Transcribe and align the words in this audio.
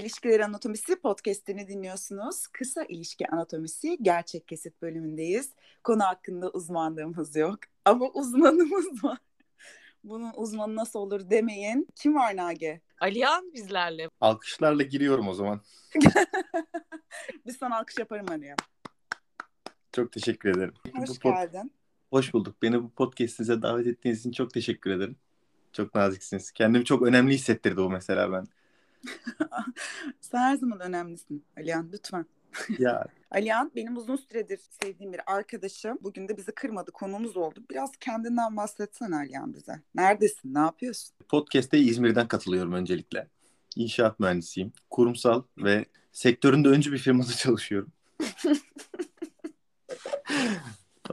İlişkiler 0.00 0.40
Anatomisi 0.40 0.96
podcast'ini 0.96 1.68
dinliyorsunuz. 1.68 2.46
Kısa 2.46 2.84
ilişki 2.84 3.28
anatomisi 3.28 3.98
gerçek 4.02 4.48
kesit 4.48 4.82
bölümündeyiz. 4.82 5.50
Konu 5.84 6.04
hakkında 6.04 6.50
uzmanlığımız 6.50 7.36
yok 7.36 7.58
ama 7.84 8.08
uzmanımız 8.08 8.86
var. 9.04 9.18
Bunun 10.04 10.32
uzmanı 10.36 10.76
nasıl 10.76 10.98
olur 10.98 11.30
demeyin. 11.30 11.88
Kim 11.94 12.14
var 12.14 12.36
Nage? 12.36 12.80
Alihan 13.00 13.52
bizlerle. 13.54 14.08
Alkışlarla 14.20 14.82
giriyorum 14.82 15.28
o 15.28 15.32
zaman. 15.34 15.60
Biz 17.46 17.56
sana 17.56 17.78
alkış 17.78 17.98
yaparım 17.98 18.26
Alihan. 18.30 18.56
Çok 19.92 20.12
teşekkür 20.12 20.48
ederim. 20.48 20.74
Hoş 20.96 21.08
Bu 21.08 21.12
pod- 21.14 21.34
geldin. 21.34 21.72
Hoş 22.10 22.34
bulduk. 22.34 22.62
Beni 22.62 22.82
bu 22.82 22.90
podcast'inize 22.90 23.62
davet 23.62 23.86
ettiğiniz 23.86 24.20
için 24.20 24.32
çok 24.32 24.54
teşekkür 24.54 24.90
ederim. 24.90 25.16
Çok 25.72 25.94
naziksiniz. 25.94 26.50
Kendimi 26.52 26.84
çok 26.84 27.02
önemli 27.02 27.34
hissettirdi 27.34 27.80
o 27.80 27.90
mesela 27.90 28.32
ben. 28.32 28.46
Sen 30.20 30.38
her 30.38 30.56
zaman 30.56 30.80
önemlisin 30.80 31.44
Alihan 31.56 31.88
lütfen. 31.92 32.26
Ya 32.78 33.04
Alihan 33.30 33.72
benim 33.76 33.96
uzun 33.96 34.16
süredir 34.16 34.60
sevdiğim 34.82 35.12
bir 35.12 35.20
arkadaşım. 35.26 35.98
Bugün 36.00 36.28
de 36.28 36.36
bizi 36.36 36.52
kırmadı 36.52 36.90
konumuz 36.90 37.36
oldu. 37.36 37.60
Biraz 37.70 37.90
kendinden 38.00 38.56
bahsetsene 38.56 39.16
Alihan 39.16 39.54
bize. 39.54 39.80
Neredesin? 39.94 40.54
Ne 40.54 40.58
yapıyorsun? 40.58 41.14
podcast'e 41.28 41.78
İzmir'den 41.78 42.28
katılıyorum 42.28 42.72
öncelikle. 42.72 43.28
İnşaat 43.76 44.20
mühendisiyim. 44.20 44.72
Kurumsal 44.90 45.42
ve 45.58 45.84
sektöründe 46.12 46.68
öncü 46.68 46.92
bir 46.92 46.98
firmada 46.98 47.32
çalışıyorum. 47.38 47.92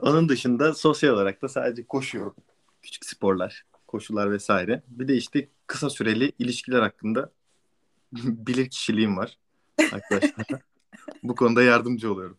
Onun 0.01 0.29
dışında 0.29 0.73
sosyal 0.73 1.13
olarak 1.13 1.41
da 1.41 1.47
sadece 1.47 1.87
koşuyorum. 1.87 2.35
Küçük 2.81 3.05
sporlar, 3.05 3.65
koşular 3.87 4.31
vesaire. 4.31 4.83
Bir 4.87 5.07
de 5.07 5.15
işte 5.15 5.47
kısa 5.67 5.89
süreli 5.89 6.31
ilişkiler 6.39 6.81
hakkında 6.81 7.31
bilir 8.47 8.69
kişiliğim 8.69 9.17
var 9.17 9.37
arkadaşlar. 9.91 10.45
Bu 11.23 11.35
konuda 11.35 11.63
yardımcı 11.63 12.11
oluyorum. 12.11 12.37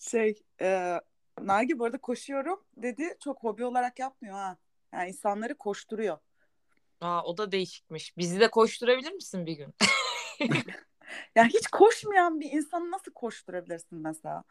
Şey, 0.00 0.42
e, 0.60 1.00
Nagi 1.42 1.78
bu 1.78 1.84
arada 1.84 1.98
koşuyorum 1.98 2.60
dedi. 2.76 3.16
Çok 3.24 3.42
hobi 3.44 3.64
olarak 3.64 3.98
yapmıyor 3.98 4.34
ha. 4.34 4.56
Yani 4.92 5.08
insanları 5.08 5.54
koşturuyor. 5.54 6.18
Aa, 7.00 7.22
o 7.22 7.38
da 7.38 7.52
değişikmiş. 7.52 8.16
Bizi 8.16 8.40
de 8.40 8.50
koşturabilir 8.50 9.12
misin 9.12 9.46
bir 9.46 9.56
gün? 9.56 9.74
Yani 11.36 11.48
hiç 11.48 11.66
koşmayan 11.66 12.40
bir 12.40 12.52
insanı 12.52 12.90
nasıl 12.90 13.12
koşturabilirsin 13.12 13.98
mesela? 13.98 14.44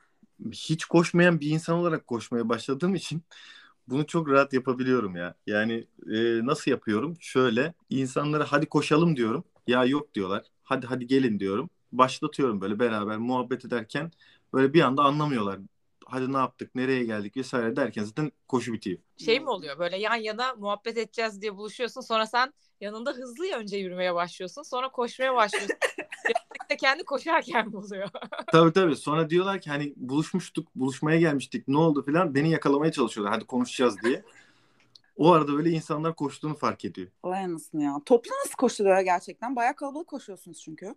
hiç 0.51 0.85
koşmayan 0.85 1.39
bir 1.39 1.49
insan 1.49 1.75
olarak 1.75 2.07
koşmaya 2.07 2.49
başladığım 2.49 2.95
için 2.95 3.23
bunu 3.87 4.07
çok 4.07 4.29
rahat 4.29 4.53
yapabiliyorum 4.53 5.15
ya. 5.15 5.35
Yani 5.47 5.87
e, 6.07 6.45
nasıl 6.45 6.71
yapıyorum? 6.71 7.17
Şöyle 7.19 7.73
insanlara 7.89 8.45
hadi 8.49 8.65
koşalım 8.65 9.15
diyorum. 9.15 9.43
Ya 9.67 9.85
yok 9.85 10.13
diyorlar. 10.13 10.45
Hadi 10.63 10.87
hadi 10.87 11.07
gelin 11.07 11.39
diyorum. 11.39 11.69
Başlatıyorum 11.91 12.61
böyle 12.61 12.79
beraber 12.79 13.17
muhabbet 13.17 13.65
ederken 13.65 14.11
böyle 14.53 14.73
bir 14.73 14.81
anda 14.81 15.03
anlamıyorlar. 15.03 15.59
Hadi 16.05 16.33
ne 16.33 16.37
yaptık, 16.37 16.75
nereye 16.75 17.03
geldik 17.03 17.37
vesaire 17.37 17.75
derken 17.75 18.03
zaten 18.03 18.31
koşu 18.47 18.73
bitiyor. 18.73 18.99
Şey 19.17 19.39
mi 19.39 19.49
oluyor 19.49 19.79
böyle 19.79 19.97
yan 19.97 20.15
yana 20.15 20.53
muhabbet 20.55 20.97
edeceğiz 20.97 21.41
diye 21.41 21.55
buluşuyorsun. 21.55 22.01
Sonra 22.01 22.25
sen 22.25 22.53
yanında 22.81 23.11
hızlı 23.11 23.45
önce 23.55 23.77
yürümeye 23.77 24.15
başlıyorsun. 24.15 24.61
Sonra 24.61 24.89
koşmaya 24.89 25.35
başlıyorsun. 25.35 25.75
de 26.69 26.77
kendi 26.77 27.03
koşarken 27.03 27.73
buluyor. 27.73 28.09
tabii 28.51 28.73
tabii. 28.73 28.95
Sonra 28.95 29.29
diyorlar 29.29 29.61
ki 29.61 29.69
hani 29.69 29.93
buluşmuştuk, 29.95 30.75
buluşmaya 30.75 31.19
gelmiştik. 31.19 31.67
Ne 31.67 31.77
oldu 31.77 32.05
filan? 32.05 32.35
Beni 32.35 32.49
yakalamaya 32.49 32.91
çalışıyorlar. 32.91 33.33
Hadi 33.33 33.45
konuşacağız 33.45 33.95
diye. 34.03 34.23
O 35.17 35.31
arada 35.31 35.53
böyle 35.53 35.69
insanlar 35.69 36.15
koştuğunu 36.15 36.55
fark 36.55 36.85
ediyor. 36.85 37.07
Vay 37.23 37.43
anasını 37.43 37.83
ya. 37.83 38.01
Toplu 38.05 38.31
nasıl 38.45 38.55
koşuluyor 38.55 38.99
gerçekten? 38.99 39.55
Bayağı 39.55 39.75
kalabalık 39.75 40.07
koşuyorsunuz 40.07 40.61
çünkü. 40.61 40.95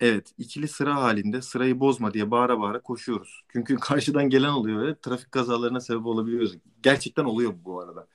Evet, 0.00 0.34
ikili 0.38 0.68
sıra 0.68 0.94
halinde 0.96 1.42
sırayı 1.42 1.80
bozma 1.80 2.14
diye 2.14 2.30
bağıra 2.30 2.60
bağıra 2.60 2.80
koşuyoruz. 2.82 3.42
Çünkü 3.52 3.76
karşıdan 3.80 4.30
gelen 4.30 4.48
oluyor 4.48 4.86
ve 4.86 5.00
trafik 5.00 5.32
kazalarına 5.32 5.80
sebep 5.80 6.06
olabiliyoruz. 6.06 6.56
Gerçekten 6.82 7.24
oluyor 7.24 7.52
bu 7.52 7.64
bu 7.64 7.80
arada. 7.80 8.06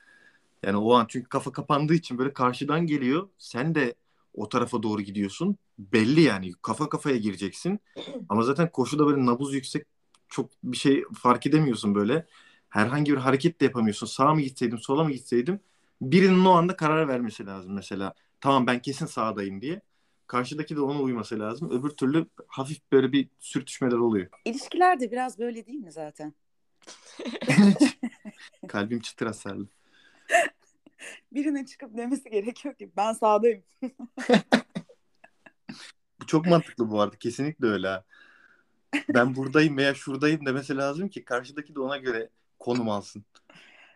Yani 0.63 0.77
o 0.77 0.93
an 0.93 1.05
çünkü 1.09 1.29
kafa 1.29 1.51
kapandığı 1.51 1.93
için 1.93 2.17
böyle 2.17 2.33
karşıdan 2.33 2.87
geliyor. 2.87 3.29
Sen 3.37 3.75
de 3.75 3.95
o 4.33 4.49
tarafa 4.49 4.83
doğru 4.83 5.01
gidiyorsun. 5.01 5.57
Belli 5.79 6.21
yani 6.21 6.53
kafa 6.61 6.89
kafaya 6.89 7.17
gireceksin. 7.17 7.79
Ama 8.29 8.43
zaten 8.43 8.71
koşuda 8.71 9.07
böyle 9.07 9.25
nabız 9.25 9.53
yüksek 9.53 9.85
çok 10.29 10.49
bir 10.63 10.77
şey 10.77 11.03
fark 11.13 11.45
edemiyorsun 11.45 11.95
böyle. 11.95 12.25
Herhangi 12.73 13.11
bir 13.11 13.17
hareket 13.17 13.61
de 13.61 13.65
yapamıyorsun. 13.65 14.07
Sağa 14.07 14.33
mı 14.33 14.41
gitseydim, 14.41 14.77
sola 14.77 15.03
mı 15.03 15.11
gitseydim? 15.11 15.59
Birinin 16.01 16.45
o 16.45 16.51
anda 16.51 16.75
karar 16.75 17.07
vermesi 17.07 17.45
lazım 17.45 17.73
mesela. 17.73 18.13
Tamam 18.41 18.67
ben 18.67 18.81
kesin 18.81 19.05
sağdayım 19.05 19.61
diye. 19.61 19.81
Karşıdaki 20.27 20.75
de 20.75 20.81
ona 20.81 21.01
uyması 21.01 21.39
lazım. 21.39 21.71
Öbür 21.71 21.89
türlü 21.89 22.25
hafif 22.47 22.91
böyle 22.91 23.11
bir 23.11 23.29
sürtüşmeler 23.39 23.97
oluyor. 23.97 24.27
İlişkiler 24.45 24.99
de 24.99 25.11
biraz 25.11 25.39
böyle 25.39 25.65
değil 25.65 25.79
mi 25.79 25.91
zaten? 25.91 26.33
Kalbim 28.67 28.99
çıtır 28.99 29.25
hasarlı. 29.25 29.67
Birinin 31.31 31.65
çıkıp 31.65 31.97
demesi 31.97 32.29
gerekiyor 32.29 32.75
ki 32.75 32.91
ben 32.97 33.13
sağdayım. 33.13 33.63
Bu 36.21 36.25
çok 36.27 36.45
mantıklı 36.45 36.89
bu 36.89 37.01
arada. 37.01 37.15
Kesinlikle 37.15 37.67
öyle. 37.67 38.03
Ben 39.09 39.35
buradayım 39.35 39.77
veya 39.77 39.93
şuradayım 39.93 40.45
demesi 40.45 40.77
lazım 40.77 41.09
ki 41.09 41.25
karşıdaki 41.25 41.75
de 41.75 41.79
ona 41.79 41.97
göre 41.97 42.29
konum 42.63 42.89
alsın. 42.89 43.25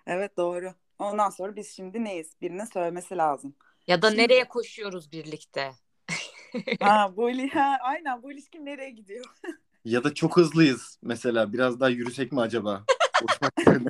Evet 0.07 0.37
doğru. 0.37 0.73
Ondan 0.99 1.29
sonra 1.29 1.55
biz 1.55 1.69
şimdi 1.75 2.03
neyiz? 2.03 2.31
Birinin 2.41 2.65
söylemesi 2.65 3.17
lazım. 3.17 3.55
Ya 3.87 4.01
da 4.01 4.09
Şimdi- 4.09 4.21
nereye 4.23 4.47
koşuyoruz 4.47 5.11
birlikte? 5.11 5.71
ha 6.79 7.13
bu 7.17 7.29
ili 7.29 7.49
ha, 7.49 7.77
aynen 7.81 8.23
bu 8.23 8.31
ilişki 8.31 8.65
nereye 8.65 8.89
gidiyor? 8.89 9.25
Ya 9.85 10.03
da 10.03 10.13
çok 10.13 10.37
hızlıyız 10.37 10.99
mesela. 11.01 11.53
Biraz 11.53 11.79
daha 11.79 11.89
yürüsek 11.89 12.31
mi 12.31 12.41
acaba? 12.41 12.83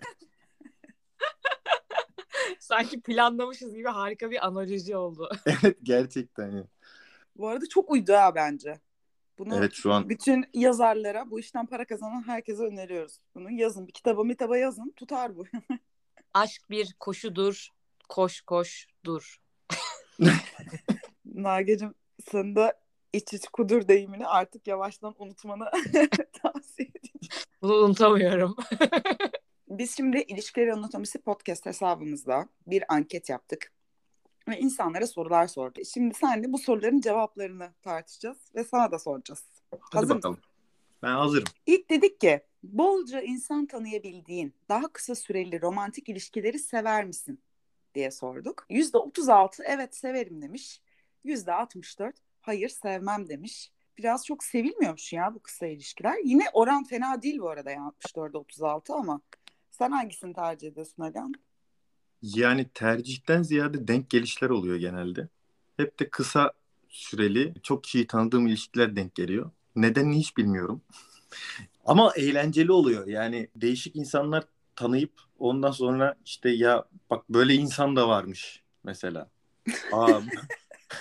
Sanki 2.59 3.01
planlamışız 3.01 3.75
gibi 3.75 3.87
harika 3.87 4.31
bir 4.31 4.47
analoji 4.47 4.97
oldu. 4.97 5.29
evet 5.45 5.77
gerçekten. 5.83 6.67
Bu 7.35 7.47
arada 7.47 7.65
çok 7.69 7.91
uydu 7.91 8.13
ha 8.13 8.35
bence. 8.35 8.79
Bunu 9.39 9.55
Evet 9.55 9.73
şu 9.73 9.93
an 9.93 10.09
bütün 10.09 10.45
yazarlara, 10.53 11.31
bu 11.31 11.39
işten 11.39 11.65
para 11.65 11.85
kazanan 11.85 12.27
herkese 12.27 12.63
öneriyoruz. 12.63 13.19
Bunu 13.35 13.51
yazın. 13.51 13.87
Bir 13.87 13.91
kitaba 13.91 14.23
mitaba 14.23 14.57
yazın. 14.57 14.93
Tutar 14.95 15.35
bu. 15.35 15.45
Aşk 16.33 16.69
bir 16.69 16.95
koşudur. 16.99 17.67
Koş 18.09 18.41
koş 18.41 18.87
dur. 19.05 19.41
Nagecim 21.25 21.93
sen 22.31 22.55
de 22.55 22.73
iç 23.13 23.33
iç 23.33 23.47
kudur 23.47 23.87
deyimini 23.87 24.27
artık 24.27 24.67
yavaştan 24.67 25.15
unutmanı 25.19 25.65
tavsiye 26.41 26.89
edeceğim. 26.89 27.19
Bunu 27.61 27.73
unutamıyorum. 27.73 28.55
Biz 29.69 29.97
şimdi 29.97 30.17
İlişkiler 30.17 30.67
Anatomisi 30.67 31.21
podcast 31.21 31.65
hesabımızda 31.65 32.49
bir 32.67 32.83
anket 32.93 33.29
yaptık. 33.29 33.71
Ve 34.47 34.59
insanlara 34.59 35.07
sorular 35.07 35.47
sorduk. 35.47 35.85
Şimdi 35.93 36.13
senle 36.13 36.53
bu 36.53 36.57
soruların 36.57 37.01
cevaplarını 37.01 37.73
tartışacağız 37.81 38.37
ve 38.55 38.63
sana 38.63 38.91
da 38.91 38.99
soracağız. 38.99 39.43
hadi 39.71 39.81
Hazır 39.81 40.15
mısın? 40.15 40.17
bakalım. 40.17 40.39
Ben 41.03 41.11
hazırım. 41.15 41.47
İlk 41.65 41.89
dedik 41.89 42.21
ki 42.21 42.41
bolca 42.63 43.21
insan 43.21 43.65
tanıyabildiğin 43.65 44.53
daha 44.69 44.87
kısa 44.87 45.15
süreli 45.15 45.61
romantik 45.61 46.09
ilişkileri 46.09 46.59
sever 46.59 47.05
misin 47.05 47.39
diye 47.95 48.11
sorduk. 48.11 48.65
%36 48.69 49.63
evet 49.63 49.95
severim 49.95 50.41
demiş. 50.41 50.81
%64 51.25 52.13
hayır 52.41 52.69
sevmem 52.69 53.29
demiş. 53.29 53.71
Biraz 53.97 54.25
çok 54.25 54.43
sevilmiyormuş 54.43 55.13
ya 55.13 55.35
bu 55.35 55.39
kısa 55.39 55.67
ilişkiler. 55.67 56.17
Yine 56.23 56.43
oran 56.53 56.83
fena 56.83 57.21
değil 57.21 57.39
bu 57.39 57.49
arada 57.49 57.71
yani 57.71 57.91
64'e 57.91 58.37
36 58.37 58.93
ama 58.93 59.21
sen 59.71 59.91
hangisini 59.91 60.33
tercih 60.33 60.67
ediyorsun 60.67 61.03
Alihan? 61.03 61.33
Yani 62.21 62.69
tercihten 62.73 63.43
ziyade 63.43 63.87
denk 63.87 64.09
gelişler 64.09 64.49
oluyor 64.49 64.75
genelde. 64.75 65.27
Hep 65.77 65.99
de 65.99 66.09
kısa 66.09 66.51
süreli, 66.89 67.53
çok 67.63 67.83
kişiyi 67.83 68.07
tanıdığım 68.07 68.47
ilişkiler 68.47 68.95
denk 68.95 69.15
geliyor. 69.15 69.51
Nedenini 69.75 70.19
hiç 70.19 70.37
bilmiyorum. 70.37 70.81
Ama 71.85 72.13
eğlenceli 72.15 72.71
oluyor. 72.71 73.07
Yani 73.07 73.47
değişik 73.55 73.95
insanlar 73.95 74.43
tanıyıp 74.75 75.11
ondan 75.39 75.71
sonra 75.71 76.15
işte 76.25 76.49
ya 76.49 76.85
bak 77.09 77.29
böyle 77.29 77.53
insan 77.53 77.95
da 77.95 78.07
varmış 78.09 78.61
mesela. 78.83 79.29
Aa, 79.91 80.19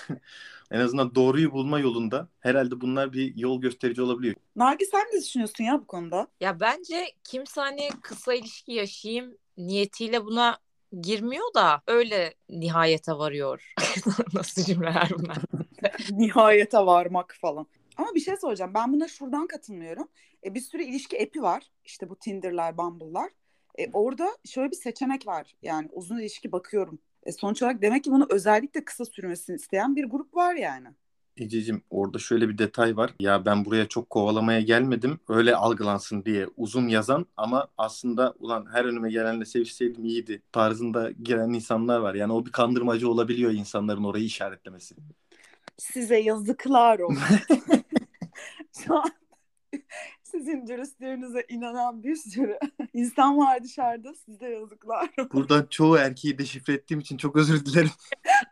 en 0.71 0.79
azından 0.79 1.15
doğruyu 1.15 1.51
bulma 1.51 1.79
yolunda 1.79 2.27
herhalde 2.39 2.81
bunlar 2.81 3.13
bir 3.13 3.35
yol 3.35 3.61
gösterici 3.61 4.01
olabiliyor. 4.01 4.35
Nargi 4.55 4.85
sen 4.85 5.01
ne 5.13 5.21
düşünüyorsun 5.21 5.63
ya 5.63 5.81
bu 5.81 5.87
konuda? 5.87 6.27
Ya 6.41 6.59
bence 6.59 7.11
kimse 7.23 7.61
hani 7.61 7.89
kısa 8.01 8.33
ilişki 8.33 8.71
yaşayayım 8.71 9.37
niyetiyle 9.57 10.25
buna 10.25 10.57
girmiyor 11.01 11.53
da 11.53 11.81
öyle 11.87 12.33
nihayete 12.49 13.13
varıyor. 13.13 13.73
Nasıl 14.33 14.63
cümleler 14.63 15.11
bunlar? 15.17 15.37
Nihayete 16.11 16.77
varmak 16.77 17.35
falan. 17.41 17.67
Ama 17.97 18.15
bir 18.15 18.19
şey 18.19 18.37
soracağım. 18.37 18.71
Ben 18.73 18.93
buna 18.93 19.07
şuradan 19.07 19.47
katılmıyorum. 19.47 20.07
E, 20.45 20.53
bir 20.55 20.59
sürü 20.59 20.83
ilişki 20.83 21.23
app'i 21.23 21.41
var. 21.41 21.71
İşte 21.85 22.09
bu 22.09 22.15
Tinder'lar, 22.15 22.77
Bumble'lar. 22.77 23.31
E, 23.77 23.91
orada 23.93 24.37
şöyle 24.45 24.71
bir 24.71 24.75
seçenek 24.75 25.27
var. 25.27 25.55
Yani 25.61 25.89
uzun 25.91 26.19
ilişki 26.19 26.51
bakıyorum. 26.51 26.99
E, 27.23 27.31
sonuç 27.31 27.63
olarak 27.63 27.81
demek 27.81 28.03
ki 28.03 28.11
bunu 28.11 28.27
özellikle 28.29 28.85
kısa 28.85 29.05
sürmesini 29.05 29.55
isteyen 29.55 29.95
bir 29.95 30.05
grup 30.05 30.35
var 30.35 30.55
yani. 30.55 30.87
Ececiğim 31.37 31.81
orada 31.89 32.19
şöyle 32.19 32.49
bir 32.49 32.57
detay 32.57 32.97
var. 32.97 33.13
Ya 33.19 33.45
ben 33.45 33.65
buraya 33.65 33.87
çok 33.87 34.09
kovalamaya 34.09 34.61
gelmedim. 34.61 35.19
Öyle 35.27 35.55
algılansın 35.55 36.25
diye 36.25 36.47
uzun 36.57 36.87
yazan 36.87 37.25
ama 37.37 37.67
aslında 37.77 38.33
ulan 38.39 38.67
her 38.73 38.85
önüme 38.85 39.11
gelenle 39.11 39.45
sevişseydim 39.45 40.05
iyiydi 40.05 40.41
tarzında 40.51 41.11
giren 41.11 41.49
insanlar 41.49 41.99
var. 41.99 42.15
Yani 42.15 42.33
o 42.33 42.45
bir 42.45 42.51
kandırmacı 42.51 43.09
olabiliyor 43.09 43.51
insanların 43.51 44.03
orayı 44.03 44.25
işaretlemesi. 44.25 44.95
Size 45.77 46.19
yazıklar 46.19 46.99
olsun. 46.99 47.23
Şu 48.85 48.95
an 48.95 49.11
sizin 50.23 50.67
dürüstlüğünüze 50.67 51.45
inanan 51.49 52.03
bir 52.03 52.15
sürü 52.15 52.59
insan 52.93 53.37
var 53.37 53.63
dışarıda. 53.63 54.13
Size 54.13 54.49
yazıklar 54.49 55.09
olsun. 55.17 55.29
Buradan 55.33 55.67
çoğu 55.69 55.97
erkeği 55.97 56.37
deşifre 56.37 56.73
ettiğim 56.73 56.99
için 56.99 57.17
çok 57.17 57.35
özür 57.35 57.65
dilerim. 57.65 57.89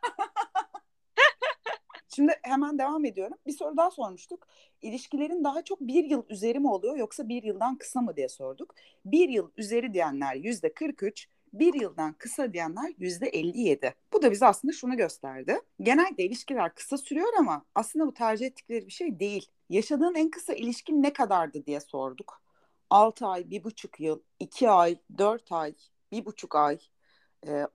Şimdi 2.16 2.34
hemen 2.44 2.80
devam 2.80 3.06
ediyorum. 3.06 3.38
Bir 3.48 3.52
soru 3.52 3.78
daha 3.78 3.92
sormuştuk. 3.92 4.48
İlişkilerin 4.82 5.44
daha 5.44 5.62
çok 5.64 5.82
bir 5.82 6.04
yıl 6.04 6.24
üzeri 6.30 6.60
mi 6.60 6.70
oluyor 6.70 6.98
yoksa 6.98 7.30
bir 7.30 7.44
yıldan 7.44 7.78
kısa 7.78 8.02
mı 8.02 8.16
diye 8.16 8.30
sorduk. 8.30 8.76
Bir 9.06 9.30
yıl 9.30 9.52
üzeri 9.58 9.94
diyenler 9.94 10.36
yüzde 10.36 10.74
43, 10.74 11.28
bir 11.54 11.74
yıldan 11.74 12.14
kısa 12.14 12.54
diyenler 12.54 12.94
yüzde 12.98 13.28
57. 13.28 13.96
Bu 14.14 14.22
da 14.22 14.32
bize 14.32 14.46
aslında 14.46 14.72
şunu 14.74 14.98
gösterdi. 14.98 15.60
Genelde 15.82 16.24
ilişkiler 16.24 16.76
kısa 16.76 16.98
sürüyor 16.98 17.34
ama 17.40 17.66
aslında 17.76 18.08
bu 18.08 18.14
tercih 18.14 18.46
ettikleri 18.46 18.88
bir 18.88 18.92
şey 18.92 19.20
değil. 19.20 19.48
Yaşadığın 19.70 20.16
en 20.16 20.30
kısa 20.30 20.54
ilişkin 20.54 21.04
ne 21.04 21.14
kadardı 21.14 21.66
diye 21.66 21.80
sorduk. 21.80 22.42
6 22.90 23.26
ay, 23.28 23.42
1,5 23.42 24.04
yıl, 24.04 24.20
2 24.40 24.70
ay, 24.70 24.98
4 25.18 25.52
ay, 25.52 25.74
1,5 26.12 26.56
ay, 26.60 26.80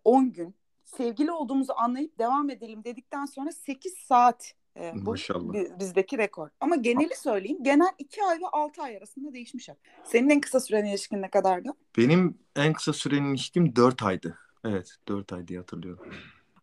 10 0.05 0.33
gün 0.33 0.55
sevgili 0.97 1.33
olduğumuzu 1.33 1.73
anlayıp 1.77 2.19
devam 2.19 2.51
edelim 2.51 2.85
dedikten 2.85 3.25
sonra 3.25 3.53
8 3.53 3.95
saat 3.95 4.55
e, 4.77 4.93
bu 4.95 5.11
Maşallah. 5.11 5.53
bi- 5.55 5.73
bizdeki 5.81 6.19
rekor. 6.19 6.49
Ama 6.61 6.77
geneli 6.77 7.17
söyleyeyim. 7.17 7.59
Genel 7.63 7.89
2 7.99 8.25
ay 8.25 8.37
ve 8.41 8.47
6 8.53 8.83
ay 8.83 8.97
arasında 8.97 9.33
değişmiş. 9.33 9.69
hep. 9.69 9.77
Senin 10.05 10.31
en 10.31 10.41
kısa 10.41 10.61
süren 10.61 10.85
ilişkin 10.85 11.23
ne 11.23 11.31
kadardı? 11.31 11.69
Benim 11.99 12.39
en 12.57 12.73
kısa 12.73 12.93
süren 12.93 13.25
ilişkim 13.25 13.77
4 13.77 14.03
aydı. 14.03 14.39
Evet 14.65 14.97
4 15.09 15.33
ay 15.33 15.49
diye 15.49 15.59
hatırlıyorum. 15.59 16.07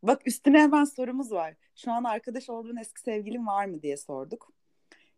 Bak 0.03 0.21
üstüne 0.27 0.61
hemen 0.61 0.83
sorumuz 0.83 1.31
var. 1.31 1.53
Şu 1.75 1.91
an 1.91 2.03
arkadaş 2.03 2.49
olduğun 2.49 2.75
eski 2.77 3.01
sevgilin 3.01 3.47
var 3.47 3.65
mı 3.65 3.81
diye 3.81 3.97
sorduk. 3.97 4.51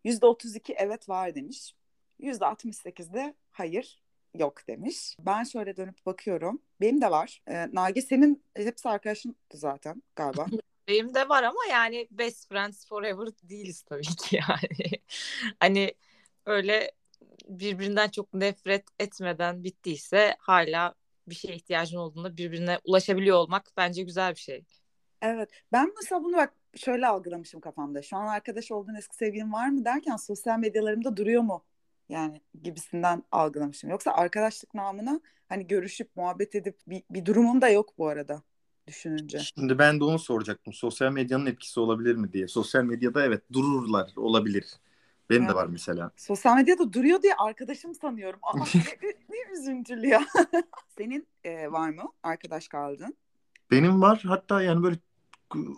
%32 0.04 0.74
evet 0.76 1.08
var 1.08 1.34
demiş. 1.34 1.74
%68 2.20 3.12
de 3.14 3.34
hayır 3.50 4.02
yok 4.38 4.68
demiş. 4.68 5.16
Ben 5.20 5.44
şöyle 5.44 5.76
dönüp 5.76 6.06
bakıyorum. 6.06 6.62
Benim 6.80 7.00
de 7.00 7.10
var. 7.10 7.42
Ee, 7.48 7.66
Nagi 7.72 8.02
senin 8.02 8.44
hepsi 8.54 8.88
arkadaşın 8.88 9.36
zaten 9.52 10.02
galiba. 10.16 10.46
Benim 10.88 11.14
de 11.14 11.28
var 11.28 11.42
ama 11.42 11.58
yani 11.70 12.08
best 12.10 12.48
friends 12.48 12.86
forever 12.86 13.28
değiliz 13.42 13.82
tabii 13.82 14.02
ki 14.02 14.36
yani. 14.36 15.02
hani 15.60 15.94
öyle 16.46 16.90
birbirinden 17.48 18.08
çok 18.08 18.34
nefret 18.34 18.84
etmeden 18.98 19.64
bittiyse 19.64 20.36
hala 20.38 20.94
bir 21.26 21.34
şeye 21.34 21.54
ihtiyacın 21.54 21.96
olduğunda 21.96 22.36
birbirine 22.36 22.78
ulaşabiliyor 22.84 23.36
olmak 23.36 23.72
bence 23.76 24.02
güzel 24.02 24.30
bir 24.34 24.40
şey. 24.40 24.64
Evet. 25.22 25.50
Ben 25.72 25.92
mesela 25.96 26.24
bunu 26.24 26.36
bak 26.36 26.54
şöyle 26.76 27.06
algılamışım 27.06 27.60
kafamda. 27.60 28.02
Şu 28.02 28.16
an 28.16 28.26
arkadaş 28.26 28.72
olduğun 28.72 28.94
eski 28.94 29.16
sevgilin 29.16 29.52
var 29.52 29.68
mı 29.68 29.84
derken 29.84 30.16
sosyal 30.16 30.58
medyalarımda 30.58 31.16
duruyor 31.16 31.42
mu? 31.42 31.64
Yani 32.10 32.40
gibisinden 32.62 33.22
algılamışım. 33.32 33.90
Yoksa 33.90 34.12
arkadaşlık 34.12 34.74
namına 34.74 35.20
hani 35.48 35.66
görüşüp 35.66 36.16
muhabbet 36.16 36.54
edip 36.54 36.78
bir, 36.86 37.02
bir 37.10 37.24
durumun 37.26 37.60
da 37.60 37.68
yok 37.68 37.98
bu 37.98 38.08
arada 38.08 38.42
düşününce. 38.86 39.38
Şimdi 39.38 39.78
ben 39.78 40.00
de 40.00 40.04
onu 40.04 40.18
soracaktım. 40.18 40.72
Sosyal 40.72 41.12
medyanın 41.12 41.46
etkisi 41.46 41.80
olabilir 41.80 42.14
mi 42.14 42.32
diye. 42.32 42.48
Sosyal 42.48 42.84
medyada 42.84 43.24
evet 43.24 43.42
dururlar 43.52 44.10
olabilir. 44.16 44.64
Benim 45.30 45.42
de 45.42 45.46
Evet. 45.46 45.54
var 45.56 45.66
mesela. 45.66 46.10
Sosyal 46.16 46.56
medyada 46.56 46.92
duruyor 46.92 47.22
diye 47.22 47.34
arkadaşım 47.34 47.94
sanıyorum. 47.94 48.40
Aa, 48.42 48.56
ne, 49.02 49.08
ne 49.28 49.58
üzüntülü 49.60 50.06
ya. 50.06 50.26
Senin 50.98 51.28
e, 51.44 51.72
var 51.72 51.90
mı 51.90 52.12
arkadaş 52.22 52.68
kaldın? 52.68 53.16
Benim 53.70 54.02
var 54.02 54.22
hatta 54.26 54.62
yani 54.62 54.82
böyle 54.82 54.96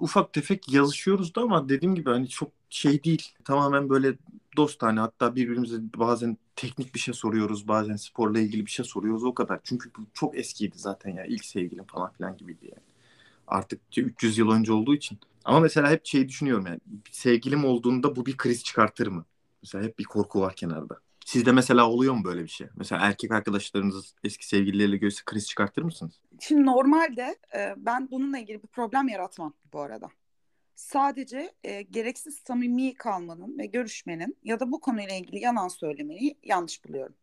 ufak 0.00 0.32
tefek 0.32 0.72
yazışıyoruz 0.72 1.34
da 1.34 1.40
ama 1.40 1.68
dediğim 1.68 1.94
gibi 1.94 2.10
hani 2.10 2.28
çok 2.28 2.52
şey 2.70 3.04
değil. 3.04 3.22
Tamamen 3.44 3.88
böyle 3.88 4.14
dostane 4.56 5.00
hatta 5.00 5.36
birbirimize 5.36 5.76
bazen 5.96 6.36
teknik 6.56 6.94
bir 6.94 7.00
şey 7.00 7.14
soruyoruz. 7.14 7.68
Bazen 7.68 7.96
sporla 7.96 8.40
ilgili 8.40 8.66
bir 8.66 8.70
şey 8.70 8.84
soruyoruz 8.84 9.24
o 9.24 9.34
kadar. 9.34 9.60
Çünkü 9.64 9.90
bu 9.98 10.02
çok 10.14 10.38
eskiydi 10.38 10.78
zaten 10.78 11.10
ya 11.10 11.24
ilk 11.24 11.44
sevgilim 11.44 11.84
falan 11.84 12.12
filan 12.12 12.36
gibiydi 12.36 12.64
yani. 12.64 12.82
Artık 13.46 13.80
300 13.96 14.38
yıl 14.38 14.50
önce 14.50 14.72
olduğu 14.72 14.94
için. 14.94 15.18
Ama 15.44 15.60
mesela 15.60 15.90
hep 15.90 16.06
şey 16.06 16.28
düşünüyorum 16.28 16.66
yani 16.66 16.80
sevgilim 17.10 17.64
olduğunda 17.64 18.16
bu 18.16 18.26
bir 18.26 18.36
kriz 18.36 18.64
çıkartır 18.64 19.06
mı? 19.06 19.24
Mesela 19.62 19.84
hep 19.84 19.98
bir 19.98 20.04
korku 20.04 20.40
var 20.40 20.56
kenarda. 20.56 21.00
Sizde 21.26 21.52
mesela 21.52 21.90
oluyor 21.90 22.14
mu 22.14 22.24
böyle 22.24 22.42
bir 22.42 22.48
şey? 22.48 22.66
Mesela 22.76 23.06
erkek 23.06 23.32
arkadaşlarınız 23.32 24.14
eski 24.24 24.46
sevgilileriyle 24.46 24.96
görse 24.96 25.22
kriz 25.26 25.48
çıkartır 25.48 25.82
mısınız? 25.82 26.20
Şimdi 26.40 26.66
normalde 26.66 27.36
e, 27.56 27.74
ben 27.76 28.10
bununla 28.10 28.38
ilgili 28.38 28.62
bir 28.62 28.68
problem 28.68 29.08
yaratmam 29.08 29.54
bu 29.72 29.80
arada. 29.80 30.08
Sadece 30.74 31.54
e, 31.64 31.82
gereksiz 31.82 32.34
samimi 32.46 32.94
kalmanın 32.94 33.58
ve 33.58 33.66
görüşmenin 33.66 34.36
ya 34.44 34.60
da 34.60 34.72
bu 34.72 34.80
konuyla 34.80 35.14
ilgili 35.14 35.40
yalan 35.40 35.68
söylemeyi 35.68 36.38
yanlış 36.42 36.84
buluyorum. 36.84 37.14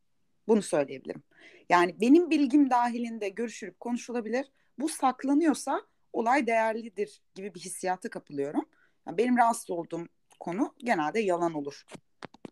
Bunu 0.47 0.61
söyleyebilirim. 0.61 1.23
Yani 1.69 1.95
benim 2.01 2.29
bilgim 2.29 2.69
dahilinde 2.69 3.29
görüşülüp 3.29 3.79
konuşulabilir. 3.79 4.45
Bu 4.79 4.89
saklanıyorsa 4.89 5.81
olay 6.13 6.47
değerlidir 6.47 7.21
gibi 7.35 7.53
bir 7.53 7.59
hissiyata 7.59 8.09
kapılıyorum. 8.09 8.65
Yani 9.07 9.17
benim 9.17 9.37
rahatsız 9.37 9.69
olduğum 9.69 10.07
konu 10.39 10.73
genelde 10.77 11.19
yalan 11.19 11.53
olur. 11.53 11.85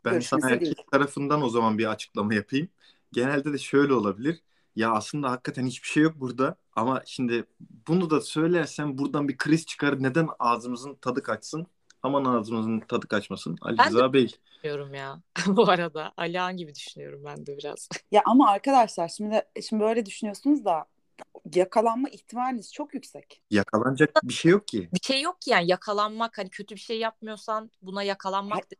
Ben 0.08 0.14
Görüşmesi 0.14 0.42
sana 0.42 0.52
erkek 0.52 0.66
değil. 0.66 0.88
tarafından 0.92 1.42
o 1.44 1.50
zaman 1.50 1.78
bir 1.78 1.86
açıklama 1.92 2.34
yapayım. 2.34 2.70
Genelde 3.12 3.54
de 3.54 3.58
şöyle 3.58 3.94
olabilir. 3.94 4.42
Ya 4.76 4.92
aslında 4.92 5.32
hakikaten 5.32 5.66
hiçbir 5.66 5.88
şey 5.88 6.04
yok 6.04 6.14
burada 6.16 6.56
ama 6.76 7.02
şimdi 7.06 7.46
bunu 7.88 8.10
da 8.10 8.22
söylersem 8.22 8.98
buradan 8.98 9.28
bir 9.28 9.38
kriz 9.38 9.66
çıkar. 9.66 10.04
Neden 10.04 10.28
ağzımızın 10.40 10.96
tadı 10.96 11.24
kaçsın? 11.24 11.68
Aman 12.04 12.26
ağzımızın 12.26 12.80
tadı 12.80 13.08
kaçmasın. 13.08 13.58
Ali 13.62 13.78
Ben 13.78 13.86
de- 13.86 13.90
Rıza 13.90 14.14
Bey. 14.14 14.36
Diyorum 14.64 14.94
ya 14.94 15.22
bu 15.48 15.70
arada. 15.70 16.14
Alihan 16.18 16.58
gibi 16.58 16.76
düşünüyorum 16.76 17.22
ben 17.26 17.46
de 17.46 17.58
biraz. 17.58 17.90
Ya 18.12 18.22
ama 18.26 18.50
arkadaşlar 18.50 19.08
şimdi 19.08 19.42
şimdi 19.70 19.84
böyle 19.84 20.06
düşünüyorsunuz 20.06 20.66
da 20.66 20.86
yakalanma 21.56 22.10
ihtimaliniz 22.10 22.74
çok 22.74 22.94
yüksek. 22.94 23.42
Yakalanacak 23.52 24.12
bir 24.24 24.34
şey 24.34 24.52
yok 24.52 24.68
ki. 24.68 24.90
Bir 24.94 25.00
şey 25.00 25.22
yok 25.22 25.42
ki 25.42 25.50
yani 25.50 25.68
yakalanmak 25.68 26.38
hani 26.38 26.50
kötü 26.50 26.76
bir 26.76 26.80
şey 26.80 27.00
yapmıyorsan 27.00 27.72
buna 27.82 28.04
yakalanmak 28.04 28.72
de- 28.72 28.76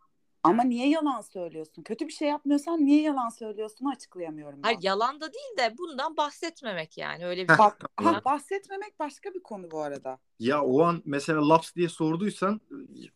Ama 0.50 0.64
niye 0.64 0.90
yalan 0.90 1.22
söylüyorsun? 1.22 1.84
Kötü 1.84 2.08
bir 2.08 2.14
şey 2.14 2.28
yapmıyorsan 2.28 2.86
niye 2.86 3.02
yalan 3.02 3.30
söylüyorsun 3.30 3.86
açıklayamıyorum 3.86 4.58
ben. 4.58 4.64
Hayır 4.64 4.80
yalan 4.82 5.22
da 5.22 5.34
değil 5.34 5.58
de 5.58 5.78
bundan 5.78 6.18
bahsetmemek 6.18 6.98
yani 6.98 7.26
öyle 7.26 7.44
bir. 7.44 7.58
Bak 7.58 7.82
ha, 7.96 8.22
bahsetmemek 8.26 9.00
başka 9.00 9.34
bir 9.34 9.40
konu 9.40 9.72
bu 9.72 9.82
arada. 9.82 10.20
Ya 10.40 10.62
o 10.64 10.82
an 10.84 11.02
mesela 11.06 11.50
laps 11.50 11.76
diye 11.76 11.90
sorduysan 11.90 12.62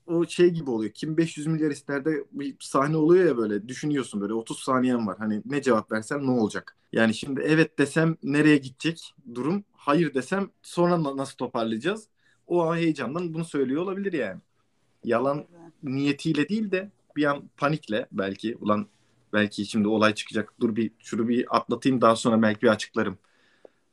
o 0.08 0.26
şey 0.26 0.50
gibi 0.50 0.70
oluyor. 0.70 0.92
Kim 0.94 1.18
500 1.18 1.48
milyar 1.48 1.72
ister 1.72 2.06
de 2.06 2.26
bir 2.32 2.56
sahne 2.60 2.98
oluyor 2.98 3.26
ya 3.26 3.38
böyle 3.38 3.68
düşünüyorsun 3.68 4.22
böyle 4.22 4.34
30 4.34 4.60
saniyen 4.60 5.08
var. 5.08 5.18
Hani 5.18 5.42
ne 5.46 5.62
cevap 5.62 5.92
versem 5.92 6.26
ne 6.28 6.32
olacak? 6.32 6.78
Yani 6.92 7.14
şimdi 7.14 7.42
evet 7.42 7.80
desem 7.80 8.18
nereye 8.24 8.58
gidecek 8.58 9.14
durum? 9.36 9.64
Hayır 9.74 10.14
desem 10.14 10.50
sonra 10.62 11.04
na- 11.04 11.18
nasıl 11.18 11.38
toparlayacağız? 11.38 12.08
O 12.48 12.64
an 12.64 12.76
heyecandan 12.76 13.34
bunu 13.34 13.46
söylüyor 13.46 13.82
olabilir 13.82 14.14
yani. 14.14 14.42
Yalan 15.04 15.46
niyetiyle 15.84 16.50
değil 16.50 16.72
de 16.72 16.92
bir 17.16 17.26
an 17.26 17.50
panikle 17.58 18.08
belki 18.12 18.56
ulan 18.56 18.88
belki 19.34 19.66
şimdi 19.66 19.88
olay 19.88 20.16
çıkacak. 20.16 20.54
Dur 20.60 20.76
bir 20.76 20.92
şunu 21.00 21.28
bir 21.28 21.58
atlatayım 21.58 22.02
daha 22.02 22.16
sonra 22.16 22.42
belki 22.42 22.62
bir 22.62 22.68
açıklarım. 22.68 23.18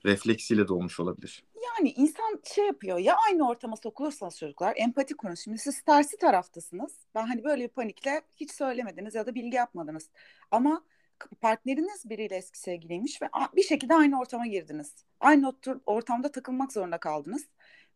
Refleksiyle 0.05 0.69
de 0.69 0.73
olmuş 0.73 1.01
olabilir. 1.01 1.45
Yani 1.79 1.91
insan 1.91 2.41
şey 2.55 2.67
yapıyor 2.67 2.99
ya 2.99 3.17
aynı 3.29 3.49
ortama 3.49 3.77
sokulursanız 3.77 4.39
çocuklar 4.39 4.75
empati 4.77 5.17
kurun. 5.17 5.35
Şimdi 5.35 5.59
siz 5.59 5.83
tersi 5.83 6.17
taraftasınız. 6.17 6.97
Ben 7.15 7.27
hani 7.27 7.45
böyle 7.45 7.63
bir 7.63 7.69
panikle 7.69 8.23
hiç 8.37 8.51
söylemediniz 8.51 9.15
ya 9.15 9.27
da 9.27 9.35
bilgi 9.35 9.57
yapmadınız. 9.57 10.11
Ama 10.51 10.85
partneriniz 11.41 12.11
biriyle 12.11 12.37
eski 12.37 12.59
sevgiliymiş 12.59 13.23
ve 13.23 13.29
bir 13.57 13.63
şekilde 13.63 13.95
aynı 13.95 14.21
ortama 14.21 14.47
girdiniz. 14.47 14.95
Aynı 15.21 15.55
ortamda 15.87 16.31
takılmak 16.33 16.73
zorunda 16.73 16.99
kaldınız. 16.99 17.49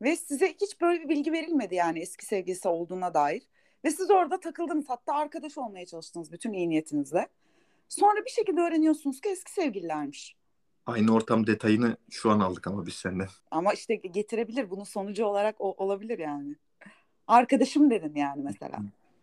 Ve 0.02 0.16
size 0.16 0.54
hiç 0.60 0.80
böyle 0.80 1.04
bir 1.04 1.08
bilgi 1.08 1.32
verilmedi 1.32 1.74
yani 1.74 2.00
eski 2.00 2.26
sevgilisi 2.26 2.68
olduğuna 2.68 3.14
dair. 3.14 3.42
Ve 3.84 3.90
siz 3.90 4.10
orada 4.10 4.40
takıldınız 4.40 4.84
hatta 4.88 5.14
arkadaş 5.14 5.58
olmaya 5.58 5.86
çalıştınız 5.86 6.32
bütün 6.32 6.52
iyi 6.52 6.68
niyetinizle. 6.68 7.28
Sonra 7.88 8.24
bir 8.24 8.30
şekilde 8.30 8.60
öğreniyorsunuz 8.60 9.20
ki 9.20 9.28
eski 9.28 9.52
sevgililermiş. 9.52 10.36
Aynı 10.86 11.14
ortam 11.14 11.46
detayını 11.46 11.96
şu 12.10 12.30
an 12.30 12.40
aldık 12.40 12.66
ama 12.66 12.86
biz 12.86 12.94
senden. 12.94 13.28
Ama 13.50 13.72
işte 13.72 13.94
getirebilir. 13.94 14.70
Bunun 14.70 14.84
sonucu 14.84 15.24
olarak 15.24 15.56
o 15.58 15.74
olabilir 15.84 16.18
yani. 16.18 16.56
Arkadaşım 17.26 17.90
dedin 17.90 18.14
yani 18.14 18.42
mesela. 18.42 18.78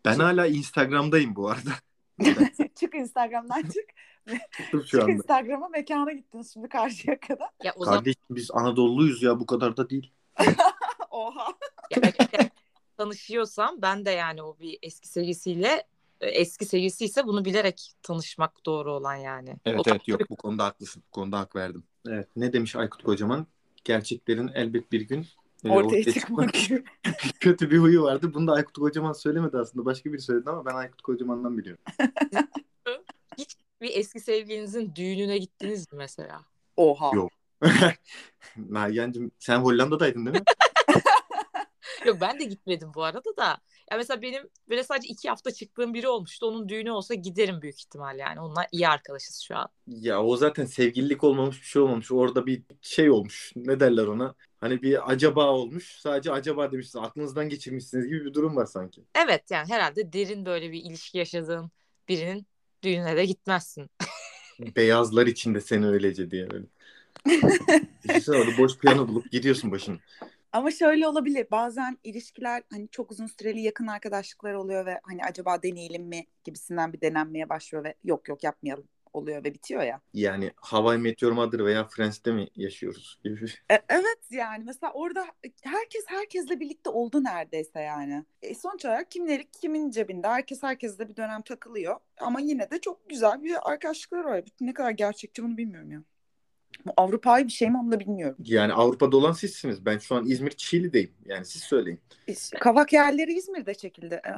Ben 0.05 0.15
hala 0.19 0.47
Instagram'dayım 0.47 1.35
bu 1.35 1.49
arada. 1.49 1.71
çık 2.75 2.95
Instagram'dan 2.95 3.61
çık. 3.61 3.85
Çıktım 4.57 4.81
şu 4.81 4.87
Çık 4.87 5.01
anda. 5.01 5.11
Instagram'a 5.11 5.67
mekana 5.67 6.11
gittiniz 6.11 6.53
şimdi 6.53 6.69
karşıya 6.69 7.19
kadar. 7.19 7.49
Ya 7.63 7.73
o 7.75 7.85
zaman 7.85 7.97
Kardeşim 7.97 8.23
biz 8.29 8.51
Anadolu'luyuz 8.51 9.23
ya 9.23 9.39
bu 9.39 9.45
kadar 9.45 9.77
da 9.77 9.89
değil. 9.89 10.11
Oha. 11.09 11.47
ya, 11.91 11.97
evet, 12.01 12.48
tanışıyorsam 12.99 13.81
ben 13.81 14.05
de 14.05 14.11
yani 14.11 14.43
o 14.43 14.57
bir 14.59 14.77
eski 14.81 15.07
sevgisiyle 15.07 15.83
e, 16.21 16.27
eski 16.27 16.65
sevgilisi 16.65 17.05
ise 17.05 17.27
bunu 17.27 17.45
bilerek 17.45 17.91
tanışmak 18.03 18.65
doğru 18.65 18.93
olan 18.93 19.15
yani. 19.15 19.55
Evet 19.65 19.79
O- 19.79 19.91
evet 19.91 20.07
yok 20.07 20.21
bu 20.29 20.35
konuda 20.35 20.65
haklısın. 20.65 21.03
Bu 21.07 21.11
konuda 21.11 21.39
hak 21.39 21.55
verdim. 21.55 21.83
Evet 22.07 22.27
ne 22.35 22.53
demiş 22.53 22.75
Aykut 22.75 23.03
Kocaman? 23.03 23.47
Gerçeklerin 23.83 24.47
elbet 24.47 24.91
bir 24.91 25.01
gün 25.01 25.27
e, 25.65 25.69
Ortaya 25.69 26.03
çıkmak 26.03 26.53
gibi. 26.53 26.83
kötü 27.39 27.71
bir 27.71 27.77
huyu 27.77 28.03
vardı. 28.03 28.33
Bunu 28.33 28.47
da 28.47 28.53
Aykut 28.53 28.77
Kocaman 28.77 29.13
söylemedi 29.13 29.57
aslında. 29.57 29.85
Başka 29.85 30.13
biri 30.13 30.21
söyledi 30.21 30.49
ama 30.49 30.65
ben 30.65 30.75
Aykut 30.75 31.01
Kocaman'dan 31.01 31.57
biliyorum. 31.57 31.83
Hiç 33.37 33.55
bir 33.81 33.91
eski 33.95 34.19
sevgilinizin 34.19 34.95
düğününe 34.95 35.37
gittiniz 35.37 35.93
mi 35.93 35.97
mesela? 35.97 36.45
Oha. 36.77 37.11
Yok. 37.15 37.31
Nagihan'cığım 38.57 39.31
sen 39.39 39.59
Hollanda'daydın 39.59 40.25
değil 40.25 40.35
mi? 40.37 40.43
Yok 42.05 42.17
ben 42.21 42.39
de 42.39 42.43
gitmedim 42.43 42.91
bu 42.95 43.03
arada 43.03 43.37
da. 43.37 43.57
Ya 43.91 43.97
mesela 43.97 44.21
benim 44.21 44.49
böyle 44.69 44.83
sadece 44.83 45.07
iki 45.07 45.29
hafta 45.29 45.51
çıktığım 45.51 45.93
biri 45.93 46.07
olmuştu. 46.07 46.45
Onun 46.45 46.69
düğünü 46.69 46.91
olsa 46.91 47.13
giderim 47.13 47.61
büyük 47.61 47.79
ihtimal 47.79 48.19
yani. 48.19 48.41
Onunla 48.41 48.67
iyi 48.71 48.87
arkadaşız 48.87 49.39
şu 49.47 49.55
an. 49.57 49.67
Ya 49.87 50.23
o 50.23 50.37
zaten 50.37 50.65
sevgililik 50.65 51.23
olmamış 51.23 51.61
bir 51.61 51.65
şey 51.65 51.81
olmamış. 51.81 52.11
Orada 52.11 52.45
bir 52.45 52.63
şey 52.81 53.09
olmuş. 53.09 53.51
Ne 53.55 53.79
derler 53.79 54.05
ona? 54.07 54.35
Hani 54.57 54.81
bir 54.81 55.11
acaba 55.11 55.51
olmuş. 55.51 55.99
Sadece 55.99 56.31
acaba 56.31 56.71
demişsiniz. 56.71 57.05
Aklınızdan 57.05 57.49
geçirmişsiniz 57.49 58.07
gibi 58.07 58.25
bir 58.25 58.33
durum 58.33 58.55
var 58.55 58.65
sanki. 58.65 59.03
Evet 59.25 59.51
yani 59.51 59.69
herhalde 59.69 60.13
derin 60.13 60.45
böyle 60.45 60.71
bir 60.71 60.83
ilişki 60.83 61.17
yaşadığın 61.17 61.71
birinin 62.09 62.47
düğününe 62.83 63.17
de 63.17 63.25
gitmezsin. 63.25 63.89
Beyazlar 64.75 65.27
içinde 65.27 65.61
seni 65.61 65.87
öylece 65.87 66.31
diye 66.31 66.49
böyle. 66.49 66.65
Düşünsene 68.03 68.37
orada 68.37 68.57
boş 68.57 68.77
piyano 68.77 69.07
bulup 69.07 69.31
gidiyorsun 69.31 69.71
başını. 69.71 69.99
Ama 70.51 70.71
şöyle 70.71 71.07
olabilir. 71.07 71.47
Bazen 71.51 71.97
ilişkiler 72.03 72.63
hani 72.71 72.89
çok 72.89 73.11
uzun 73.11 73.27
süreli 73.27 73.61
yakın 73.61 73.87
arkadaşlıklar 73.87 74.53
oluyor 74.53 74.85
ve 74.85 74.99
hani 75.03 75.23
acaba 75.23 75.63
deneyelim 75.63 76.03
mi 76.03 76.25
gibisinden 76.43 76.93
bir 76.93 77.01
denenmeye 77.01 77.49
başlıyor 77.49 77.83
ve 77.83 77.95
yok 78.03 78.27
yok 78.29 78.43
yapmayalım 78.43 78.87
oluyor 79.13 79.43
ve 79.43 79.53
bitiyor 79.53 79.83
ya. 79.83 80.01
Yani 80.13 80.51
Hawaii 80.55 80.97
Meteor 80.97 81.31
Mother 81.31 81.65
veya 81.65 81.87
Friends'te 81.87 82.31
mi 82.31 82.47
yaşıyoruz 82.55 83.19
gibi. 83.23 83.45
E, 83.71 83.79
evet 83.89 84.19
yani 84.31 84.63
mesela 84.65 84.93
orada 84.93 85.25
herkes 85.61 86.03
herkesle 86.07 86.59
birlikte 86.59 86.89
oldu 86.89 87.23
neredeyse 87.23 87.79
yani. 87.79 88.25
E, 88.41 88.55
sonuç 88.55 88.85
olarak 88.85 89.11
kimleri 89.11 89.51
kimin 89.61 89.91
cebinde 89.91 90.27
herkes 90.27 90.63
herkesle 90.63 91.09
bir 91.09 91.15
dönem 91.15 91.41
takılıyor. 91.41 91.95
Ama 92.19 92.39
yine 92.39 92.71
de 92.71 92.81
çok 92.81 93.09
güzel 93.09 93.43
bir 93.43 93.71
arkadaşlıklar 93.71 94.23
var. 94.23 94.43
Ne 94.61 94.73
kadar 94.73 94.91
gerçekçi 94.91 95.43
bunu 95.43 95.57
bilmiyorum 95.57 95.91
ya. 95.91 96.03
Bu 96.85 96.93
Avrupa'yı 96.97 97.47
bir 97.47 97.51
şey 97.51 97.69
mi 97.69 97.77
onu 97.77 97.91
da 97.91 97.99
bilmiyorum. 97.99 98.37
Yani 98.43 98.73
Avrupa'da 98.73 99.17
olan 99.17 99.31
sizsiniz. 99.31 99.85
Ben 99.85 99.97
şu 99.97 100.15
an 100.15 100.25
İzmir 100.25 100.51
Çiğli'deyim. 100.51 101.13
Yani 101.25 101.45
siz 101.45 101.61
söyleyin. 101.61 102.01
Kavak 102.59 102.93
yerleri 102.93 103.33
İzmir'de 103.33 103.73
çekildi. 103.73 104.21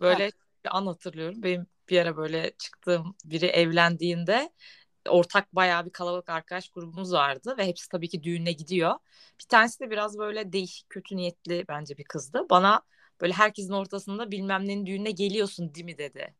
Böyle 0.00 0.32
an 0.70 0.86
hatırlıyorum. 0.86 1.42
Benim 1.42 1.66
bir 1.88 1.98
ara 1.98 2.16
böyle 2.16 2.52
çıktığım 2.58 3.14
biri 3.24 3.46
evlendiğinde 3.46 4.50
ortak 5.08 5.56
bayağı 5.56 5.86
bir 5.86 5.90
kalabalık 5.90 6.28
arkadaş 6.28 6.68
grubumuz 6.68 7.12
vardı 7.12 7.54
ve 7.58 7.66
hepsi 7.66 7.88
tabii 7.88 8.08
ki 8.08 8.22
düğüne 8.22 8.52
gidiyor. 8.52 8.94
Bir 9.40 9.48
tanesi 9.48 9.80
de 9.80 9.90
biraz 9.90 10.18
böyle 10.18 10.52
değişik 10.52 10.90
kötü 10.90 11.16
niyetli 11.16 11.64
bence 11.68 11.98
bir 11.98 12.04
kızdı. 12.04 12.46
Bana 12.50 12.82
böyle 13.20 13.32
herkesin 13.32 13.72
ortasında 13.72 14.30
bilmem 14.30 14.68
nenin 14.68 14.86
düğününe 14.86 15.10
geliyorsun 15.10 15.74
değil 15.74 15.84
mi 15.84 15.98
dedi. 15.98 16.34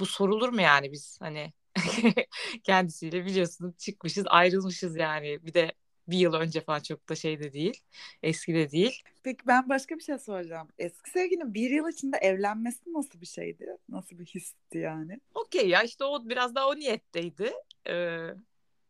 Bu 0.00 0.06
sorulur 0.06 0.48
mu 0.48 0.60
yani 0.60 0.92
biz 0.92 1.18
hani 1.20 1.52
kendisiyle 2.62 3.24
biliyorsun 3.24 3.74
çıkmışız 3.78 4.24
ayrılmışız 4.28 4.96
yani 4.96 5.46
bir 5.46 5.54
de 5.54 5.72
bir 6.08 6.18
yıl 6.18 6.34
önce 6.34 6.60
falan 6.60 6.80
çok 6.80 7.08
da 7.08 7.14
şey 7.14 7.40
de 7.40 7.52
değil 7.52 7.80
eski 8.22 8.54
de 8.54 8.70
değil. 8.70 9.02
Peki 9.22 9.46
ben 9.46 9.68
başka 9.68 9.96
bir 9.96 10.02
şey 10.02 10.18
soracağım. 10.18 10.68
Eski 10.78 11.10
sevgilinin 11.10 11.54
bir 11.54 11.70
yıl 11.70 11.88
içinde 11.88 12.16
evlenmesi 12.16 12.80
nasıl 12.86 13.20
bir 13.20 13.26
şeydi? 13.26 13.66
Nasıl 13.88 14.18
bir 14.18 14.26
histi 14.26 14.78
yani? 14.78 15.20
Okey 15.34 15.68
ya 15.68 15.82
işte 15.82 16.04
o 16.04 16.28
biraz 16.28 16.54
daha 16.54 16.68
o 16.68 16.76
niyetteydi 16.76 17.52
Ee, 17.88 18.28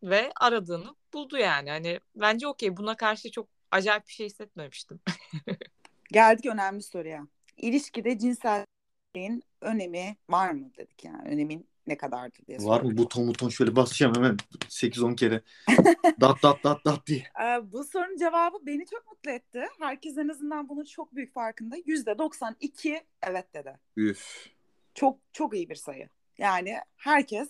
ve 0.03 0.33
aradığını 0.41 0.95
buldu 1.15 1.39
yani. 1.39 1.71
Hani 1.71 2.01
bence 2.17 2.49
okey 2.49 2.77
buna 2.77 2.97
karşı 2.97 3.31
çok 3.31 3.49
acayip 3.71 4.07
bir 4.09 4.13
şey 4.13 4.27
hissetmemiştim. 4.27 5.01
Geldik 6.13 6.47
önemli 6.47 6.83
soruya. 6.83 7.27
İlişkide 7.57 8.19
cinselliğin 8.19 9.43
önemi 9.61 10.17
var 10.29 10.51
mı 10.51 10.71
dedik 10.79 11.05
yani. 11.05 11.29
Önemin 11.29 11.67
ne 11.87 11.97
kadardır 11.97 12.47
diye 12.47 12.59
Var 12.59 12.81
mı 12.81 12.97
buton 12.97 13.29
buton 13.29 13.49
şöyle 13.49 13.77
basacağım 13.77 14.15
hemen 14.17 14.37
8-10 14.69 15.17
kere. 15.17 15.43
dat 16.21 16.43
dat 16.43 16.65
dat 16.65 16.85
dat 16.85 17.07
diye. 17.07 17.25
Ee, 17.43 17.73
bu 17.73 17.85
sorunun 17.85 18.17
cevabı 18.17 18.57
beni 18.67 18.87
çok 18.87 19.07
mutlu 19.07 19.31
etti. 19.31 19.67
Herkes 19.81 20.19
en 20.19 20.29
azından 20.29 20.69
bunun 20.69 20.85
çok 20.85 21.15
büyük 21.15 21.35
farkında. 21.35 21.77
Yüzde 21.87 22.19
92 22.19 23.03
evet 23.23 23.55
dedi. 23.55 23.79
Üf. 23.97 24.49
Çok 24.95 25.19
çok 25.33 25.55
iyi 25.55 25.69
bir 25.69 25.75
sayı. 25.75 26.09
Yani 26.39 26.79
herkes 26.97 27.49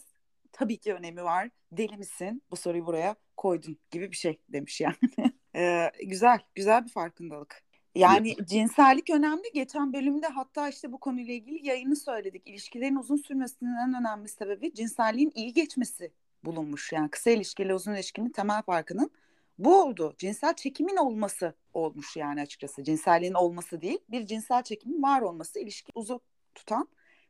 tabii 0.53 0.77
ki 0.77 0.95
önemi 0.95 1.25
var. 1.25 1.51
Deli 1.73 1.97
misin? 1.97 2.43
Bu 2.51 2.57
soruyu 2.57 2.87
buraya 2.87 3.17
koydun 3.37 3.79
gibi 3.91 4.11
bir 4.11 4.17
şey 4.17 4.41
demiş 4.49 4.81
yani. 4.81 4.97
Ee, 5.57 5.91
güzel, 6.05 6.41
güzel 6.55 6.85
bir 6.85 6.91
farkındalık. 6.91 7.63
Yani 7.95 8.37
cinsellik 8.45 9.11
önemli. 9.11 9.53
Geçen 9.55 9.93
bölümde 9.93 10.27
hatta 10.27 10.69
işte 10.69 10.93
bu 10.93 11.01
konuyla 11.01 11.35
ilgili 11.35 11.67
yayını 11.67 11.97
söyledik. 11.97 12.43
İlişkilerin 12.47 12.97
uzun 12.97 13.17
sürmesinin 13.17 13.77
en 13.77 13.95
önemli 13.95 14.29
sebebi 14.29 14.75
cinselliğin 14.75 15.33
iyi 15.35 15.53
geçmesi 15.53 16.13
bulunmuş. 16.45 16.93
Yani 16.93 17.11
kısa 17.11 17.31
ilişkiyle 17.31 17.75
uzun 17.75 17.95
ilişkinin 17.95 18.31
temel 18.31 18.63
farkının 18.63 19.11
bu 19.59 19.83
oldu. 19.83 20.15
Cinsel 20.19 20.55
çekimin 20.55 20.97
olması 20.97 21.55
olmuş 21.75 22.17
yani 22.17 22.41
açıkçası. 22.41 22.85
Cinselliğin 22.85 23.35
olması 23.35 23.81
değil, 23.81 23.99
bir 24.09 24.27
cinsel 24.27 24.63
çekimin 24.63 25.03
var 25.03 25.21
olması 25.21 25.61
ilişki 25.61 25.93
uzun 25.95 26.21
tutan 26.55 26.89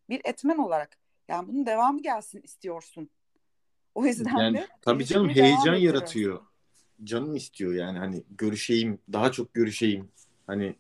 bir 0.08 0.20
etmen 0.24 0.58
olarak. 0.58 0.98
Yani 1.28 1.48
bunun 1.48 1.66
devamı 1.66 2.02
gelsin 2.02 2.40
istiyorsun. 2.42 3.10
O 3.94 4.06
yüzden 4.06 4.38
Yani 4.38 4.58
de 4.58 4.68
tabii 4.82 5.04
canım 5.04 5.28
heyecan 5.28 5.74
yaratıyor. 5.74 6.42
Canım 7.04 7.36
istiyor 7.36 7.74
yani 7.74 7.98
hani 7.98 8.24
görüşeyim, 8.30 8.98
daha 9.12 9.32
çok 9.32 9.54
görüşeyim. 9.54 10.08
Hani 10.46 10.76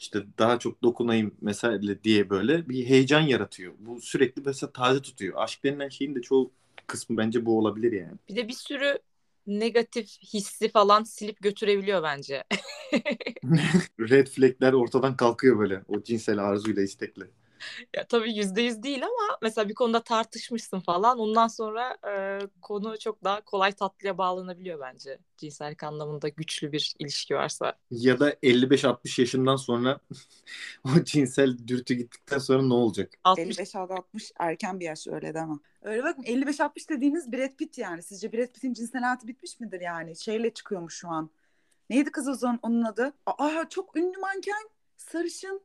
işte 0.00 0.24
daha 0.38 0.58
çok 0.58 0.82
dokunayım 0.82 1.34
mesela 1.40 1.98
diye 2.04 2.30
böyle 2.30 2.68
bir 2.68 2.86
heyecan 2.86 3.20
yaratıyor. 3.20 3.72
Bu 3.78 4.00
sürekli 4.00 4.42
mesela 4.46 4.72
taze 4.72 5.02
tutuyor. 5.02 5.34
Aşk 5.36 5.64
denilen 5.64 5.88
şeyin 5.88 6.14
de 6.14 6.22
çoğu 6.22 6.50
kısmı 6.86 7.16
bence 7.16 7.46
bu 7.46 7.58
olabilir 7.58 7.92
yani. 7.92 8.18
Bir 8.28 8.36
de 8.36 8.48
bir 8.48 8.52
sürü 8.52 8.98
negatif 9.46 10.06
hissi 10.34 10.68
falan 10.68 11.04
silip 11.04 11.40
götürebiliyor 11.40 12.02
bence. 12.02 12.44
Red 14.00 14.26
flagler 14.26 14.72
ortadan 14.72 15.16
kalkıyor 15.16 15.58
böyle 15.58 15.82
o 15.88 16.02
cinsel 16.02 16.38
arzuyla 16.38 16.82
istekle. 16.82 17.24
Ya 17.96 18.06
tabii 18.06 18.36
yüzde 18.36 18.62
yüz 18.62 18.82
değil 18.82 19.02
ama 19.02 19.38
mesela 19.42 19.68
bir 19.68 19.74
konuda 19.74 20.02
tartışmışsın 20.02 20.80
falan 20.80 21.18
ondan 21.18 21.48
sonra 21.48 21.96
e, 22.10 22.38
konu 22.62 22.98
çok 22.98 23.24
daha 23.24 23.40
kolay 23.40 23.72
tatlıya 23.72 24.18
bağlanabiliyor 24.18 24.80
bence. 24.80 25.18
Cinsellik 25.38 25.82
anlamında 25.82 26.28
güçlü 26.28 26.72
bir 26.72 26.94
ilişki 26.98 27.34
varsa. 27.34 27.72
Ya 27.90 28.20
da 28.20 28.32
55-60 28.32 29.20
yaşından 29.20 29.56
sonra 29.56 30.00
o 30.84 31.04
cinsel 31.04 31.58
dürtü 31.66 31.94
gittikten 31.94 32.38
sonra 32.38 32.62
ne 32.62 32.74
olacak? 32.74 33.12
60 33.24 33.58
55-60 33.58 34.32
erken 34.38 34.80
bir 34.80 34.84
yaş 34.84 35.06
öyle 35.06 35.34
deme. 35.34 35.54
Öyle 35.82 36.02
bakın 36.02 36.22
55-60 36.22 36.88
dediğiniz 36.88 37.32
Brad 37.32 37.56
Pitt 37.56 37.78
yani. 37.78 38.02
Sizce 38.02 38.32
Brad 38.32 38.46
Pitt'in 38.46 38.72
cinsel 38.72 39.02
hayatı 39.02 39.28
bitmiş 39.28 39.60
midir 39.60 39.80
yani? 39.80 40.16
Şeyle 40.16 40.50
çıkıyormuş 40.54 40.94
şu 40.94 41.08
an. 41.08 41.30
Neydi 41.90 42.10
kız 42.10 42.28
o 42.28 42.34
zaman 42.34 42.58
onun 42.62 42.84
adı? 42.84 43.12
Aa 43.26 43.68
çok 43.68 43.96
ünlü 43.96 44.18
manken. 44.18 44.68
Sarışın. 44.96 45.60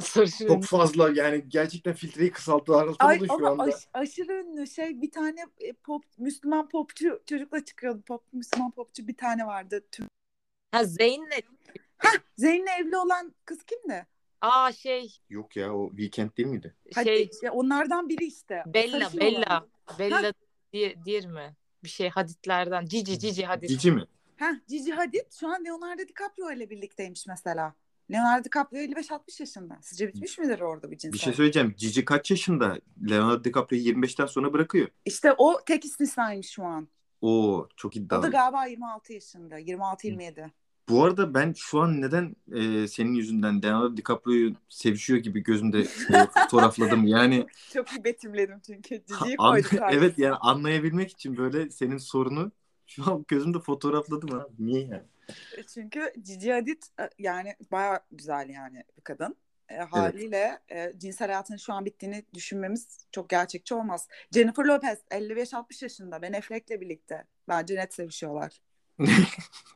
Sarışın. 0.00 0.46
Çok 0.46 0.64
fazla 0.64 1.10
yani 1.14 1.44
gerçekten 1.48 1.94
filtreyi 1.94 2.30
kısalttı 2.30 2.76
Ay 2.98 3.26
şu 3.26 3.32
ama 3.34 3.48
anda. 3.50 3.62
aş- 3.62 3.88
aşırı 3.94 4.32
ünlü 4.32 4.66
şey 4.66 5.02
bir 5.02 5.10
tane 5.10 5.46
e, 5.60 5.72
pop 5.72 6.04
Müslüman 6.18 6.68
popçu 6.68 7.22
çocukla 7.26 7.64
çıkıyordu. 7.64 8.02
Pop 8.02 8.22
Müslüman 8.32 8.70
popçu 8.70 9.08
bir 9.08 9.16
tane 9.16 9.46
vardı. 9.46 9.84
Tüm... 9.92 10.06
Ha 10.72 10.84
Zeyn'le 10.84 11.42
Zeyn'le 12.36 12.80
evli 12.80 12.96
olan 12.96 13.34
kız 13.44 13.58
kimdi? 13.62 14.06
aa 14.40 14.72
şey 14.72 15.18
Yok 15.30 15.56
ya 15.56 15.74
o 15.74 15.88
Weekend 15.88 16.36
değil 16.36 16.48
miydi? 16.48 16.74
Hadi, 16.94 17.04
şey 17.04 17.30
ya 17.42 17.52
onlardan 17.52 18.08
biri 18.08 18.24
işte. 18.24 18.62
Bella 18.66 19.00
Sarışın 19.00 19.20
Bella 19.20 19.38
olan. 19.38 19.68
Bella 19.98 20.32
diye, 20.72 20.96
diğer 21.04 21.26
mi? 21.26 21.56
Bir 21.84 21.88
şey 21.88 22.08
Haditlerden. 22.08 22.86
Cici 22.86 23.18
Cici 23.18 23.46
Hadid. 23.46 23.68
Cici 23.68 23.92
mi? 23.92 24.04
Heh, 24.36 24.54
Gigi 24.68 24.92
Hadid 24.92 25.32
şu 25.40 25.48
an 25.48 25.64
Leonardo 25.64 26.02
DiCaprio 26.08 26.52
ile 26.52 26.70
birlikteymiş 26.70 27.26
mesela. 27.26 27.74
Leonardo 28.10 28.44
DiCaprio 28.44 28.78
55-60 28.80 29.20
yaşında. 29.40 29.78
Sizce 29.82 30.08
bitmiş 30.08 30.38
midir 30.38 30.60
orada 30.60 30.90
bir 30.90 30.98
cinsel? 30.98 31.12
Bir 31.12 31.18
şey 31.18 31.32
söyleyeceğim. 31.32 31.74
Cici 31.76 32.04
kaç 32.04 32.30
yaşında? 32.30 32.78
Leonardo 33.10 33.44
DiCaprio 33.44 33.78
25'ten 33.78 34.26
sonra 34.26 34.52
bırakıyor. 34.52 34.88
İşte 35.04 35.34
o 35.38 35.60
tek 35.66 35.84
istisnaymış 35.84 36.50
şu 36.50 36.64
an. 36.64 36.88
Oo 37.20 37.68
çok 37.76 37.92
O 37.92 37.94
da 37.96 38.00
iddialı. 38.00 38.30
galiba 38.30 38.64
26 38.66 39.12
yaşında. 39.12 39.60
26-27. 39.60 40.50
Bu 40.88 41.04
arada 41.04 41.34
ben 41.34 41.52
şu 41.56 41.80
an 41.80 42.00
neden 42.00 42.36
e, 42.52 42.88
senin 42.88 43.14
yüzünden 43.14 43.62
Leonardo 43.62 43.96
DiCaprio'yu 43.96 44.54
sevişiyor 44.68 45.18
gibi 45.18 45.42
gözümde 45.42 45.80
e, 45.80 45.86
fotoğrafladım. 46.34 47.06
Yani 47.06 47.46
Çok 47.72 47.92
iyi 47.92 48.04
betimledim 48.04 48.60
çünkü. 48.66 48.96
Gigi'yi 48.96 49.36
an- 49.38 49.52
koyduk 49.52 49.72
evet 49.92 50.18
yani 50.18 50.34
anlayabilmek 50.34 51.10
için 51.10 51.36
böyle 51.36 51.70
senin 51.70 51.98
sorunu 51.98 52.52
şu 52.86 53.12
an 53.12 53.24
gözümde 53.28 53.58
fotoğrafladım 53.58 54.28
ha. 54.28 54.46
Niye 54.58 54.80
yani? 54.80 55.02
Çünkü 55.74 56.12
Gigi 56.24 56.52
Hadid 56.52 56.82
e, 57.00 57.10
yani 57.18 57.56
baya 57.72 58.00
güzel 58.12 58.48
yani 58.48 58.84
bir 58.96 59.02
kadın. 59.02 59.36
E, 59.68 59.76
haliyle 59.76 60.58
e, 60.70 60.92
cinsel 60.98 61.28
hayatının 61.28 61.58
şu 61.58 61.72
an 61.72 61.84
bittiğini 61.84 62.24
düşünmemiz 62.34 63.06
çok 63.12 63.28
gerçekçi 63.28 63.74
olmaz. 63.74 64.08
Jennifer 64.32 64.64
Lopez 64.64 64.98
55-60 65.10 65.84
yaşında 65.84 66.22
Ben 66.22 66.32
Affleck'le 66.32 66.80
birlikte. 66.80 67.24
Bence 67.48 67.74
net 67.76 67.94
sevişiyorlar. 67.94 68.60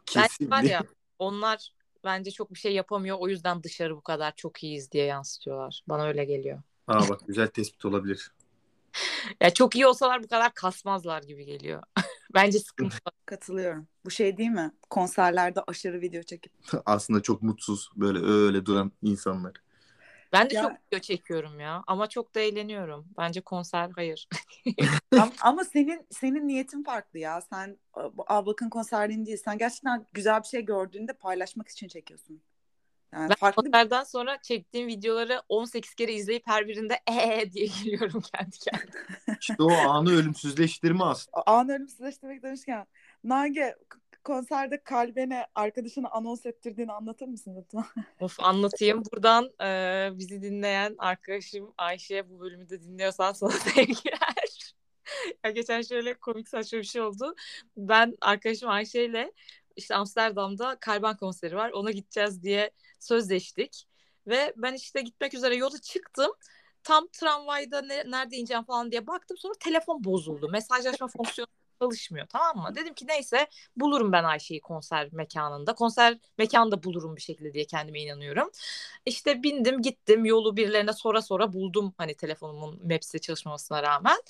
Kesin. 0.06 0.50
var 0.50 0.62
ya 0.62 0.82
onlar 1.18 1.72
bence 2.04 2.30
çok 2.30 2.54
bir 2.54 2.58
şey 2.58 2.74
yapamıyor. 2.74 3.16
O 3.20 3.28
yüzden 3.28 3.62
dışarı 3.62 3.96
bu 3.96 4.00
kadar 4.00 4.36
çok 4.36 4.64
iyiyiz 4.64 4.92
diye 4.92 5.04
yansıtıyorlar. 5.04 5.82
Bana 5.86 6.06
öyle 6.06 6.24
geliyor. 6.24 6.62
Aa 6.86 7.08
bak 7.08 7.20
güzel 7.26 7.48
tespit 7.48 7.84
olabilir. 7.84 8.32
ya 9.40 9.54
çok 9.54 9.74
iyi 9.74 9.86
olsalar 9.86 10.22
bu 10.22 10.28
kadar 10.28 10.54
kasmazlar 10.54 11.22
gibi 11.22 11.44
geliyor. 11.44 11.82
Bence 12.34 12.58
sıkıntı. 12.58 12.96
Katılıyorum. 13.26 13.88
Bu 14.04 14.10
şey 14.10 14.36
değil 14.36 14.50
mi? 14.50 14.72
Konserlerde 14.90 15.60
aşırı 15.66 16.00
video 16.00 16.22
çekip. 16.22 16.52
Aslında 16.86 17.22
çok 17.22 17.42
mutsuz 17.42 17.90
böyle 17.96 18.18
öyle 18.18 18.66
duran 18.66 18.92
insanlar. 19.02 19.52
Ben 20.32 20.50
de 20.50 20.54
ya... 20.54 20.62
çok 20.62 20.72
video 20.72 20.98
çekiyorum 20.98 21.60
ya 21.60 21.84
ama 21.86 22.08
çok 22.08 22.34
da 22.34 22.40
eğleniyorum. 22.40 23.06
Bence 23.18 23.40
konser 23.40 23.90
hayır. 23.94 24.28
ama, 25.12 25.32
ama 25.40 25.64
senin 25.64 26.06
senin 26.10 26.48
niyetin 26.48 26.82
farklı 26.82 27.18
ya. 27.18 27.40
Sen 27.40 27.78
Ablak'ın 28.26 28.70
konserliğini 28.70 29.26
değil. 29.26 29.38
Sen 29.44 29.58
gerçekten 29.58 30.06
güzel 30.12 30.42
bir 30.42 30.48
şey 30.48 30.64
gördüğünde 30.64 31.12
paylaşmak 31.12 31.68
için 31.68 31.88
çekiyorsun. 31.88 32.42
Yani 33.14 33.30
ben 33.30 33.34
farklı 33.34 33.64
bir... 33.64 34.04
sonra 34.04 34.42
çektiğim 34.42 34.86
videoları 34.86 35.42
18 35.48 35.94
kere 35.94 36.12
izleyip 36.12 36.42
her 36.46 36.68
birinde 36.68 37.00
ee 37.10 37.52
diye 37.52 37.68
gülüyorum 37.84 38.22
kendi 38.34 38.58
kendime. 38.58 39.38
İşte 39.40 39.62
o 39.62 39.70
anı 39.70 40.10
ölümsüzleştirme 40.10 41.04
aslında. 41.04 41.42
Anı 41.46 41.72
ölümsüzleştirmek 41.72 42.42
demişken 42.42 42.86
Nage 43.24 43.76
konserde 44.24 44.82
kalbine 44.84 45.46
arkadaşını 45.54 46.10
anons 46.10 46.46
ettirdiğini 46.46 46.92
anlatır 46.92 47.26
mısın 47.26 47.56
lütfen? 47.58 47.84
Of 48.20 48.40
anlatayım. 48.40 49.02
Buradan 49.12 49.50
e, 49.62 50.18
bizi 50.18 50.42
dinleyen 50.42 50.94
arkadaşım 50.98 51.74
Ayşe 51.78 52.30
bu 52.30 52.40
bölümü 52.40 52.68
de 52.68 52.82
dinliyorsan 52.82 53.32
sana 53.32 53.50
sevgiler. 53.50 54.74
ya 55.44 55.50
geçen 55.50 55.82
şöyle 55.82 56.14
komik 56.14 56.48
saçma 56.48 56.78
bir 56.78 56.84
şey 56.84 57.02
oldu. 57.02 57.34
Ben 57.76 58.16
arkadaşım 58.20 58.68
Ayşe 58.68 59.04
ile 59.04 59.32
işte 59.76 59.94
Amsterdam'da 59.94 60.76
Kalban 60.80 61.16
konseri 61.16 61.56
var. 61.56 61.70
Ona 61.70 61.90
gideceğiz 61.90 62.42
diye 62.42 62.70
sözleştik. 63.04 63.84
Ve 64.26 64.52
ben 64.56 64.74
işte 64.74 65.00
gitmek 65.00 65.34
üzere 65.34 65.56
yola 65.56 65.80
çıktım. 65.80 66.32
Tam 66.82 67.08
tramvayda 67.08 67.82
ne, 67.82 68.10
nerede 68.10 68.36
ineceğim 68.36 68.64
falan 68.64 68.90
diye 68.90 69.06
baktım. 69.06 69.36
Sonra 69.36 69.54
telefon 69.60 70.04
bozuldu. 70.04 70.48
Mesajlaşma 70.48 71.08
fonksiyonu 71.08 71.48
çalışmıyor 71.82 72.26
tamam 72.26 72.56
mı? 72.56 72.74
Dedim 72.74 72.94
ki 72.94 73.06
neyse 73.08 73.46
bulurum 73.76 74.12
ben 74.12 74.24
Ayşe'yi 74.24 74.60
konser 74.60 75.08
mekanında. 75.12 75.74
Konser 75.74 76.18
mekanında 76.38 76.82
bulurum 76.82 77.16
bir 77.16 77.20
şekilde 77.20 77.54
diye 77.54 77.64
kendime 77.64 78.00
inanıyorum. 78.00 78.50
İşte 79.06 79.42
bindim 79.42 79.82
gittim 79.82 80.24
yolu 80.24 80.56
birilerine 80.56 80.92
sonra 80.92 81.22
sonra 81.22 81.52
buldum 81.52 81.94
hani 81.98 82.14
telefonumun 82.14 82.80
Maps'te 82.92 83.18
çalışmamasına 83.18 83.82
rağmen. 83.82 84.22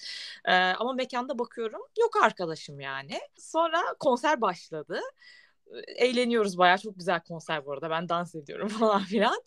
Ee, 0.44 0.52
ama 0.54 0.92
mekanda 0.92 1.38
bakıyorum 1.38 1.80
yok 1.98 2.16
arkadaşım 2.22 2.80
yani. 2.80 3.20
Sonra 3.38 3.82
konser 4.00 4.40
başladı 4.40 5.00
eğleniyoruz 5.86 6.58
bayağı. 6.58 6.78
Çok 6.78 6.98
güzel 6.98 7.20
konser 7.20 7.66
bu 7.66 7.72
arada. 7.72 7.90
Ben 7.90 8.08
dans 8.08 8.34
ediyorum 8.34 8.68
falan 8.80 9.04
filan. 9.04 9.42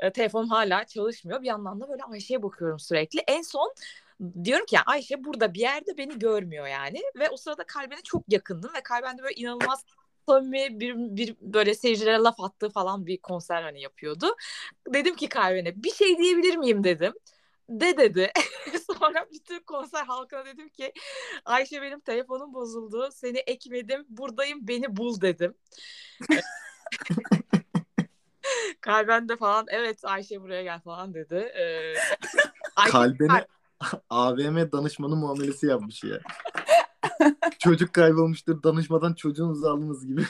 E, 0.00 0.12
telefonum 0.12 0.48
hala 0.48 0.84
çalışmıyor. 0.84 1.42
Bir 1.42 1.46
yandan 1.46 1.80
da 1.80 1.88
böyle 1.88 2.02
Ayşe'ye 2.02 2.42
bakıyorum 2.42 2.78
sürekli. 2.78 3.20
En 3.20 3.42
son 3.42 3.74
diyorum 4.44 4.66
ki 4.66 4.78
Ayşe 4.86 5.24
burada 5.24 5.54
bir 5.54 5.60
yerde 5.60 5.98
beni 5.98 6.18
görmüyor 6.18 6.66
yani. 6.66 7.00
Ve 7.18 7.30
o 7.30 7.36
sırada 7.36 7.64
kalbine 7.64 8.02
çok 8.04 8.22
yakındım 8.28 8.70
ve 8.74 8.80
kalbinde 8.80 9.22
böyle 9.22 9.34
inanılmaz 9.34 9.84
samimi 10.28 10.80
bir, 10.80 10.94
bir 10.96 11.36
böyle 11.40 11.74
seyircilere 11.74 12.18
laf 12.18 12.40
attığı 12.40 12.70
falan 12.70 13.06
bir 13.06 13.18
konser 13.18 13.62
hani 13.62 13.80
yapıyordu. 13.80 14.36
Dedim 14.94 15.16
ki 15.16 15.28
kalbine 15.28 15.82
bir 15.82 15.90
şey 15.90 16.18
diyebilir 16.18 16.56
miyim? 16.56 16.84
dedim. 16.84 17.12
De 17.68 17.96
dedi. 17.96 18.32
Sonra 18.86 19.26
bütün 19.32 19.60
konser 19.60 20.04
halkına 20.04 20.46
dedim 20.46 20.68
ki 20.68 20.92
Ayşe 21.44 21.82
benim 21.82 22.00
telefonum 22.00 22.54
bozuldu. 22.54 23.08
Seni 23.12 23.38
ekmedim. 23.38 24.06
Buradayım 24.08 24.68
beni 24.68 24.96
bul 24.96 25.20
dedim. 25.20 25.54
Kalben 28.80 29.28
de 29.28 29.36
falan 29.36 29.66
evet 29.68 30.04
Ayşe 30.04 30.40
buraya 30.40 30.62
gel 30.62 30.80
falan 30.80 31.14
dedi. 31.14 31.34
Ee, 31.34 31.94
Kalbine 32.90 33.46
AVM 34.10 34.72
danışmanı 34.72 35.16
muamelesi 35.16 35.66
yapmış 35.66 36.04
ya. 36.04 36.18
Çocuk 37.58 37.92
kaybolmuştur 37.92 38.62
danışmadan 38.62 39.14
çocuğunuzu 39.14 39.66
aldınız 39.66 40.06
gibi. 40.06 40.22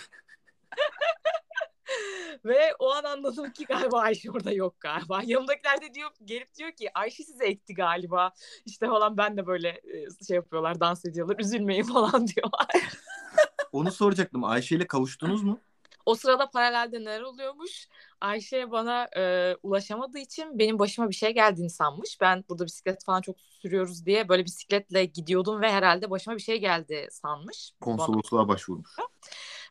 Ve 2.48 2.74
o 2.78 2.90
an 2.90 3.04
anladım 3.04 3.50
ki 3.52 3.64
galiba 3.64 4.00
Ayşe 4.00 4.30
orada 4.30 4.52
yok 4.52 4.80
galiba. 4.80 5.20
Yanımdakiler 5.26 5.80
de 5.80 5.94
diyor, 5.94 6.10
gelip 6.24 6.54
diyor 6.54 6.72
ki 6.72 6.90
Ayşe 6.94 7.24
size 7.24 7.44
ekti 7.44 7.74
galiba. 7.74 8.32
İşte 8.66 8.86
falan 8.86 9.16
ben 9.16 9.36
de 9.36 9.46
böyle 9.46 9.68
e, 9.68 10.24
şey 10.26 10.34
yapıyorlar, 10.36 10.80
dans 10.80 11.04
ediyorlar. 11.04 11.36
Üzülmeyin 11.38 11.82
falan 11.92 12.26
diyorlar. 12.26 12.68
Onu 13.72 13.92
soracaktım. 13.92 14.44
Ayşe 14.44 14.76
ile 14.76 14.86
kavuştunuz 14.86 15.42
mu? 15.42 15.60
O 16.06 16.14
sırada 16.14 16.50
paralelde 16.50 17.00
neler 17.00 17.20
oluyormuş? 17.20 17.88
Ayşe 18.20 18.70
bana 18.70 19.08
e, 19.16 19.54
ulaşamadığı 19.62 20.18
için 20.18 20.58
benim 20.58 20.78
başıma 20.78 21.08
bir 21.08 21.14
şey 21.14 21.34
geldiğini 21.34 21.70
sanmış. 21.70 22.20
Ben 22.20 22.44
burada 22.48 22.66
bisiklet 22.66 23.04
falan 23.04 23.20
çok 23.20 23.40
sürüyoruz 23.40 24.06
diye 24.06 24.28
böyle 24.28 24.44
bisikletle 24.44 25.04
gidiyordum 25.04 25.60
ve 25.60 25.72
herhalde 25.72 26.10
başıma 26.10 26.36
bir 26.36 26.42
şey 26.42 26.60
geldi 26.60 27.08
sanmış. 27.10 27.72
Konsolosluğa 27.80 28.40
bana. 28.40 28.48
başvurmuş. 28.48 28.90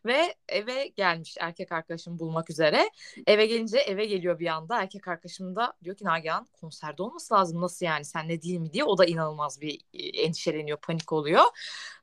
Ve 0.07 0.35
eve 0.49 0.87
gelmiş 0.87 1.35
erkek 1.39 1.71
arkadaşımı 1.71 2.19
bulmak 2.19 2.49
üzere. 2.49 2.89
Eve 3.27 3.45
gelince 3.45 3.77
eve 3.77 4.05
geliyor 4.05 4.39
bir 4.39 4.47
anda. 4.47 4.81
Erkek 4.81 5.07
arkadaşım 5.07 5.55
da 5.55 5.73
diyor 5.83 5.95
ki 5.95 6.05
Nagihan 6.05 6.45
konserde 6.45 7.03
olması 7.03 7.33
lazım. 7.33 7.61
Nasıl 7.61 7.85
yani 7.85 8.05
sen 8.05 8.27
ne 8.27 8.41
değil 8.41 8.59
mi 8.59 8.73
diye. 8.73 8.83
O 8.83 8.97
da 8.97 9.05
inanılmaz 9.05 9.61
bir 9.61 9.79
e, 9.93 10.07
endişeleniyor, 10.07 10.77
panik 10.77 11.13
oluyor. 11.13 11.43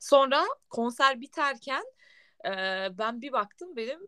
Sonra 0.00 0.44
konser 0.70 1.20
biterken 1.20 1.84
e, 2.44 2.50
ben 2.98 3.22
bir 3.22 3.32
baktım 3.32 3.76
benim 3.76 4.00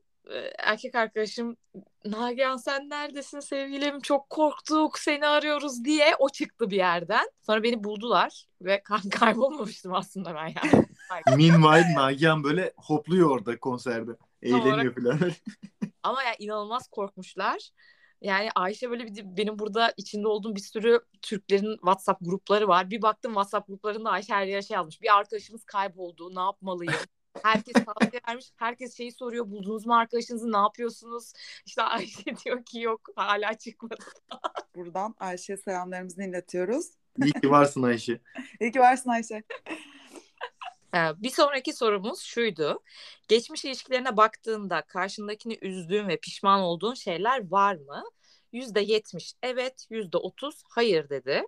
erkek 0.58 0.94
arkadaşım 0.94 1.56
Nagihan 2.04 2.56
sen 2.56 2.90
neredesin 2.90 3.40
sevgilim 3.40 4.00
çok 4.00 4.30
korktuk 4.30 4.98
seni 4.98 5.26
arıyoruz 5.26 5.84
diye 5.84 6.16
o 6.18 6.28
çıktı 6.28 6.70
bir 6.70 6.76
yerden. 6.76 7.30
Sonra 7.42 7.62
beni 7.62 7.84
buldular 7.84 8.46
ve 8.60 8.82
kaybolmamıştım 9.10 9.94
aslında 9.94 10.34
ben 10.34 10.46
yani. 10.46 10.86
Meanwhile 11.26 11.94
Nagihan 11.94 12.44
böyle 12.44 12.72
hopluyor 12.76 13.30
orada 13.30 13.58
konserde. 13.58 14.10
Eğleniyor 14.42 14.94
falan. 14.94 15.18
Ama 16.02 16.22
ya 16.22 16.28
yani 16.28 16.36
inanılmaz 16.38 16.88
korkmuşlar. 16.88 17.70
Yani 18.20 18.48
Ayşe 18.54 18.90
böyle 18.90 19.06
bir 19.06 19.36
benim 19.36 19.58
burada 19.58 19.92
içinde 19.96 20.28
olduğum 20.28 20.56
bir 20.56 20.60
sürü 20.60 21.00
Türklerin 21.22 21.76
WhatsApp 21.76 22.24
grupları 22.24 22.68
var. 22.68 22.90
Bir 22.90 23.02
baktım 23.02 23.32
WhatsApp 23.32 23.68
gruplarında 23.68 24.10
Ayşe 24.10 24.34
her 24.34 24.46
yere 24.46 24.62
şey 24.62 24.74
yazmış. 24.74 25.02
Bir 25.02 25.16
arkadaşımız 25.18 25.64
kayboldu. 25.64 26.34
Ne 26.34 26.40
yapmalıyım? 26.40 26.94
Herkes 27.42 27.74
tavsiye 27.74 28.20
vermiş. 28.28 28.52
Herkes 28.56 28.96
şeyi 28.96 29.12
soruyor. 29.12 29.50
Buldunuz 29.50 29.86
mu 29.86 29.94
arkadaşınızı? 29.94 30.52
Ne 30.52 30.56
yapıyorsunuz? 30.56 31.32
İşte 31.66 31.82
Ayşe 31.82 32.36
diyor 32.44 32.64
ki 32.64 32.80
yok 32.80 33.00
hala 33.16 33.54
çıkmadı. 33.54 34.04
Buradan 34.74 35.14
Ayşe'ye 35.18 35.56
selamlarımızı 35.56 36.22
iletiyoruz. 36.22 36.86
İyi 37.24 37.32
ki 37.32 37.50
varsın 37.50 37.82
Ayşe. 37.82 38.20
İyi 38.60 38.72
ki 38.72 38.80
varsın 38.80 39.10
Ayşe. 39.10 39.42
Ee, 40.94 40.98
bir 41.22 41.30
sonraki 41.30 41.72
sorumuz 41.72 42.20
şuydu. 42.20 42.82
Geçmiş 43.28 43.64
ilişkilerine 43.64 44.16
baktığında 44.16 44.82
karşındakini 44.82 45.58
üzdüğün 45.62 46.08
ve 46.08 46.16
pişman 46.16 46.60
olduğun 46.60 46.94
şeyler 46.94 47.50
var 47.50 47.74
mı? 47.74 48.04
%70 48.52 49.34
evet, 49.42 49.86
%30 49.90 50.62
hayır 50.70 51.08
dedi. 51.08 51.42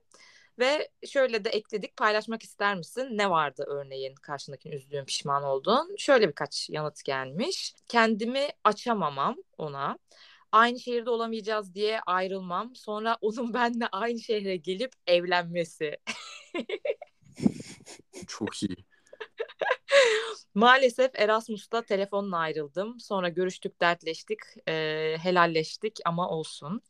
Ve 0.58 0.88
şöyle 1.06 1.44
de 1.44 1.50
ekledik 1.50 1.96
paylaşmak 1.96 2.42
ister 2.42 2.76
misin? 2.76 3.08
Ne 3.10 3.30
vardı 3.30 3.64
örneğin 3.66 4.14
karşındakini 4.14 4.74
üzdüğün 4.74 5.04
pişman 5.04 5.42
olduğun? 5.42 5.94
Şöyle 5.98 6.28
birkaç 6.28 6.70
yanıt 6.70 7.04
gelmiş. 7.04 7.74
Kendimi 7.88 8.48
açamamam 8.64 9.36
ona. 9.58 9.98
Aynı 10.52 10.80
şehirde 10.80 11.10
olamayacağız 11.10 11.74
diye 11.74 12.00
ayrılmam. 12.00 12.76
Sonra 12.76 13.16
onun 13.20 13.54
benimle 13.54 13.86
aynı 13.86 14.20
şehre 14.20 14.56
gelip 14.56 14.92
evlenmesi. 15.06 15.96
Çok 18.28 18.62
iyi. 18.62 18.87
Maalesef 20.54 21.10
Erasmus'ta 21.14 21.82
telefonla 21.82 22.36
ayrıldım. 22.38 23.00
Sonra 23.00 23.28
görüştük, 23.28 23.80
dertleştik, 23.80 24.38
e, 24.68 25.16
helalleştik 25.22 26.00
ama 26.04 26.28
olsun 26.28 26.82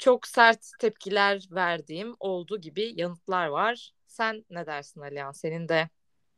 çok 0.00 0.26
sert 0.26 0.70
tepkiler 0.78 1.48
verdiğim 1.50 2.16
oldu 2.20 2.60
gibi 2.60 2.92
yanıtlar 2.96 3.46
var. 3.46 3.92
Sen 4.06 4.44
ne 4.50 4.66
dersin 4.66 5.00
Alihan? 5.00 5.32
Senin 5.32 5.68
de 5.68 5.88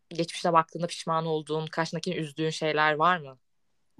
geçmişte 0.09 0.53
baktığında 0.53 0.87
pişman 0.87 1.27
olduğun, 1.27 1.66
karşındakini 1.66 2.14
üzdüğün 2.14 2.51
şeyler 2.51 2.92
var 2.92 3.18
mı? 3.18 3.38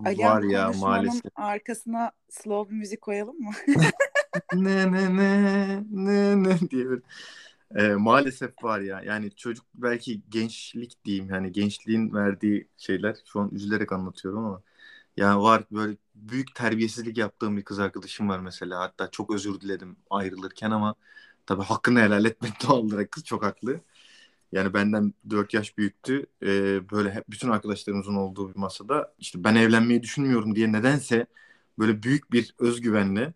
Alihan, 0.07 0.37
var 0.37 0.43
ya 0.43 0.73
maalesef. 0.73 1.33
arkasına 1.37 2.13
slow 2.31 2.71
bir 2.71 2.79
müzik 2.79 3.01
koyalım 3.01 3.41
mı? 3.41 3.53
ne 4.53 4.93
ne 4.93 5.17
ne 5.17 5.83
ne 5.91 6.43
ne 6.43 6.61
diye 6.71 6.91
bir. 6.91 7.03
E, 7.77 7.89
maalesef 7.95 8.65
var 8.65 8.81
ya. 8.81 9.01
Yani 9.03 9.31
çocuk 9.37 9.65
belki 9.75 10.23
gençlik 10.31 11.05
diyeyim. 11.05 11.29
Yani 11.31 11.53
gençliğin 11.53 12.15
verdiği 12.15 12.69
şeyler. 12.77 13.17
Şu 13.33 13.41
an 13.41 13.51
üzülerek 13.55 13.93
anlatıyorum 13.93 14.45
ama 14.45 14.63
Yani 15.19 15.43
var 15.43 15.65
böyle 15.73 15.99
büyük 16.17 16.57
terbiyesizlik 16.57 17.19
yaptığım 17.19 17.59
bir 17.59 17.65
kız 17.65 17.81
arkadaşım 17.81 18.31
var 18.31 18.41
mesela. 18.41 18.81
Hatta 18.81 19.11
çok 19.13 19.35
özür 19.35 19.61
diledim 19.63 19.97
ayrılırken 20.11 20.73
ama 20.73 20.97
tabii 21.47 21.63
hakkını 21.65 22.01
helal 22.01 22.27
etmek 22.27 22.53
doğal 22.69 22.79
olarak 22.79 23.13
kız 23.13 23.25
çok 23.25 23.45
haklı. 23.45 23.81
Yani 24.53 24.75
benden 24.75 25.15
4 25.31 25.55
yaş 25.55 25.79
büyüktü. 25.79 26.27
Ee, 26.43 26.91
böyle 26.91 27.11
hep 27.13 27.31
bütün 27.31 27.49
arkadaşlarımızın 27.51 28.15
olduğu 28.15 28.51
bir 28.55 28.59
masada 28.59 29.15
işte 29.19 29.45
ben 29.45 29.55
evlenmeyi 29.55 30.03
düşünmüyorum 30.03 30.55
diye 30.57 30.73
nedense 30.73 31.27
böyle 31.79 32.03
büyük 32.03 32.33
bir 32.33 32.55
özgüvenle 32.59 33.35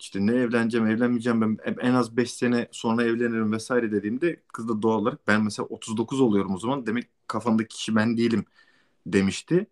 işte 0.00 0.26
ne 0.26 0.32
evleneceğim 0.32 0.86
evlenmeyeceğim 0.86 1.40
ben 1.40 1.58
en 1.80 1.94
az 1.94 2.16
5 2.16 2.32
sene 2.32 2.68
sonra 2.72 3.04
evlenirim 3.04 3.52
vesaire 3.52 3.92
dediğimde 3.92 4.42
kız 4.52 4.68
da 4.68 4.82
doğal 4.82 4.98
olarak 5.00 5.26
ben 5.26 5.44
mesela 5.44 5.66
39 5.66 6.20
oluyorum 6.20 6.54
o 6.54 6.58
zaman 6.58 6.86
demek 6.86 7.08
kafamdaki 7.28 7.76
kişi 7.76 7.96
ben 7.96 8.16
değilim 8.16 8.44
demişti. 9.06 9.66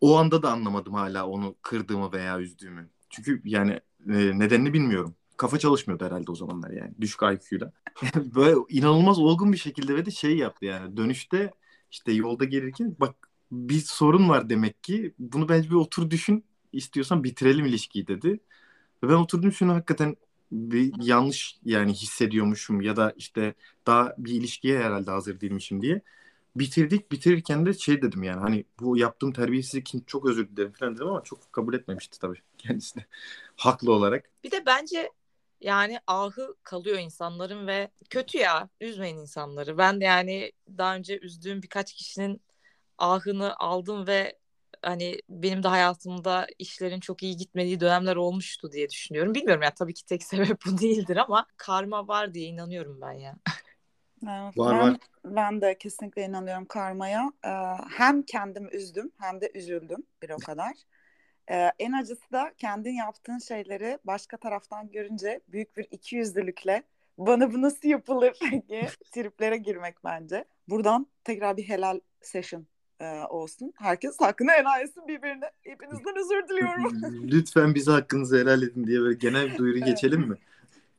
O 0.00 0.16
anda 0.18 0.42
da 0.42 0.52
anlamadım 0.52 0.94
hala 0.94 1.26
onu 1.28 1.56
kırdığımı 1.62 2.12
veya 2.12 2.40
üzdüğümü. 2.40 2.88
Çünkü 3.10 3.42
yani 3.44 3.72
e, 4.08 4.38
nedenini 4.38 4.72
bilmiyorum. 4.72 5.14
Kafa 5.36 5.58
çalışmıyordu 5.58 6.04
herhalde 6.04 6.30
o 6.30 6.34
zamanlar 6.34 6.70
yani. 6.70 6.92
Düşük 7.00 7.20
IQ'da. 7.22 7.72
Böyle 8.16 8.56
inanılmaz 8.68 9.18
olgun 9.18 9.52
bir 9.52 9.58
şekilde 9.58 9.96
ve 9.96 10.06
de 10.06 10.10
şey 10.10 10.36
yaptı 10.36 10.64
yani. 10.64 10.96
Dönüşte 10.96 11.52
işte 11.90 12.12
yolda 12.12 12.44
gelirken 12.44 12.96
bak 13.00 13.16
bir 13.52 13.80
sorun 13.80 14.28
var 14.28 14.50
demek 14.50 14.82
ki. 14.82 15.14
Bunu 15.18 15.48
bence 15.48 15.70
bir 15.70 15.74
otur 15.74 16.10
düşün. 16.10 16.44
istiyorsan 16.72 17.24
bitirelim 17.24 17.66
ilişkiyi 17.66 18.06
dedi. 18.06 18.40
Ve 19.06 19.10
ben 19.10 19.14
oturdum 19.14 19.52
şunu 19.52 19.74
hakikaten 19.74 20.16
bir 20.52 20.92
yanlış 21.02 21.58
yani 21.64 21.92
hissediyormuşum 21.92 22.80
ya 22.80 22.96
da 22.96 23.12
işte 23.16 23.54
daha 23.86 24.14
bir 24.18 24.32
ilişkiye 24.32 24.78
herhalde 24.78 25.10
hazır 25.10 25.40
değilmişim 25.40 25.82
diye. 25.82 26.00
Bitirdik 26.56 27.12
bitirirken 27.12 27.66
de 27.66 27.74
şey 27.74 28.02
dedim 28.02 28.22
yani 28.22 28.40
hani 28.40 28.64
bu 28.80 28.96
yaptığım 28.96 29.32
terbiyesizlik 29.32 29.88
için 29.88 30.04
çok 30.06 30.26
özür 30.26 30.48
dilerim 30.48 30.72
falan 30.72 30.94
dedim 30.94 31.06
ama 31.08 31.22
çok 31.22 31.52
kabul 31.52 31.74
etmemişti 31.74 32.18
tabii 32.18 32.38
kendisi 32.58 32.96
de 32.96 33.06
haklı 33.56 33.92
olarak. 33.92 34.30
Bir 34.44 34.50
de 34.50 34.66
bence 34.66 35.10
yani 35.60 35.98
ahı 36.06 36.54
kalıyor 36.62 36.98
insanların 36.98 37.66
ve 37.66 37.90
kötü 38.10 38.38
ya 38.38 38.68
üzmeyin 38.80 39.18
insanları. 39.18 39.78
Ben 39.78 40.00
de 40.00 40.04
yani 40.04 40.52
daha 40.78 40.96
önce 40.96 41.18
üzdüğüm 41.18 41.62
birkaç 41.62 41.92
kişinin 41.92 42.40
ahını 42.98 43.56
aldım 43.56 44.06
ve 44.06 44.38
hani 44.82 45.18
benim 45.28 45.62
de 45.62 45.68
hayatımda 45.68 46.46
işlerin 46.58 47.00
çok 47.00 47.22
iyi 47.22 47.36
gitmediği 47.36 47.80
dönemler 47.80 48.16
olmuştu 48.16 48.72
diye 48.72 48.90
düşünüyorum. 48.90 49.34
Bilmiyorum 49.34 49.62
ya 49.62 49.74
tabii 49.74 49.94
ki 49.94 50.04
tek 50.04 50.22
sebep 50.24 50.58
bu 50.66 50.78
değildir 50.78 51.16
ama 51.16 51.46
karma 51.56 52.08
var 52.08 52.34
diye 52.34 52.46
inanıyorum 52.46 53.00
ben 53.00 53.12
ya. 53.12 53.36
Evet, 54.22 54.58
var, 54.58 54.78
ben, 54.78 54.92
var. 54.92 54.96
ben 55.24 55.60
de 55.60 55.78
kesinlikle 55.78 56.24
inanıyorum 56.24 56.64
karmaya. 56.64 57.32
Ee, 57.44 57.50
hem 57.96 58.22
kendim 58.22 58.68
üzdüm 58.72 59.12
hem 59.20 59.40
de 59.40 59.50
üzüldüm 59.54 60.02
bir 60.22 60.30
o 60.30 60.36
kadar. 60.36 60.72
Ee, 61.50 61.72
en 61.78 61.92
acısı 61.92 62.32
da 62.32 62.54
kendin 62.58 62.94
yaptığın 62.94 63.38
şeyleri 63.38 63.98
başka 64.04 64.36
taraftan 64.36 64.90
görünce 64.90 65.40
büyük 65.48 65.76
bir 65.76 65.86
ikiyüzlülükle 65.90 66.82
bana 67.18 67.52
bu 67.52 67.62
nasıl 67.62 67.88
yapılır 67.88 68.38
diye 68.68 68.88
triplere 69.12 69.56
girmek 69.56 70.04
bence. 70.04 70.44
Buradan 70.68 71.06
tekrar 71.24 71.56
bir 71.56 71.68
helal 71.68 72.00
session 72.20 72.66
e, 73.00 73.20
olsun. 73.28 73.72
Herkes 73.76 74.20
hakkını 74.20 74.50
helal 74.50 74.80
etsin 74.80 75.08
birbirine. 75.08 75.50
Hepinizden 75.62 76.14
özür 76.18 76.48
diliyorum. 76.48 77.02
Lütfen 77.32 77.74
bize 77.74 77.90
hakkınızı 77.90 78.38
helal 78.38 78.62
edin 78.62 78.86
diye 78.86 79.00
böyle 79.00 79.18
genel 79.18 79.52
bir 79.52 79.58
duyuru 79.58 79.78
geçelim 79.78 80.20
mi? 80.20 80.36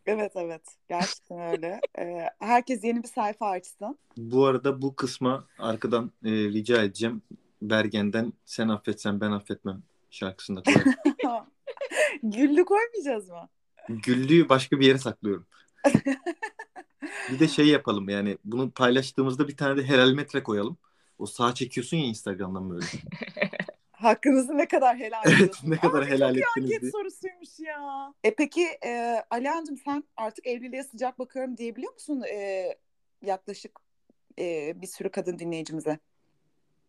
Evet 0.05 0.31
evet. 0.35 0.61
Gerçekten 0.89 1.39
öyle. 1.39 1.79
Ee, 1.99 2.29
herkes 2.39 2.83
yeni 2.83 3.03
bir 3.03 3.07
sayfa 3.07 3.49
açsın. 3.49 3.97
Bu 4.17 4.45
arada 4.45 4.81
bu 4.81 4.95
kısma 4.95 5.47
arkadan 5.59 6.11
e, 6.25 6.31
rica 6.31 6.83
edeceğim. 6.83 7.21
Bergen'den 7.61 8.33
sen 8.45 8.67
affetsen 8.67 9.21
ben 9.21 9.31
affetmem 9.31 9.83
şarkısında. 10.11 10.63
Güllü 12.23 12.65
koymayacağız 12.65 13.29
mı? 13.29 13.49
Güllüyü 13.89 14.49
başka 14.49 14.79
bir 14.79 14.85
yere 14.85 14.97
saklıyorum. 14.97 15.45
bir 17.31 17.39
de 17.39 17.47
şey 17.47 17.67
yapalım 17.67 18.09
yani 18.09 18.37
bunu 18.45 18.71
paylaştığımızda 18.71 19.47
bir 19.47 19.57
tane 19.57 19.77
de 19.77 19.83
helal 19.83 20.11
metre 20.11 20.43
koyalım. 20.43 20.77
O 21.19 21.25
sağ 21.25 21.53
çekiyorsun 21.53 21.97
ya 21.97 22.05
Instagram'dan 22.05 22.69
böyle. 22.69 22.85
Hakkınızı 23.91 24.57
ne 24.57 24.67
kadar 24.67 24.97
helal 24.97 25.23
Evet 25.25 25.55
ne 25.63 25.77
kadar 25.77 26.01
Aa, 26.01 26.05
helal 26.05 26.35
çok 26.35 26.57
ettiniz 26.57 26.81
diye. 26.81 26.91
sorusuymuş 26.91 27.59
ya. 27.59 28.13
E 28.23 28.35
peki 28.35 28.67
e, 28.85 29.23
Alihan'cığım 29.29 29.77
sen 29.77 30.03
artık 30.17 30.47
evliliğe 30.47 30.83
sıcak 30.83 31.19
bakıyorum 31.19 31.57
diyebiliyor 31.57 31.93
musun 31.93 32.23
e, 32.33 32.67
yaklaşık 33.21 33.79
e, 34.39 34.73
bir 34.81 34.87
sürü 34.87 35.09
kadın 35.09 35.39
dinleyicimize? 35.39 35.99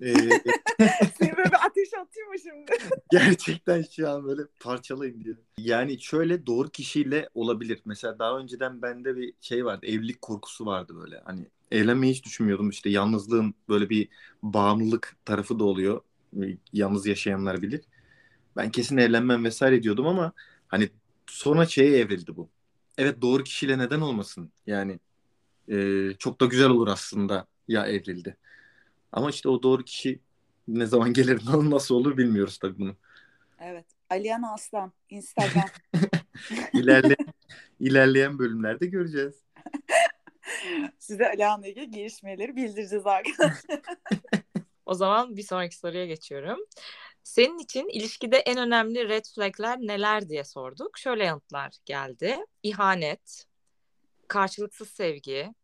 Ee, 0.00 0.14
Seni 1.18 1.36
böyle 1.36 1.50
bir 1.50 1.66
ateş 1.66 1.94
atıyor 1.94 2.28
mu 2.28 2.38
şimdi? 2.42 2.72
Gerçekten 3.10 3.82
şu 3.82 4.10
an 4.10 4.24
böyle 4.24 4.42
parçalayın 4.60 5.24
diye. 5.24 5.34
Yani 5.58 6.00
şöyle 6.00 6.46
doğru 6.46 6.68
kişiyle 6.68 7.28
olabilir. 7.34 7.82
Mesela 7.84 8.18
daha 8.18 8.38
önceden 8.38 8.82
bende 8.82 9.16
bir 9.16 9.34
şey 9.40 9.64
vardı. 9.64 9.86
Evlilik 9.86 10.22
korkusu 10.22 10.66
vardı 10.66 10.92
böyle. 11.02 11.20
Hani 11.24 11.46
evlenmeyi 11.70 12.14
hiç 12.14 12.24
düşünmüyordum. 12.24 12.70
İşte 12.70 12.90
yalnızlığın 12.90 13.54
böyle 13.68 13.90
bir 13.90 14.08
bağımlılık 14.42 15.16
tarafı 15.24 15.58
da 15.58 15.64
oluyor. 15.64 16.00
Yalnız 16.72 17.06
yaşayanlar 17.06 17.62
bilir. 17.62 17.80
Ben 18.56 18.70
kesin 18.70 18.96
evlenmem 18.96 19.44
vesaire 19.44 19.82
diyordum 19.82 20.06
ama 20.06 20.32
hani 20.68 20.90
sonra 21.26 21.66
şeye 21.66 21.98
evrildi 21.98 22.36
bu. 22.36 22.48
Evet 22.98 23.22
doğru 23.22 23.44
kişiyle 23.44 23.78
neden 23.78 24.00
olmasın? 24.00 24.52
Yani 24.66 24.98
e, 25.68 26.08
çok 26.18 26.40
da 26.40 26.46
güzel 26.46 26.68
olur 26.68 26.88
aslında 26.88 27.46
ya 27.68 27.86
evrildi. 27.86 28.36
Ama 29.12 29.30
işte 29.30 29.48
o 29.48 29.62
doğru 29.62 29.84
kişi 29.84 30.20
ne 30.68 30.86
zaman 30.86 31.12
gelir 31.12 31.40
nasıl 31.46 31.94
olur 31.94 32.16
bilmiyoruz 32.16 32.58
tabii 32.58 32.78
bunu. 32.78 32.96
Evet. 33.60 33.86
Aliyan 34.10 34.42
Aslan 34.42 34.92
Instagram. 35.10 35.68
İlerle, 36.72 37.16
ilerleyen 37.80 38.38
bölümlerde 38.38 38.86
göreceğiz. 38.86 39.34
Size 40.98 41.28
Alihan'la 41.28 41.66
ilgili 41.66 41.90
gelişmeleri 41.90 42.56
bildireceğiz 42.56 43.06
arkadaşlar. 43.06 43.82
o 44.86 44.94
zaman 44.94 45.36
bir 45.36 45.42
sonraki 45.42 45.76
soruya 45.76 46.06
geçiyorum. 46.06 46.58
Senin 47.22 47.58
için 47.58 47.88
ilişkide 47.88 48.36
en 48.36 48.58
önemli 48.58 49.08
red 49.08 49.24
flagler 49.34 49.78
neler 49.78 50.28
diye 50.28 50.44
sorduk. 50.44 50.98
Şöyle 50.98 51.24
yanıtlar 51.24 51.76
geldi. 51.84 52.38
İhanet, 52.62 53.44
karşılıksız 54.28 54.88
sevgi, 54.88 55.54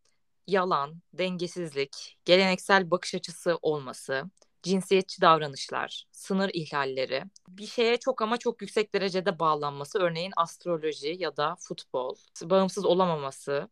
yalan, 0.47 1.01
dengesizlik, 1.13 2.17
geleneksel 2.25 2.91
bakış 2.91 3.15
açısı 3.15 3.57
olması, 3.61 4.23
cinsiyetçi 4.63 5.21
davranışlar, 5.21 6.05
sınır 6.11 6.49
ihlalleri, 6.53 7.23
bir 7.47 7.67
şeye 7.67 7.97
çok 7.97 8.21
ama 8.21 8.37
çok 8.37 8.61
yüksek 8.61 8.93
derecede 8.93 9.39
bağlanması, 9.39 9.99
örneğin 9.99 10.33
astroloji 10.37 11.15
ya 11.19 11.37
da 11.37 11.55
futbol, 11.59 12.15
bağımsız 12.43 12.85
olamaması, 12.85 13.69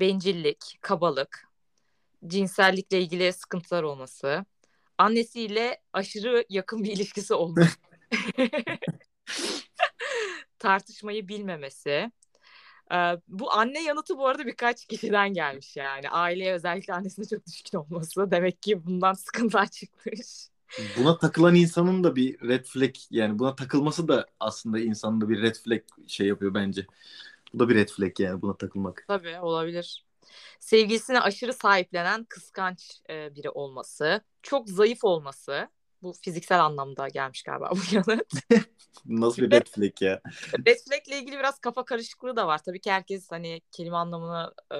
bencillik, 0.00 0.78
kabalık, 0.80 1.48
cinsellikle 2.26 3.00
ilgili 3.00 3.32
sıkıntılar 3.32 3.82
olması, 3.82 4.44
annesiyle 4.98 5.80
aşırı 5.92 6.44
yakın 6.48 6.84
bir 6.84 6.92
ilişkisi 6.92 7.34
olması, 7.34 7.76
tartışmayı 10.58 11.28
bilmemesi, 11.28 12.10
ee, 12.92 13.20
bu 13.28 13.52
anne 13.52 13.82
yanıtı 13.82 14.18
bu 14.18 14.26
arada 14.26 14.46
birkaç 14.46 14.86
kişiden 14.86 15.34
gelmiş 15.34 15.76
yani. 15.76 16.10
Aileye 16.10 16.54
özellikle 16.54 16.94
annesine 16.94 17.26
çok 17.28 17.46
düşkün 17.46 17.78
olması. 17.78 18.30
Demek 18.30 18.62
ki 18.62 18.86
bundan 18.86 19.12
sıkıntılar 19.12 19.66
çıkmış. 19.66 20.50
Buna 20.96 21.18
takılan 21.18 21.54
insanın 21.54 22.04
da 22.04 22.16
bir 22.16 22.48
red 22.48 22.64
flag 22.64 22.94
yani 23.10 23.38
buna 23.38 23.56
takılması 23.56 24.08
da 24.08 24.26
aslında 24.40 24.78
insanın 24.78 25.20
da 25.20 25.28
bir 25.28 25.42
red 25.42 25.54
flag 25.54 25.80
şey 26.06 26.26
yapıyor 26.26 26.54
bence. 26.54 26.86
Bu 27.54 27.58
da 27.58 27.68
bir 27.68 27.74
red 27.74 27.88
flag 27.88 28.20
yani 28.20 28.42
buna 28.42 28.56
takılmak. 28.56 29.04
Tabii 29.08 29.40
olabilir. 29.40 30.06
Sevgilisine 30.60 31.20
aşırı 31.20 31.54
sahiplenen 31.54 32.24
kıskanç 32.24 33.00
e, 33.10 33.34
biri 33.34 33.50
olması, 33.50 34.20
çok 34.42 34.68
zayıf 34.68 35.04
olması, 35.04 35.68
bu 36.02 36.12
fiziksel 36.12 36.64
anlamda 36.64 37.08
gelmiş 37.08 37.42
galiba 37.42 37.70
bu 37.70 37.94
yanıt. 37.94 38.32
Nasıl 39.06 39.42
bir 39.42 39.50
red 39.50 39.66
flag 39.66 40.02
ya? 40.02 40.20
red 40.66 40.78
flag 40.88 41.08
ile 41.08 41.18
ilgili 41.18 41.38
biraz 41.38 41.58
kafa 41.58 41.84
karışıklığı 41.84 42.36
da 42.36 42.46
var. 42.46 42.62
Tabii 42.62 42.80
ki 42.80 42.90
herkes 42.90 43.30
hani 43.30 43.60
kelime 43.72 43.96
anlamını 43.96 44.54
e, 44.70 44.78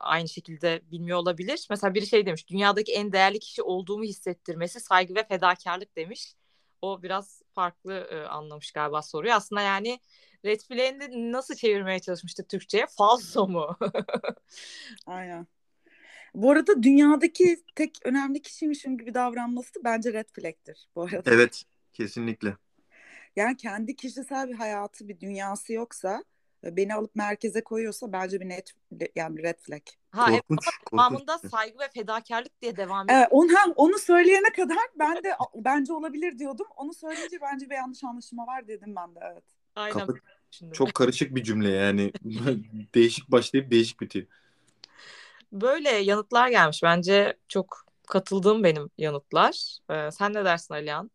aynı 0.00 0.28
şekilde 0.28 0.82
bilmiyor 0.90 1.18
olabilir. 1.18 1.66
Mesela 1.70 1.94
biri 1.94 2.06
şey 2.06 2.26
demiş, 2.26 2.48
dünyadaki 2.48 2.92
en 2.92 3.12
değerli 3.12 3.38
kişi 3.38 3.62
olduğumu 3.62 4.04
hissettirmesi 4.04 4.80
saygı 4.80 5.14
ve 5.14 5.24
fedakarlık 5.24 5.96
demiş. 5.96 6.34
O 6.82 7.02
biraz 7.02 7.42
farklı 7.52 8.08
e, 8.10 8.20
anlamış 8.22 8.72
galiba 8.72 9.02
soruyu. 9.02 9.32
Aslında 9.32 9.60
yani 9.62 10.00
red 10.44 10.60
flag'ini 10.60 11.32
nasıl 11.32 11.54
çevirmeye 11.54 11.98
çalışmıştı 11.98 12.46
Türkçe'ye? 12.48 12.86
Falso 12.98 13.48
mu? 13.48 13.76
Aynen. 15.06 15.46
Bu 16.34 16.50
arada 16.50 16.82
dünyadaki 16.82 17.56
tek 17.74 17.98
önemli 18.04 18.42
kişiymişim 18.42 18.98
gibi 18.98 19.14
davranması 19.14 19.80
bence 19.84 20.12
red 20.12 20.28
flag'tir 20.32 20.88
bu 20.96 21.02
arada. 21.02 21.30
Evet 21.30 21.64
kesinlikle. 21.92 22.56
Yani 23.36 23.56
kendi 23.56 23.96
kişisel 23.96 24.48
bir 24.48 24.54
hayatı 24.54 25.08
bir 25.08 25.20
dünyası 25.20 25.72
yoksa 25.72 26.24
beni 26.64 26.94
alıp 26.94 27.14
merkeze 27.14 27.64
koyuyorsa 27.64 28.12
bence 28.12 28.40
bir 28.40 28.48
net 28.48 28.72
yani 29.16 29.42
red 29.42 29.58
flag. 29.58 29.82
Ha 30.10 30.26
evet 30.30 30.40
Korkunç, 30.40 30.58
ama 30.66 30.72
korkunç. 30.84 30.92
devamında 30.92 31.38
saygı 31.38 31.78
ve 31.78 31.88
fedakarlık 31.94 32.62
diye 32.62 32.76
devam 32.76 33.06
ediyor. 33.06 33.18
Evet, 33.18 33.28
onu, 33.30 33.72
onu 33.76 33.98
söyleyene 33.98 34.52
kadar 34.56 34.78
ben 34.98 35.24
de 35.24 35.34
"A- 35.38 35.64
bence 35.64 35.92
olabilir 35.92 36.38
diyordum. 36.38 36.66
Onu 36.76 36.94
söyleyince 36.94 37.38
bence 37.42 37.70
bir 37.70 37.74
yanlış 37.74 38.04
anlaşılma 38.04 38.46
var 38.46 38.68
dedim 38.68 38.96
ben 38.96 39.14
de 39.14 39.18
evet. 39.32 39.44
Aynen. 39.76 39.98
Kafa 39.98 40.12
Şimdi. 40.50 40.72
çok 40.74 40.94
karışık 40.94 41.34
bir 41.34 41.42
cümle 41.42 41.70
yani. 41.70 42.12
değişik 42.94 43.30
başlayıp 43.30 43.70
değişik 43.70 44.00
bitiyor. 44.00 44.26
Böyle 45.52 45.90
yanıtlar 45.90 46.48
gelmiş. 46.48 46.82
Bence 46.82 47.36
çok 47.48 47.84
katıldığım 48.08 48.64
benim 48.64 48.90
yanıtlar. 48.98 49.78
Ee, 49.90 50.10
sen 50.10 50.34
ne 50.34 50.44
dersin 50.44 50.74
Alihan? 50.74 51.10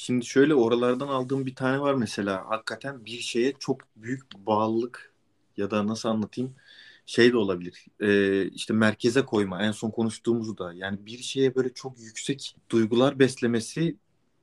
Şimdi 0.00 0.26
şöyle 0.26 0.54
oralardan 0.54 1.08
aldığım 1.08 1.46
bir 1.46 1.54
tane 1.54 1.80
var 1.80 1.94
mesela. 1.94 2.44
Hakikaten 2.50 3.04
bir 3.04 3.20
şeye 3.20 3.52
çok 3.58 3.80
büyük 3.96 4.22
bağlılık 4.46 5.12
ya 5.56 5.70
da 5.70 5.86
nasıl 5.86 6.08
anlatayım 6.08 6.54
şey 7.06 7.32
de 7.32 7.36
olabilir. 7.36 7.86
Ee, 8.00 8.48
işte 8.48 8.74
merkeze 8.74 9.24
koyma 9.24 9.62
en 9.62 9.72
son 9.72 9.90
konuştuğumuzu 9.90 10.58
da. 10.58 10.72
Yani 10.74 11.06
bir 11.06 11.18
şeye 11.18 11.54
böyle 11.54 11.74
çok 11.74 12.00
yüksek 12.00 12.56
duygular 12.70 13.18
beslemesi 13.18 13.96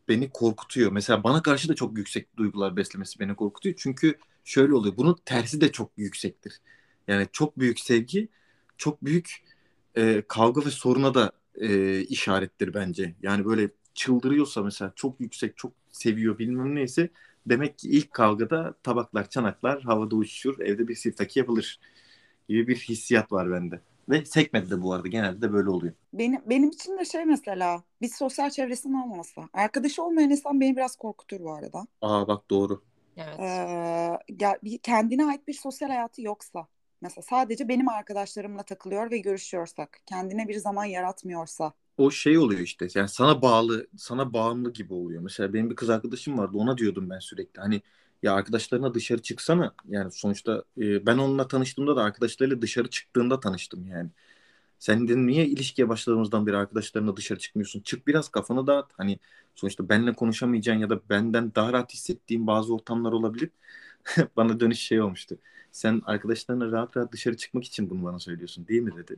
beni 0.08 0.30
korkutuyor. 0.30 0.92
Mesela 0.92 1.24
bana 1.24 1.42
karşı 1.42 1.70
da 1.70 1.76
çok 1.76 1.98
yüksek 1.98 2.38
duygular 2.38 2.78
beslemesi 2.78 3.20
beni 3.20 3.36
korkutuyor. 3.36 3.76
Çünkü 3.80 4.18
şöyle 4.44 4.74
oluyor. 4.74 4.98
Bunun 4.98 5.16
tersi 5.26 5.62
de 5.62 5.72
çok 5.72 5.92
yüksektir. 5.98 6.62
Yani 7.08 7.28
çok 7.32 7.60
büyük 7.60 7.80
sevgi 7.80 8.30
çok 8.78 9.06
büyük 9.06 9.44
e, 9.96 10.24
kavga 10.28 10.66
ve 10.66 10.72
soruna 10.72 11.14
da 11.14 11.32
e, 11.56 12.00
işarettir 12.02 12.74
bence. 12.74 13.16
Yani 13.22 13.46
böyle 13.46 13.70
çıldırıyorsa 13.96 14.64
mesela 14.64 14.94
çok 14.96 15.22
yüksek, 15.22 15.58
çok 15.58 15.74
seviyor 15.92 16.38
bilmem 16.40 16.76
neyse 16.76 17.10
demek 17.48 17.80
ki 17.80 17.90
ilk 17.90 18.14
kavgada 18.14 18.76
tabaklar, 18.84 19.30
çanaklar 19.30 19.84
havada 19.84 20.16
uçuşur, 20.16 20.60
evde 20.60 20.88
bir 20.88 20.96
siftaki 20.96 21.40
yapılır 21.40 21.80
gibi 22.50 22.68
bir 22.68 22.76
hissiyat 22.76 23.32
var 23.32 23.52
bende. 23.52 23.82
Ve 24.10 24.26
sekmedi 24.26 24.70
de 24.70 24.82
bu 24.82 24.94
arada 24.94 25.08
genelde 25.08 25.42
de 25.42 25.54
böyle 25.54 25.70
oluyor. 25.70 25.94
Benim, 26.14 26.42
benim 26.50 26.70
için 26.70 26.98
de 26.98 27.06
şey 27.06 27.26
mesela 27.26 27.84
bir 28.02 28.10
sosyal 28.10 28.50
çevresinin 28.50 28.94
olmaması. 28.94 29.42
Arkadaşı 29.54 30.04
olmayan 30.04 30.30
insan 30.30 30.62
beni 30.62 30.76
biraz 30.76 30.96
korkutur 30.96 31.40
bu 31.40 31.54
arada. 31.54 31.88
Aa 32.02 32.28
bak 32.28 32.50
doğru. 32.50 32.84
Evet. 33.18 33.40
Ee, 33.40 34.18
gel- 34.38 34.60
bir- 34.64 34.78
kendine 34.78 35.26
ait 35.26 35.48
bir 35.48 35.54
sosyal 35.54 35.90
hayatı 35.90 36.22
yoksa. 36.22 36.68
Mesela 37.02 37.22
sadece 37.24 37.68
benim 37.68 37.90
arkadaşlarımla 37.90 38.64
takılıyor 38.64 39.12
ve 39.12 39.18
görüşüyorsak. 39.18 40.00
Kendine 40.06 40.48
bir 40.48 40.56
zaman 40.58 40.86
yaratmıyorsa. 40.86 41.74
O 41.98 42.12
şey 42.12 42.38
oluyor 42.38 42.62
işte. 42.62 42.88
Yani 42.96 43.10
sana 43.10 43.42
bağlı, 43.42 43.88
sana 43.98 44.34
bağımlı 44.34 44.74
gibi 44.74 44.94
oluyor. 44.94 45.22
Mesela 45.22 45.54
benim 45.54 45.70
bir 45.70 45.76
kız 45.76 45.90
arkadaşım 45.90 46.38
vardı. 46.38 46.58
Ona 46.58 46.78
diyordum 46.78 47.10
ben 47.10 47.20
sürekli. 47.20 47.62
Hani 47.62 47.82
ya 48.24 48.34
arkadaşlarına 48.34 48.94
dışarı 48.94 49.22
çıksana. 49.22 49.76
Yani 49.88 50.12
sonuçta 50.12 50.64
e, 50.78 51.06
ben 51.06 51.18
onunla 51.18 51.48
tanıştığımda 51.48 51.96
da 51.96 52.04
arkadaşlarıyla 52.04 52.62
dışarı 52.62 52.90
çıktığında 52.90 53.40
tanıştım 53.40 53.88
yani. 53.88 54.10
Sen 54.80 55.08
de 55.08 55.18
niye 55.18 55.46
ilişkiye 55.48 55.90
başladığımızdan 55.90 56.48
beri 56.48 56.58
arkadaşlarına 56.58 57.18
dışarı 57.18 57.40
çıkmıyorsun? 57.40 57.82
Çık 57.82 58.08
biraz 58.08 58.30
kafanı 58.30 58.68
dağıt. 58.68 58.86
Hani 58.98 59.20
sonuçta 59.56 59.90
benimle 59.90 60.14
konuşamayacağın 60.14 60.78
ya 60.80 60.90
da 60.90 61.10
benden 61.10 61.56
daha 61.56 61.74
rahat 61.74 61.94
hissettiğin 61.94 62.48
bazı 62.48 62.76
ortamlar 62.76 63.12
olabilir. 63.12 63.50
Bana 64.38 64.60
dönüş 64.60 64.80
şey 64.80 65.02
olmuştu. 65.02 65.38
Sen 65.72 66.02
arkadaşlarına 66.06 66.72
rahat 66.72 66.98
rahat 66.98 67.12
dışarı 67.12 67.38
çıkmak 67.38 67.64
için 67.64 67.90
bunu 67.90 68.04
bana 68.04 68.20
söylüyorsun 68.20 68.68
değil 68.68 68.82
mi 68.82 68.96
dedi. 68.98 69.18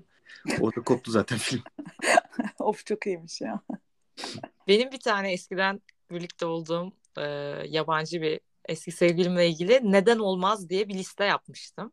Orada 0.59 0.81
koptu 0.81 1.11
zaten 1.11 1.37
film. 1.37 1.63
of 2.59 2.85
çok 2.85 3.07
iyiymiş 3.07 3.41
ya. 3.41 3.61
Benim 4.67 4.91
bir 4.91 4.99
tane 4.99 5.31
eskiden 5.33 5.81
birlikte 6.11 6.45
olduğum 6.45 6.91
e, 7.17 7.23
yabancı 7.67 8.21
bir 8.21 8.39
eski 8.65 8.91
sevgilimle 8.91 9.47
ilgili 9.49 9.79
neden 9.83 10.19
olmaz 10.19 10.69
diye 10.69 10.87
bir 10.89 10.93
liste 10.93 11.25
yapmıştım. 11.25 11.91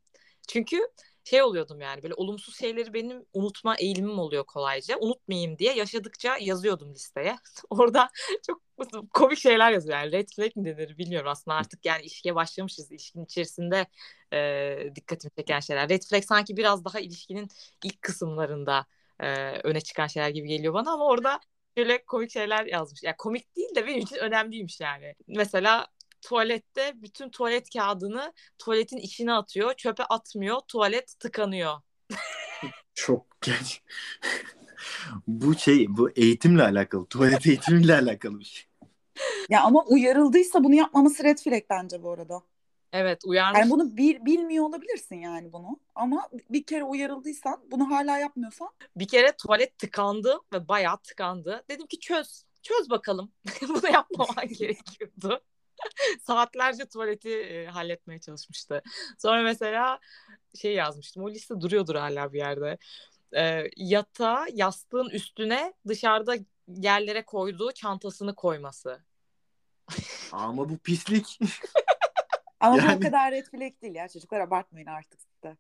Çünkü 0.48 0.88
şey 1.24 1.42
oluyordum 1.42 1.80
yani 1.80 2.02
böyle 2.02 2.14
olumsuz 2.14 2.58
şeyleri 2.58 2.94
benim 2.94 3.24
unutma 3.32 3.76
eğilimim 3.76 4.18
oluyor 4.18 4.44
kolayca. 4.44 4.98
Unutmayayım 5.00 5.58
diye 5.58 5.74
yaşadıkça 5.74 6.36
yazıyordum 6.40 6.94
listeye. 6.94 7.36
Orada 7.70 8.10
çok 8.46 8.62
komik 9.14 9.38
şeyler 9.38 9.72
yazıyor. 9.72 9.98
Yani 9.98 10.12
red 10.12 10.28
flag 10.36 10.56
mi 10.56 10.64
denir 10.64 10.98
bilmiyorum 10.98 11.28
aslında 11.30 11.56
artık 11.56 11.84
yani 11.86 12.02
ilişkiye 12.02 12.34
başlamışız. 12.34 12.92
İlişkinin 12.92 13.24
içerisinde 13.24 13.86
e, 14.32 14.92
dikkatimi 14.96 15.30
çeken 15.38 15.60
şeyler. 15.60 15.88
Red 15.88 16.02
flag 16.02 16.24
sanki 16.24 16.56
biraz 16.56 16.84
daha 16.84 17.00
ilişkinin 17.00 17.48
ilk 17.84 18.02
kısımlarında 18.02 18.86
e, 19.24 19.60
öne 19.64 19.80
çıkan 19.80 20.06
şeyler 20.06 20.28
gibi 20.28 20.48
geliyor 20.48 20.74
bana 20.74 20.92
ama 20.92 21.06
orada 21.06 21.40
şöyle 21.78 22.04
komik 22.04 22.30
şeyler 22.30 22.66
yazmış. 22.66 23.02
Yani 23.02 23.16
komik 23.18 23.56
değil 23.56 23.74
de 23.74 23.86
benim 23.86 23.98
için 23.98 24.16
önemliymiş 24.16 24.80
yani. 24.80 25.14
Mesela 25.28 25.86
tuvalette 26.22 26.92
bütün 26.94 27.30
tuvalet 27.30 27.70
kağıdını 27.70 28.32
tuvaletin 28.58 28.96
içine 28.96 29.32
atıyor. 29.32 29.74
Çöpe 29.74 30.04
atmıyor. 30.04 30.60
Tuvalet 30.68 31.16
tıkanıyor. 31.20 31.74
Çok 32.94 33.26
genç. 33.40 33.82
bu 35.26 35.54
şey 35.54 35.86
bu 35.88 36.10
eğitimle 36.10 36.62
alakalı. 36.62 37.06
Tuvalet 37.06 37.46
eğitimiyle 37.46 37.94
alakalı 37.94 38.40
bir 38.40 38.44
şey. 38.44 38.64
Ya 39.48 39.62
ama 39.62 39.84
uyarıldıysa 39.84 40.64
bunu 40.64 40.74
yapmaması 40.74 41.24
red 41.24 41.38
flag 41.38 41.62
bence 41.70 42.02
bu 42.02 42.12
arada. 42.12 42.42
Evet 42.96 43.22
uyarmış. 43.24 43.58
Yani 43.60 43.70
bunu 43.70 43.96
bil, 43.96 44.24
bilmiyor 44.24 44.64
olabilirsin 44.64 45.16
yani 45.16 45.52
bunu. 45.52 45.80
Ama 45.94 46.28
bir 46.50 46.66
kere 46.66 46.84
uyarıldıysan 46.84 47.60
bunu 47.70 47.90
hala 47.90 48.18
yapmıyorsan 48.18 48.68
Bir 48.96 49.08
kere 49.08 49.32
tuvalet 49.32 49.78
tıkandı 49.78 50.38
ve 50.52 50.68
bayağı 50.68 50.98
tıkandı. 50.98 51.64
Dedim 51.70 51.86
ki 51.86 52.00
çöz. 52.00 52.44
Çöz 52.62 52.90
bakalım. 52.90 53.32
bunu 53.68 53.92
yapmaman 53.92 54.48
gerekiyordu. 54.58 55.40
Saatlerce 56.26 56.86
tuvaleti 56.86 57.30
e, 57.30 57.66
halletmeye 57.66 58.20
çalışmıştı. 58.20 58.82
Sonra 59.18 59.42
mesela 59.42 59.98
şey 60.60 60.74
yazmıştım. 60.74 61.24
O 61.24 61.30
liste 61.30 61.60
duruyordur 61.60 61.94
hala 61.94 62.32
bir 62.32 62.38
yerde. 62.38 62.78
E, 63.36 63.70
yatağa 63.76 64.46
yastığın 64.52 65.08
üstüne 65.08 65.74
dışarıda 65.88 66.34
yerlere 66.68 67.24
koyduğu 67.24 67.72
çantasını 67.72 68.34
koyması. 68.34 69.04
Ama 70.32 70.68
bu 70.68 70.78
pislik. 70.78 71.38
Ama 72.64 72.74
bu 72.76 72.78
Yani- 72.78 72.96
o 72.96 73.00
kadar 73.00 73.32
red 73.32 73.46
flag 73.46 73.82
değil 73.82 73.94
ya 73.94 74.08
çocuklar 74.08 74.40
abartmayın 74.40 74.86
artık 74.86 75.20
size. 75.20 75.56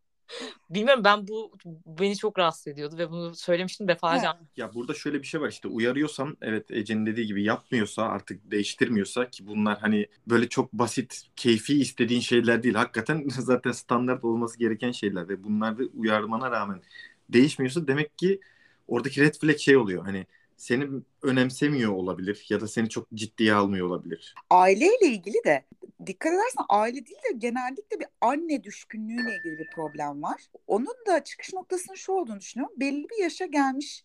Bilmiyorum 0.70 1.04
ben 1.04 1.28
bu 1.28 1.52
beni 1.86 2.16
çok 2.16 2.38
rahatsız 2.38 2.66
ediyordu 2.66 2.98
ve 2.98 3.10
bunu 3.10 3.34
söylemiştim 3.34 3.88
defalarca. 3.88 4.38
Ya 4.56 4.74
burada 4.74 4.94
şöyle 4.94 5.22
bir 5.22 5.26
şey 5.26 5.40
var 5.40 5.48
işte 5.48 5.68
uyarıyorsam 5.68 6.36
evet 6.40 6.70
Ece'nin 6.70 7.06
dediği 7.06 7.26
gibi 7.26 7.44
yapmıyorsa 7.44 8.02
artık 8.02 8.50
değiştirmiyorsa 8.50 9.30
ki 9.30 9.46
bunlar 9.46 9.78
hani 9.78 10.06
böyle 10.26 10.48
çok 10.48 10.72
basit 10.72 11.22
keyfi 11.36 11.80
istediğin 11.80 12.20
şeyler 12.20 12.62
değil. 12.62 12.74
Hakikaten 12.74 13.24
zaten 13.38 13.72
standart 13.72 14.24
olması 14.24 14.58
gereken 14.58 14.90
şeyler 14.92 15.28
ve 15.28 15.44
bunlar 15.44 15.78
da 15.78 15.82
uyarmana 15.96 16.50
rağmen 16.50 16.82
değişmiyorsa 17.28 17.86
demek 17.86 18.18
ki 18.18 18.40
oradaki 18.88 19.20
red 19.20 19.34
flag 19.34 19.58
şey 19.58 19.76
oluyor 19.76 20.04
hani 20.04 20.26
seni 20.56 20.88
önemsemiyor 21.22 21.92
olabilir 21.92 22.46
ya 22.48 22.60
da 22.60 22.68
seni 22.68 22.88
çok 22.88 23.06
ciddiye 23.14 23.54
almıyor 23.54 23.86
olabilir. 23.86 24.34
Aileyle 24.50 25.06
ilgili 25.06 25.44
de 25.44 25.64
dikkat 26.06 26.32
edersen 26.32 26.64
aile 26.68 27.06
değil 27.06 27.18
de 27.30 27.32
genellikle 27.38 28.00
bir 28.00 28.06
anne 28.20 28.64
düşkünlüğüyle 28.64 29.36
ilgili 29.36 29.58
bir 29.58 29.70
problem 29.70 30.22
var. 30.22 30.42
Onun 30.66 30.96
da 31.06 31.24
çıkış 31.24 31.52
noktasının 31.52 31.96
şu 31.96 32.12
olduğunu 32.12 32.40
düşünüyorum. 32.40 32.76
Belli 32.80 33.08
bir 33.08 33.22
yaşa 33.22 33.46
gelmiş 33.46 34.04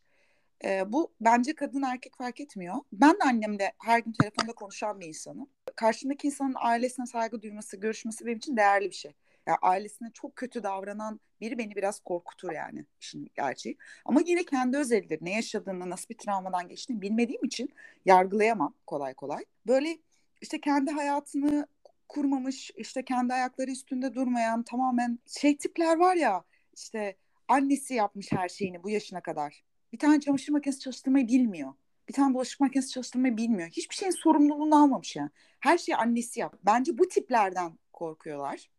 e, 0.63 0.93
bu 0.93 1.11
bence 1.21 1.55
kadın 1.55 1.81
erkek 1.81 2.15
fark 2.17 2.39
etmiyor. 2.39 2.75
Ben 2.91 3.13
de 3.13 3.23
annemle 3.25 3.73
her 3.77 3.99
gün 3.99 4.11
telefonda 4.11 4.53
konuşan 4.53 4.99
bir 4.99 5.07
insanım. 5.07 5.49
Karşımdaki 5.75 6.27
insanın 6.27 6.55
ailesine 6.57 7.05
saygı 7.05 7.41
duyması, 7.41 7.77
görüşmesi 7.77 8.25
benim 8.25 8.37
için 8.37 8.57
değerli 8.57 8.89
bir 8.89 8.95
şey. 8.95 9.13
Yani 9.47 9.57
ailesine 9.61 10.11
çok 10.13 10.35
kötü 10.35 10.63
davranan 10.63 11.19
biri 11.41 11.57
beni 11.57 11.75
biraz 11.75 11.99
korkutur 11.99 12.51
yani 12.51 12.85
işin 12.99 13.31
gerçeği. 13.35 13.77
Ama 14.05 14.21
yine 14.25 14.43
kendi 14.43 14.77
özelidir. 14.77 15.19
Ne 15.21 15.33
yaşadığını, 15.35 15.89
nasıl 15.89 16.09
bir 16.09 16.17
travmadan 16.17 16.67
geçtiğini 16.67 17.01
bilmediğim 17.01 17.43
için 17.45 17.69
yargılayamam 18.05 18.73
kolay 18.87 19.13
kolay. 19.13 19.45
Böyle 19.67 19.97
işte 20.41 20.61
kendi 20.61 20.91
hayatını 20.91 21.67
kurmamış, 22.09 22.71
işte 22.75 23.05
kendi 23.05 23.33
ayakları 23.33 23.71
üstünde 23.71 24.13
durmayan 24.13 24.63
tamamen 24.63 25.19
şey 25.27 25.57
tipler 25.57 25.97
var 25.97 26.15
ya 26.15 26.43
işte 26.75 27.17
annesi 27.47 27.93
yapmış 27.93 28.31
her 28.31 28.49
şeyini 28.49 28.83
bu 28.83 28.89
yaşına 28.89 29.21
kadar. 29.21 29.63
Bir 29.93 29.99
tane 29.99 30.19
çamaşır 30.19 30.51
makinesi 30.51 30.79
çalıştırmayı 30.79 31.27
bilmiyor. 31.27 31.73
Bir 32.09 32.13
tane 32.13 32.33
bulaşık 32.33 32.59
makinesi 32.59 32.89
çalıştırmayı 32.89 33.37
bilmiyor. 33.37 33.69
Hiçbir 33.69 33.95
şeyin 33.95 34.11
sorumluluğunu 34.11 34.83
almamış 34.83 35.15
yani. 35.15 35.29
Her 35.59 35.77
şeyi 35.77 35.95
annesi 35.95 36.39
yap. 36.39 36.55
Bence 36.63 36.97
bu 36.97 37.07
tiplerden 37.07 37.79
korkuyorlar. 37.93 38.69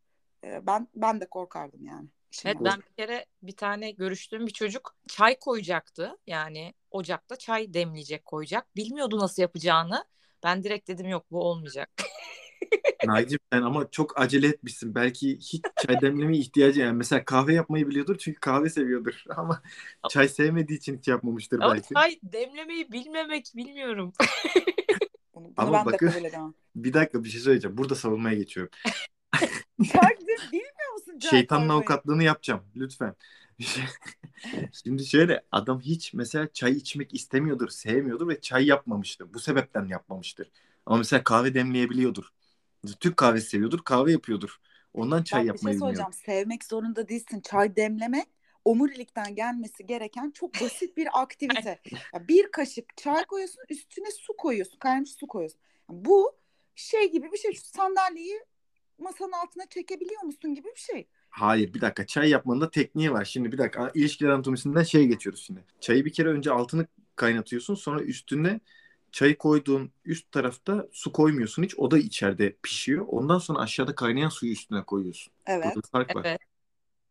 Ee, 0.45 0.67
ben 0.67 0.89
ben 0.95 1.21
de 1.21 1.27
korkardım 1.27 1.85
yani. 1.85 2.09
Evet 2.45 2.57
Şimdi. 2.57 2.65
ben 2.65 2.79
bir 2.79 3.05
kere 3.05 3.27
bir 3.43 3.57
tane 3.57 3.91
görüştüğüm 3.91 4.47
bir 4.47 4.53
çocuk 4.53 4.97
çay 5.09 5.39
koyacaktı. 5.39 6.19
Yani 6.27 6.75
ocakta 6.91 7.37
çay 7.37 7.75
demleyecek 7.75 8.25
koyacak. 8.25 8.77
Bilmiyordu 8.77 9.19
nasıl 9.19 9.43
yapacağını. 9.43 10.05
Ben 10.43 10.63
direkt 10.63 10.89
dedim 10.89 11.09
yok 11.09 11.27
bu 11.31 11.41
olmayacak. 11.41 11.91
Nagi'cim 13.07 13.39
sen 13.53 13.63
ama 13.63 13.91
çok 13.91 14.21
acele 14.21 14.47
etmişsin. 14.47 14.95
Belki 14.95 15.37
hiç 15.37 15.63
çay 15.87 16.01
demlemeye 16.01 16.41
ihtiyacı 16.41 16.81
yani. 16.81 16.97
Mesela 16.97 17.25
kahve 17.25 17.55
yapmayı 17.55 17.89
biliyordur 17.89 18.17
çünkü 18.19 18.41
kahve 18.41 18.71
seviyordur. 18.71 19.25
Ama 19.37 19.63
çay 20.11 20.29
sevmediği 20.29 20.79
için 20.79 20.99
hiç 20.99 21.09
yapmamıştır 21.09 21.61
Ama 21.61 21.75
belki. 21.75 21.95
çay 21.95 22.19
demlemeyi 22.23 22.93
bilmemek 22.93 23.53
bilmiyorum. 23.57 24.13
Bunu, 25.35 25.45
bunu 25.45 25.53
Ama 25.57 25.73
ben 25.73 25.87
bakın- 25.87 26.07
de 26.07 26.13
kabul 26.13 26.25
edemem. 26.25 26.55
Bir 26.77 26.93
dakika 26.93 27.25
bir 27.25 27.29
şey 27.29 27.41
söyleyeceğim. 27.41 27.79
Burada 27.79 27.95
savunmaya 27.95 28.37
geçiyorum. 28.37 28.73
De- 29.81 30.53
bilmiyor 30.53 30.93
musun 30.95 31.19
Şeytanın 31.31 31.69
avukatlığını 31.69 32.23
yapacağım 32.23 32.63
lütfen. 32.77 33.15
Şimdi 34.85 35.07
şöyle 35.07 35.43
adam 35.53 35.81
hiç 35.81 36.15
mesela 36.15 36.49
çay 36.53 36.73
içmek 36.73 37.15
istemiyordur, 37.15 37.69
sevmiyordur 37.69 38.29
ve 38.29 38.41
çay 38.41 38.67
yapmamıştır. 38.67 39.35
Bu 39.35 39.39
sebepten 39.39 39.87
yapmamıştır. 39.87 40.51
Ama 40.87 40.99
mesela 40.99 41.25
kahve 41.25 41.55
demleyebiliyordur. 41.55 42.25
Türk 43.01 43.17
kahvesi 43.17 43.49
seviyordur, 43.49 43.79
kahve 43.85 44.13
yapıyordur. 44.13 44.61
Ondan 44.95 45.23
çay 45.23 45.43
bir 45.43 45.47
yapmayı 45.47 45.79
şey 45.79 45.89
bilmiyor. 45.89 46.13
Sevmek 46.13 46.65
zorunda 46.65 47.09
değilsin. 47.09 47.41
Çay 47.41 47.77
demlemek 47.77 48.27
omurilikten 48.65 49.35
gelmesi 49.35 49.87
gereken 49.87 50.31
çok 50.31 50.55
basit 50.61 50.97
bir 50.97 51.09
aktivite. 51.23 51.81
Ya 52.15 52.29
bir 52.29 52.51
kaşık 52.51 52.97
çay 52.97 53.25
koyuyorsun, 53.25 53.63
üstüne 53.69 54.11
su 54.11 54.37
koyuyorsun, 54.37 54.79
kaynamış 54.79 55.11
su 55.11 55.27
koyuyorsun. 55.27 55.61
Yani 55.91 56.05
bu 56.05 56.33
şey 56.75 57.13
gibi 57.13 57.33
bir 57.33 57.39
şey. 57.39 57.53
Şu 57.53 57.63
sandalyeyi 57.65 58.41
masanın 58.99 59.33
altına 59.33 59.67
çekebiliyor 59.67 60.23
musun 60.23 60.55
gibi 60.55 60.69
bir 60.75 60.81
şey. 60.81 61.07
Hayır 61.31 61.75
bir 61.75 61.81
dakika 61.81 62.07
çay 62.07 62.31
yapmanın 62.31 62.61
da 62.61 62.71
tekniği 62.71 63.13
var. 63.13 63.25
Şimdi 63.25 63.53
bir 63.53 63.59
dakika 63.59 63.91
ilişkiler 63.95 64.31
anatomisinden 64.31 64.83
şeye 64.83 65.05
geçiyoruz 65.05 65.43
şimdi. 65.47 65.65
Çayı 65.81 66.05
bir 66.05 66.13
kere 66.13 66.29
önce 66.29 66.51
altını 66.51 66.87
kaynatıyorsun 67.17 67.75
sonra 67.75 68.03
üstüne 68.03 68.61
çayı 69.13 69.39
koyduğun 69.39 69.93
üst 70.05 70.33
tarafta 70.33 70.89
su 70.93 71.13
koymuyorsun 71.13 71.63
hiç. 71.63 71.79
O 71.79 71.91
da 71.91 71.99
içeride 71.99 72.57
pişiyor. 72.63 73.05
Ondan 73.09 73.39
sonra 73.39 73.59
aşağıda 73.59 73.95
kaynayan 73.95 74.29
suyu 74.29 74.53
üstüne 74.53 74.83
koyuyorsun. 74.85 75.33
Evet. 75.47 75.77
Burada 75.77 75.89
fark 75.93 76.17
var. 76.17 76.23
Evet. 76.27 76.41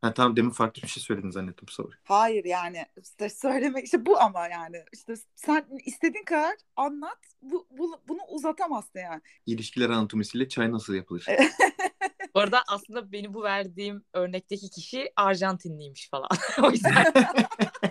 Ha 0.02 0.14
tamam 0.14 0.36
demin 0.36 0.50
farklı 0.50 0.82
bir 0.82 0.88
şey 0.88 1.04
söyledin 1.04 1.30
zannettim 1.30 1.68
sorry. 1.68 1.96
Hayır 2.04 2.46
yani 2.46 2.86
işte 3.04 3.30
söylemek 3.30 3.86
işte 3.86 4.06
bu 4.06 4.20
ama 4.20 4.48
yani 4.48 4.84
işte 4.94 5.14
sen 5.36 5.66
istediğin 5.86 6.26
kadar 6.26 6.56
anlat 6.76 7.18
bu, 7.42 7.68
bu- 7.72 8.02
bunu 8.08 8.20
uzatamazsın 8.30 9.00
yani. 9.00 9.22
İlişkiler 9.46 9.90
anatomisiyle 9.90 10.50
çay 10.50 10.72
nasıl 10.72 10.94
yapılır? 10.94 11.26
Bu 12.36 12.40
arada 12.40 12.64
aslında 12.68 13.12
beni 13.12 13.34
bu 13.34 13.44
verdiğim 13.44 14.04
örnekteki 14.14 14.70
kişi 14.70 15.12
Arjantinliymiş 15.16 16.10
falan. 16.10 16.30
o 16.64 16.72
yüzden 16.72 17.14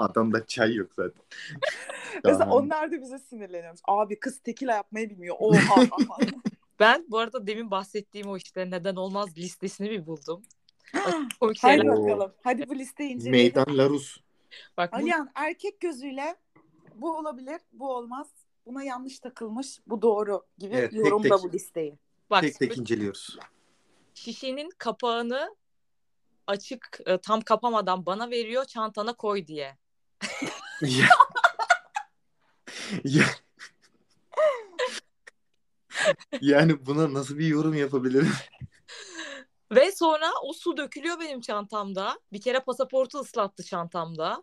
Adamda 0.00 0.46
çay 0.46 0.74
yok 0.74 0.90
zaten. 0.96 1.22
Mesela 2.24 2.38
Tamam. 2.38 2.56
onlar 2.64 2.92
da 2.92 3.00
bize 3.00 3.18
sinirleniyormuş. 3.18 3.80
Abi 3.88 4.20
kız 4.20 4.38
tekila 4.38 4.72
yapmayı 4.74 5.10
bilmiyor. 5.10 5.36
Oha. 5.38 5.84
ben 6.80 7.06
bu 7.08 7.18
arada 7.18 7.46
demin 7.46 7.70
bahsettiğim 7.70 8.28
o 8.28 8.36
işte 8.36 8.70
neden 8.70 8.96
olmaz 8.96 9.38
listesini 9.38 9.90
bir 9.90 10.06
buldum. 10.06 10.42
Komik 11.40 11.58
Hadi 11.62 11.86
bakalım. 11.88 12.32
Hadi 12.42 12.68
bu 12.68 12.74
listeyi 12.74 13.10
inceleyelim. 13.10 13.54
Meydan 13.64 13.78
Larus. 13.78 14.16
Bak 14.76 14.92
bu 14.92 14.96
Aliyan 14.96 15.30
erkek 15.34 15.80
gözüyle 15.80 16.36
bu 16.94 17.16
olabilir, 17.16 17.60
bu 17.72 17.94
olmaz. 17.96 18.28
Buna 18.66 18.82
yanlış 18.82 19.18
takılmış, 19.18 19.78
bu 19.86 20.02
doğru 20.02 20.42
gibi 20.58 20.74
Evet, 20.74 20.90
tek 20.90 21.00
yorumla 21.00 21.36
tek. 21.36 21.44
bu 21.44 21.52
listeyi. 21.52 21.98
bak 22.30 22.42
Tek 22.42 22.58
tek 22.58 22.78
inceliyoruz. 22.78 23.38
şişenin 24.14 24.70
kapağını 24.78 25.56
açık 26.46 27.00
e, 27.06 27.18
tam 27.18 27.40
kapamadan 27.40 28.06
bana 28.06 28.30
veriyor 28.30 28.64
çantana 28.64 29.12
koy 29.12 29.46
diye. 29.46 29.76
Ya. 30.80 31.06
ya. 33.04 33.24
Yani 36.40 36.86
buna 36.86 37.14
nasıl 37.14 37.38
bir 37.38 37.46
yorum 37.46 37.74
yapabilirim? 37.74 38.32
Ve 39.72 39.92
sonra 39.92 40.30
o 40.42 40.52
su 40.52 40.76
dökülüyor 40.76 41.20
benim 41.20 41.40
çantamda. 41.40 42.20
Bir 42.32 42.40
kere 42.40 42.60
pasaportu 42.60 43.18
ıslattı 43.18 43.64
çantamda. 43.64 44.42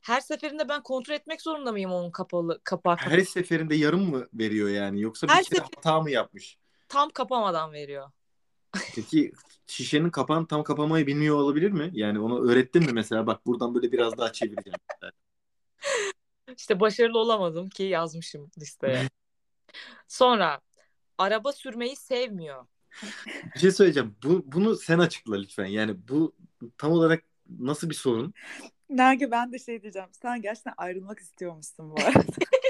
Her 0.00 0.20
seferinde 0.20 0.68
ben 0.68 0.82
kontrol 0.82 1.14
etmek 1.14 1.42
zorunda 1.42 1.72
mıyım 1.72 1.92
onun 1.92 2.10
kapalı 2.10 2.60
kapağı? 2.64 2.96
Her 2.96 3.20
seferinde 3.20 3.74
yarım 3.74 4.10
mı 4.10 4.28
veriyor 4.34 4.68
yani 4.68 5.00
yoksa 5.00 5.26
bir 5.28 5.32
Her 5.32 5.44
kere 5.44 5.58
sefer- 5.58 5.70
hata 5.76 6.00
mı 6.00 6.10
yapmış? 6.10 6.58
Tam 6.88 7.10
kapamadan 7.10 7.72
veriyor. 7.72 8.10
Peki 8.94 9.32
şişenin 9.66 10.10
kapağını 10.10 10.46
tam 10.46 10.64
kapamayı 10.64 11.06
bilmiyor 11.06 11.36
olabilir 11.36 11.70
mi? 11.70 11.90
Yani 11.92 12.20
onu 12.20 12.50
öğrettin 12.50 12.84
mi 12.84 12.92
mesela? 12.92 13.26
Bak 13.26 13.46
buradan 13.46 13.74
böyle 13.74 13.92
biraz 13.92 14.18
daha 14.18 14.32
çevireceğim. 14.32 14.78
İşte 16.56 16.80
başarılı 16.80 17.18
olamadım 17.18 17.68
ki 17.68 17.82
yazmışım 17.82 18.50
listeye. 18.58 19.08
Sonra 20.08 20.60
araba 21.18 21.52
sürmeyi 21.52 21.96
sevmiyor. 21.96 22.66
Bir 23.54 23.60
şey 23.60 23.70
söyleyeceğim. 23.70 24.16
Bu, 24.24 24.42
bunu 24.46 24.76
sen 24.76 24.98
açıkla 24.98 25.36
lütfen. 25.36 25.66
Yani 25.66 26.08
bu 26.08 26.34
tam 26.78 26.92
olarak 26.92 27.24
nasıl 27.58 27.90
bir 27.90 27.94
sorun? 27.94 28.34
Nergi 28.90 29.30
ben 29.30 29.52
de 29.52 29.58
şey 29.58 29.82
diyeceğim. 29.82 30.08
Sen 30.12 30.42
gerçekten 30.42 30.74
ayrılmak 30.76 31.18
istiyormuşsun 31.18 31.90
bu 31.90 31.94
arada. 32.00 32.22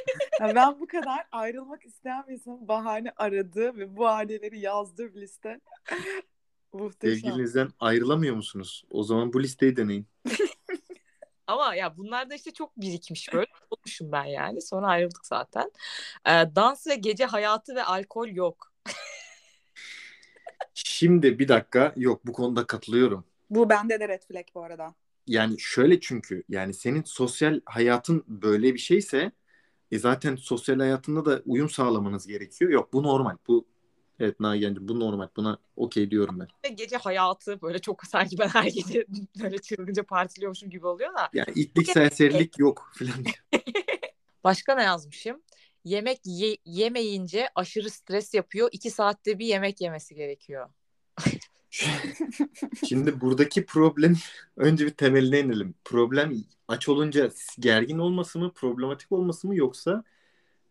Ya 0.42 0.54
ben 0.54 0.80
bu 0.80 0.86
kadar 0.86 1.26
ayrılmak 1.32 1.86
isteyen 1.86 2.24
bir 2.28 2.32
insanın 2.32 2.68
bahane 2.68 3.12
aradığı 3.16 3.76
ve 3.76 3.96
bu 3.96 4.00
bahaneleri 4.00 4.60
yazdığı 4.60 5.14
bir 5.14 5.20
liste. 5.20 5.60
Muhteşem. 6.72 7.20
Sevgilinizden 7.20 7.68
ayrılamıyor 7.80 8.36
musunuz? 8.36 8.84
O 8.90 9.02
zaman 9.02 9.32
bu 9.32 9.42
listeyi 9.42 9.76
deneyin. 9.76 10.06
Ama 11.46 11.74
ya 11.74 11.96
bunlar 11.96 12.30
da 12.30 12.34
işte 12.34 12.50
çok 12.50 12.76
birikmiş 12.76 13.32
böyle. 13.32 13.46
Olmuşum 13.70 14.12
ben 14.12 14.24
yani. 14.24 14.62
Sonra 14.62 14.86
ayrıldık 14.86 15.26
zaten. 15.26 15.70
Ee, 16.26 16.30
dans 16.30 16.86
ve 16.86 16.94
gece 16.94 17.24
hayatı 17.24 17.74
ve 17.74 17.84
alkol 17.84 18.28
yok. 18.28 18.72
Şimdi 20.74 21.38
bir 21.38 21.48
dakika. 21.48 21.92
Yok 21.96 22.26
bu 22.26 22.32
konuda 22.32 22.66
katılıyorum. 22.66 23.24
Bu 23.50 23.70
bende 23.70 24.00
de 24.00 24.08
red 24.08 24.22
flag 24.22 24.44
bu 24.54 24.62
arada. 24.62 24.94
Yani 25.26 25.60
şöyle 25.60 26.00
çünkü 26.00 26.42
yani 26.48 26.74
senin 26.74 27.02
sosyal 27.02 27.60
hayatın 27.64 28.24
böyle 28.26 28.74
bir 28.74 28.78
şeyse 28.78 29.32
e 29.92 29.98
zaten 29.98 30.36
sosyal 30.36 30.78
hayatında 30.78 31.24
da 31.24 31.42
uyum 31.46 31.70
sağlamanız 31.70 32.26
gerekiyor. 32.26 32.70
Yok 32.70 32.92
bu 32.92 33.02
normal. 33.02 33.36
Bu 33.48 33.66
evet 34.18 34.40
Nagihan'cığım 34.40 34.88
bu 34.88 35.00
normal. 35.00 35.28
Buna 35.36 35.58
okey 35.76 36.10
diyorum 36.10 36.40
ben. 36.40 36.48
Ve 36.64 36.68
gece 36.68 36.96
hayatı 36.96 37.62
böyle 37.62 37.78
çok 37.78 38.04
sanki 38.06 38.38
ben 38.38 38.48
her 38.48 38.64
gece 38.64 39.06
böyle 39.42 39.58
çılgınca 39.58 40.02
partiliyormuşum 40.02 40.70
gibi 40.70 40.86
oluyor 40.86 41.14
da. 41.14 41.30
Yani 41.32 41.48
itlik 41.54 41.86
serserilik 41.86 42.58
yok 42.58 42.90
filan. 42.94 43.14
Başka 44.44 44.74
ne 44.74 44.82
yazmışım? 44.82 45.42
Yemek 45.84 46.20
ye- 46.24 46.58
yemeyince 46.64 47.48
aşırı 47.54 47.90
stres 47.90 48.34
yapıyor. 48.34 48.68
İki 48.72 48.90
saatte 48.90 49.38
bir 49.38 49.46
yemek 49.46 49.80
yemesi 49.80 50.14
gerekiyor. 50.14 50.68
Şimdi 52.88 53.20
buradaki 53.20 53.66
problem 53.66 54.16
önce 54.56 54.86
bir 54.86 54.90
temeline 54.90 55.40
inelim. 55.40 55.74
Problem 55.84 56.34
aç 56.68 56.88
olunca 56.88 57.30
gergin 57.58 57.98
olması 57.98 58.38
mı, 58.38 58.52
problematik 58.54 59.12
olması 59.12 59.46
mı 59.48 59.56
yoksa 59.56 60.04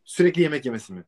sürekli 0.06 0.42
yemek 0.42 0.66
yemesi 0.66 0.94
mi? 0.94 1.04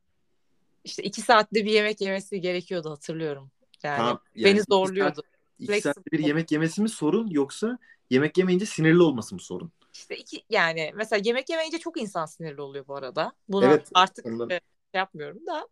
İşte 0.84 1.02
iki 1.02 1.20
saatte 1.22 1.64
bir 1.64 1.70
yemek 1.70 2.00
yemesi 2.00 2.40
gerekiyordu 2.40 2.90
hatırlıyorum. 2.90 3.50
Yani 3.82 3.96
Tamam, 3.96 4.20
yani 4.34 4.44
beni 4.44 4.58
iki 4.60 4.64
zorluyordu. 4.68 5.14
saat- 5.14 5.34
İki 5.58 5.80
saatte 5.80 6.12
bir 6.12 6.18
yemek 6.18 6.52
yemesi 6.52 6.82
mi 6.82 6.88
sorun 6.88 7.26
yoksa 7.30 7.78
yemek 8.10 8.38
yemeyince 8.38 8.66
sinirli 8.66 9.02
olması 9.02 9.34
mı 9.34 9.40
sorun? 9.40 9.72
İşte 9.94 10.16
iki 10.16 10.42
yani 10.50 10.92
mesela 10.94 11.22
yemek 11.24 11.50
yemeyince 11.50 11.78
çok 11.78 12.00
insan 12.00 12.26
sinirli 12.26 12.60
oluyor 12.60 12.86
bu 12.88 12.96
arada. 12.96 13.32
Buna 13.48 13.66
Evet, 13.66 13.90
artık 13.94 14.26
ondan- 14.26 14.48
şey 14.48 14.60
yapmıyorum 14.94 15.46
da 15.46 15.68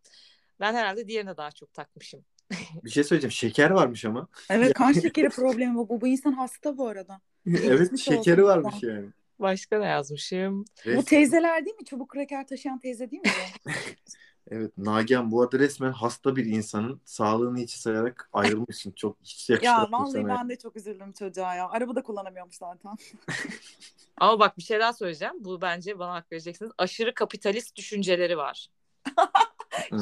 ben 0.60 0.74
herhalde 0.74 1.08
diğerine 1.08 1.36
daha 1.36 1.50
çok 1.50 1.74
takmışım. 1.74 2.24
Bir 2.84 2.90
şey 2.90 3.04
söyleyeceğim. 3.04 3.32
Şeker 3.32 3.70
varmış 3.70 4.04
ama. 4.04 4.28
Evet 4.50 4.74
kan 4.74 4.92
şekeri 4.92 5.28
problemi 5.28 5.74
bu. 5.74 5.88
Bu, 5.88 6.00
bu 6.00 6.06
insan 6.06 6.32
hasta 6.32 6.78
bu 6.78 6.88
arada. 6.88 7.20
evet 7.46 7.98
şekeri 7.98 8.44
varmış 8.44 8.82
yani. 8.82 9.06
Başka 9.38 9.78
ne 9.78 9.86
yazmışım? 9.86 10.64
Bu 10.84 10.90
Res- 10.90 11.04
teyzeler 11.04 11.64
değil 11.64 11.76
mi? 11.76 11.84
Çubuk 11.84 12.08
kraker 12.08 12.46
taşıyan 12.46 12.78
teyze 12.78 13.10
değil 13.10 13.22
mi? 13.22 13.30
bu? 13.66 13.70
evet 14.50 14.78
Nagihan 14.78 15.30
bu 15.30 15.42
arada 15.42 15.58
resmen 15.58 15.92
hasta 15.92 16.36
bir 16.36 16.44
insanın 16.44 17.00
sağlığını 17.04 17.58
hiç 17.58 17.70
sayarak 17.70 18.28
ayrılmışsın. 18.32 18.90
Çok 18.90 19.16
hiç 19.22 19.50
ya 19.62 19.88
vallahi 19.90 20.12
sana. 20.12 20.28
ben 20.28 20.48
de 20.48 20.58
çok 20.58 20.76
üzüldüm 20.76 21.12
çocuğa 21.12 21.54
ya. 21.54 21.68
Araba 21.68 21.94
da 21.94 22.02
kullanamıyormuş 22.02 22.56
zaten. 22.56 22.92
Ama 24.20 24.38
bak 24.38 24.58
bir 24.58 24.62
şey 24.62 24.80
daha 24.80 24.92
söyleyeceğim. 24.92 25.34
Bu 25.38 25.60
bence 25.60 25.98
bana 25.98 26.14
hak 26.14 26.32
vereceksiniz. 26.32 26.72
Aşırı 26.78 27.14
kapitalist 27.14 27.76
düşünceleri 27.76 28.36
var. 28.36 28.68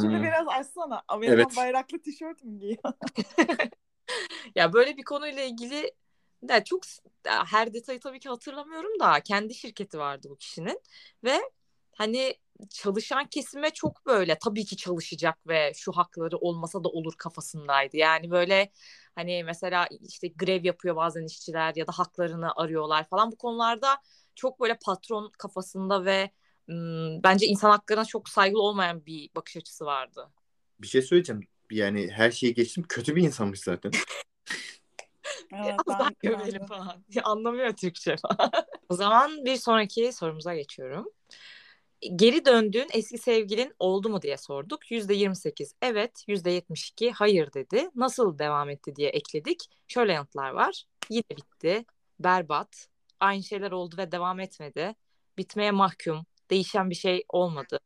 Şimdi 0.00 0.14
Hmm. 0.14 0.22
biraz 0.22 0.48
açsana. 0.48 1.02
Amerikan 1.08 1.36
Evet. 1.36 1.56
bayraklı 1.56 2.02
tişört 2.02 2.44
mü 2.44 2.58
giyiyor? 2.58 2.82
Ya 4.54 4.72
böyle 4.72 4.96
bir 4.96 5.02
konuyla 5.04 5.42
ilgili 5.42 5.92
de 6.42 6.64
çok 6.64 6.82
her 7.26 7.74
detayı 7.74 8.00
tabii 8.00 8.20
ki 8.20 8.28
hatırlamıyorum 8.28 9.00
da 9.00 9.20
kendi 9.20 9.54
şirketi 9.54 9.98
vardı 9.98 10.28
bu 10.30 10.36
kişinin 10.36 10.80
ve 11.24 11.40
hani 11.96 12.34
çalışan 12.70 13.26
kesime 13.26 13.70
çok 13.70 14.06
böyle 14.06 14.38
tabii 14.38 14.64
ki 14.64 14.76
çalışacak 14.76 15.38
ve 15.46 15.72
şu 15.76 15.92
hakları 15.92 16.36
olmasa 16.38 16.84
da 16.84 16.88
olur 16.88 17.12
kafasındaydı. 17.18 17.96
Yani 17.96 18.30
böyle 18.30 18.70
hani 19.14 19.44
mesela 19.44 19.88
işte 20.08 20.28
grev 20.28 20.64
yapıyor 20.64 20.96
bazen 20.96 21.26
işçiler 21.26 21.72
ya 21.76 21.86
da 21.86 21.92
haklarını 21.92 22.52
arıyorlar 22.56 23.08
falan 23.08 23.32
bu 23.32 23.36
konularda 23.36 23.98
çok 24.34 24.60
böyle 24.60 24.78
patron 24.84 25.32
kafasında 25.38 26.04
ve 26.04 26.30
bence 27.24 27.46
insan 27.46 27.70
haklarına 27.70 28.04
çok 28.04 28.28
saygılı 28.28 28.62
olmayan 28.62 29.06
bir 29.06 29.30
bakış 29.34 29.56
açısı 29.56 29.84
vardı. 29.84 30.28
Bir 30.80 30.86
şey 30.86 31.02
söyleyeceğim. 31.02 31.48
Yani 31.70 32.10
her 32.10 32.30
şeyi 32.30 32.54
geçtim. 32.54 32.84
Kötü 32.88 33.16
bir 33.16 33.22
insanmış 33.22 33.60
zaten. 33.60 33.92
Evet, 35.52 35.74
ben- 35.88 36.16
gömelim 36.22 36.66
falan. 36.66 37.04
Ya, 37.14 37.22
anlamıyor 37.22 37.72
Türkçe 37.72 38.16
falan. 38.16 38.50
o 38.88 38.94
zaman 38.94 39.44
bir 39.44 39.56
sonraki 39.56 40.12
sorumuza 40.12 40.54
geçiyorum. 40.54 41.10
Geri 42.16 42.44
döndüğün 42.44 42.88
eski 42.92 43.18
sevgilin 43.18 43.74
oldu 43.78 44.08
mu 44.08 44.22
diye 44.22 44.36
sorduk. 44.36 44.90
%28 44.90 45.74
evet, 45.82 46.24
%72 46.28 47.12
hayır 47.12 47.52
dedi. 47.52 47.88
Nasıl 47.94 48.38
devam 48.38 48.70
etti 48.70 48.96
diye 48.96 49.08
ekledik. 49.08 49.70
Şöyle 49.88 50.12
yanıtlar 50.12 50.50
var. 50.50 50.84
Yine 51.10 51.24
bitti, 51.36 51.84
berbat, 52.20 52.88
aynı 53.20 53.42
şeyler 53.42 53.70
oldu 53.70 53.96
ve 53.98 54.12
devam 54.12 54.40
etmedi. 54.40 54.94
Bitmeye 55.38 55.70
mahkum, 55.70 56.26
değişen 56.50 56.90
bir 56.90 56.94
şey 56.94 57.24
olmadı. 57.28 57.80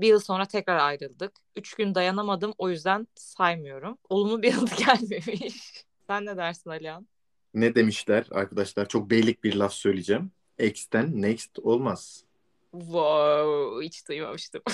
Bir 0.00 0.08
yıl 0.08 0.20
sonra 0.20 0.46
tekrar 0.46 0.76
ayrıldık. 0.76 1.32
Üç 1.56 1.74
gün 1.74 1.94
dayanamadım 1.94 2.54
o 2.58 2.70
yüzden 2.70 3.06
saymıyorum. 3.14 3.98
Olumlu 4.08 4.42
bir 4.42 4.52
yıl 4.52 4.66
gelmemiş. 4.78 5.84
Sen 6.06 6.26
ne 6.26 6.36
dersin 6.36 6.70
Alihan? 6.70 7.06
Ne 7.54 7.74
demişler 7.74 8.26
arkadaşlar? 8.30 8.88
Çok 8.88 9.10
beylik 9.10 9.44
bir 9.44 9.54
laf 9.54 9.72
söyleyeceğim. 9.72 10.30
X'ten 10.58 11.22
next 11.22 11.58
olmaz. 11.58 12.24
Wow, 12.72 13.84
hiç 13.86 14.08
duymamıştım. 14.08 14.62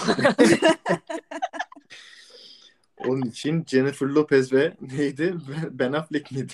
Onun 3.06 3.22
için 3.22 3.64
Jennifer 3.66 4.06
Lopez 4.06 4.52
ve 4.52 4.76
neydi? 4.80 5.34
Ben 5.70 5.92
Affleck 5.92 6.32
miydi? 6.32 6.52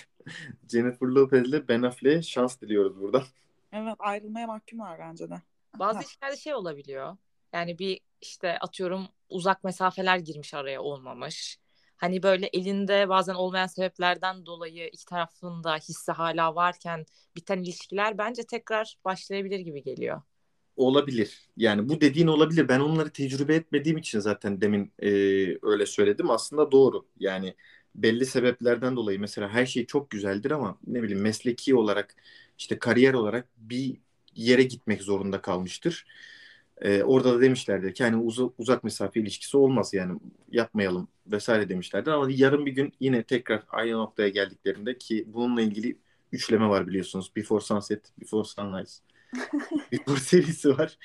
Jennifer 0.68 1.06
Lopez 1.06 1.48
ile 1.48 1.68
Ben 1.68 1.82
Affleck'e 1.82 2.22
şans 2.22 2.60
diliyoruz 2.60 3.00
burada. 3.00 3.24
Evet 3.72 3.96
ayrılmaya 3.98 4.46
mahkumlar 4.46 4.98
bence 4.98 5.30
de. 5.30 5.42
Bazı 5.74 6.02
işlerde 6.02 6.36
şey 6.36 6.54
olabiliyor. 6.54 7.16
Yani 7.52 7.78
bir 7.78 8.00
işte 8.20 8.58
atıyorum 8.58 9.08
uzak 9.28 9.64
mesafeler 9.64 10.18
girmiş 10.18 10.54
araya 10.54 10.82
olmamış. 10.82 11.58
Hani 11.96 12.22
böyle 12.22 12.46
elinde 12.46 13.08
bazen 13.08 13.34
olmayan 13.34 13.66
sebeplerden 13.66 14.46
dolayı 14.46 14.88
iki 14.88 15.04
tarafın 15.04 15.64
da 15.64 15.76
hissi 15.76 16.12
hala 16.12 16.54
varken 16.54 17.06
biten 17.36 17.58
ilişkiler 17.62 18.18
bence 18.18 18.42
tekrar 18.42 18.96
başlayabilir 19.04 19.58
gibi 19.60 19.82
geliyor. 19.82 20.22
Olabilir. 20.76 21.48
Yani 21.56 21.88
bu 21.88 22.00
dediğin 22.00 22.26
olabilir. 22.26 22.68
Ben 22.68 22.80
onları 22.80 23.10
tecrübe 23.10 23.54
etmediğim 23.54 23.98
için 23.98 24.20
zaten 24.20 24.60
demin 24.60 24.92
e, 25.02 25.08
öyle 25.62 25.86
söyledim. 25.86 26.30
Aslında 26.30 26.72
doğru. 26.72 27.06
Yani 27.18 27.54
belli 27.94 28.26
sebeplerden 28.26 28.96
dolayı 28.96 29.20
mesela 29.20 29.48
her 29.48 29.66
şey 29.66 29.86
çok 29.86 30.10
güzeldir 30.10 30.50
ama 30.50 30.78
ne 30.86 31.02
bileyim 31.02 31.20
mesleki 31.22 31.74
olarak 31.74 32.14
işte 32.58 32.78
kariyer 32.78 33.14
olarak 33.14 33.48
bir 33.56 34.00
yere 34.38 34.62
gitmek 34.62 35.02
zorunda 35.02 35.40
kalmıştır. 35.42 36.06
Ee, 36.82 37.02
orada 37.02 37.34
da 37.34 37.40
demişlerdir 37.40 37.94
ki 37.94 38.04
hani 38.04 38.16
uz- 38.16 38.50
uzak 38.58 38.84
mesafe 38.84 39.20
ilişkisi 39.20 39.56
olmaz 39.56 39.94
yani 39.94 40.20
yapmayalım 40.52 41.08
vesaire 41.26 41.68
demişlerdir 41.68 42.10
ama 42.10 42.26
yarın 42.30 42.66
bir 42.66 42.72
gün 42.72 42.92
yine 43.00 43.22
tekrar 43.22 43.62
aynı 43.68 43.92
noktaya 43.92 44.28
geldiklerinde 44.28 44.98
ki 44.98 45.24
bununla 45.28 45.62
ilgili 45.62 45.98
üçleme 46.32 46.68
var 46.68 46.86
biliyorsunuz. 46.86 47.32
Before 47.36 47.60
Sunset, 47.64 48.12
Before 48.20 48.44
Sunrise. 48.44 49.02
Before 49.92 50.20
serisi 50.20 50.78
var. 50.78 50.98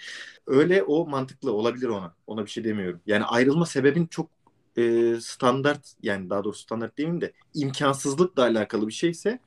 Öyle 0.47 0.84
o 0.84 1.07
mantıklı 1.07 1.53
olabilir 1.53 1.88
ona. 1.88 2.15
Ona 2.27 2.45
bir 2.45 2.49
şey 2.51 2.63
demiyorum. 2.63 3.01
Yani 3.05 3.23
ayrılma 3.25 3.65
sebebin 3.65 4.07
çok 4.07 4.29
e, 4.77 5.15
standart 5.21 5.93
yani 6.03 6.29
daha 6.29 6.43
doğrusu 6.43 6.61
standart 6.61 6.97
demeyeyim 6.97 7.21
de 7.21 7.34
imkansızlıkla 7.53 8.43
alakalı 8.43 8.88
bir 8.88 8.93
şeyse 8.93 9.39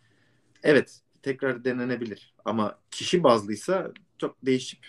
evet 0.63 1.01
tekrar 1.27 1.65
denenebilir. 1.65 2.35
Ama 2.45 2.79
kişi 2.91 3.23
bazlıysa 3.23 3.93
çok 4.19 4.47
değişip 4.47 4.87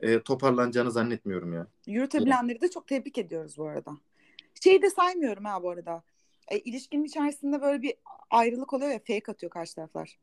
e, 0.00 0.22
toparlanacağını 0.22 0.90
zannetmiyorum 0.90 1.52
ya. 1.52 1.66
Yürütebilenleri 1.86 2.60
de 2.60 2.70
çok 2.70 2.88
tebrik 2.88 3.18
ediyoruz 3.18 3.58
bu 3.58 3.64
arada. 3.64 3.90
Şeyi 4.62 4.82
de 4.82 4.90
saymıyorum 4.90 5.44
ha 5.44 5.62
bu 5.62 5.70
arada. 5.70 6.02
E, 6.48 6.58
ilişkinin 6.58 7.04
içerisinde 7.04 7.62
böyle 7.62 7.82
bir 7.82 7.94
ayrılık 8.30 8.72
oluyor 8.72 8.90
ya 8.90 8.98
fake 8.98 9.32
atıyor 9.32 9.50
karşı 9.50 9.74
taraflar. 9.74 10.18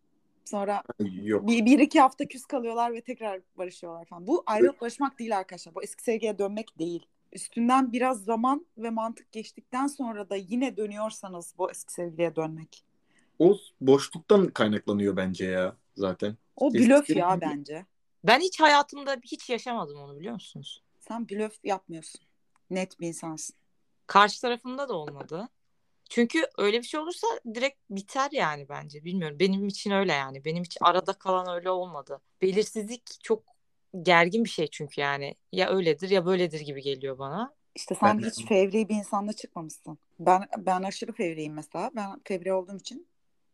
Sonra 0.45 0.83
Yok. 1.23 1.47
bir, 1.47 1.65
bir 1.65 1.79
iki 1.79 1.99
hafta 1.99 2.25
küs 2.25 2.45
kalıyorlar 2.45 2.93
ve 2.93 3.01
tekrar 3.01 3.41
barışıyorlar 3.57 4.05
falan. 4.05 4.27
Bu 4.27 4.43
ayrılık 4.45 4.81
barışmak 4.81 5.19
değil 5.19 5.37
arkadaşlar. 5.37 5.75
Bu 5.75 5.83
eski 5.83 6.03
sevgiye 6.03 6.37
dönmek 6.37 6.79
değil. 6.79 7.05
Üstünden 7.33 7.91
biraz 7.93 8.23
zaman 8.23 8.65
ve 8.77 8.89
mantık 8.89 9.31
geçtikten 9.31 9.87
sonra 9.87 10.29
da 10.29 10.35
yine 10.35 10.77
dönüyorsanız 10.77 11.53
bu 11.57 11.71
eski 11.71 11.93
sevgiliye 11.93 12.35
dönmek. 12.35 12.85
O 13.39 13.57
boşluktan 13.81 14.47
kaynaklanıyor 14.47 15.17
bence 15.17 15.45
ya 15.45 15.75
zaten. 15.95 16.37
O 16.55 16.67
Eski 16.67 16.79
blöf 16.89 17.09
ya 17.09 17.29
sevgili- 17.29 17.41
bence. 17.41 17.85
Ben 18.23 18.39
hiç 18.39 18.59
hayatımda 18.59 19.17
hiç 19.23 19.49
yaşamadım 19.49 19.97
onu 19.99 20.19
biliyor 20.19 20.33
musunuz? 20.33 20.83
Sen 20.99 21.29
blöf 21.29 21.59
yapmıyorsun. 21.63 22.21
Net 22.69 22.99
bir 22.99 23.07
insansın. 23.07 23.55
Karşı 24.07 24.41
tarafında 24.41 24.89
da 24.89 24.93
olmadı. 24.93 25.49
Çünkü 26.09 26.47
öyle 26.57 26.79
bir 26.79 26.83
şey 26.85 26.99
olursa 26.99 27.27
direkt 27.53 27.79
biter 27.89 28.29
yani 28.31 28.69
bence. 28.69 29.03
Bilmiyorum. 29.03 29.39
Benim 29.39 29.67
için 29.67 29.91
öyle 29.91 30.13
yani. 30.13 30.45
Benim 30.45 30.63
hiç 30.63 30.77
arada 30.81 31.13
kalan 31.13 31.55
öyle 31.55 31.69
olmadı. 31.69 32.21
Belirsizlik 32.41 33.23
çok 33.23 33.43
gergin 34.01 34.43
bir 34.43 34.49
şey 34.49 34.67
çünkü 34.67 35.01
yani. 35.01 35.35
Ya 35.51 35.69
öyledir 35.69 36.09
ya 36.09 36.25
böyledir 36.25 36.59
gibi 36.59 36.81
geliyor 36.81 37.17
bana. 37.19 37.53
İşte 37.75 37.95
sen 37.95 38.21
Ben- 38.21 38.29
hiç 38.29 38.45
fevri 38.45 38.89
bir 38.89 38.95
insanla 38.95 39.33
çıkmamışsın. 39.33 39.97
Ben 40.19 40.43
ben 40.57 40.83
aşırı 40.83 41.11
fevriyim 41.13 41.53
mesela. 41.53 41.91
Ben 41.95 42.21
fevri 42.23 42.53
olduğum 42.53 42.77
için 42.77 43.07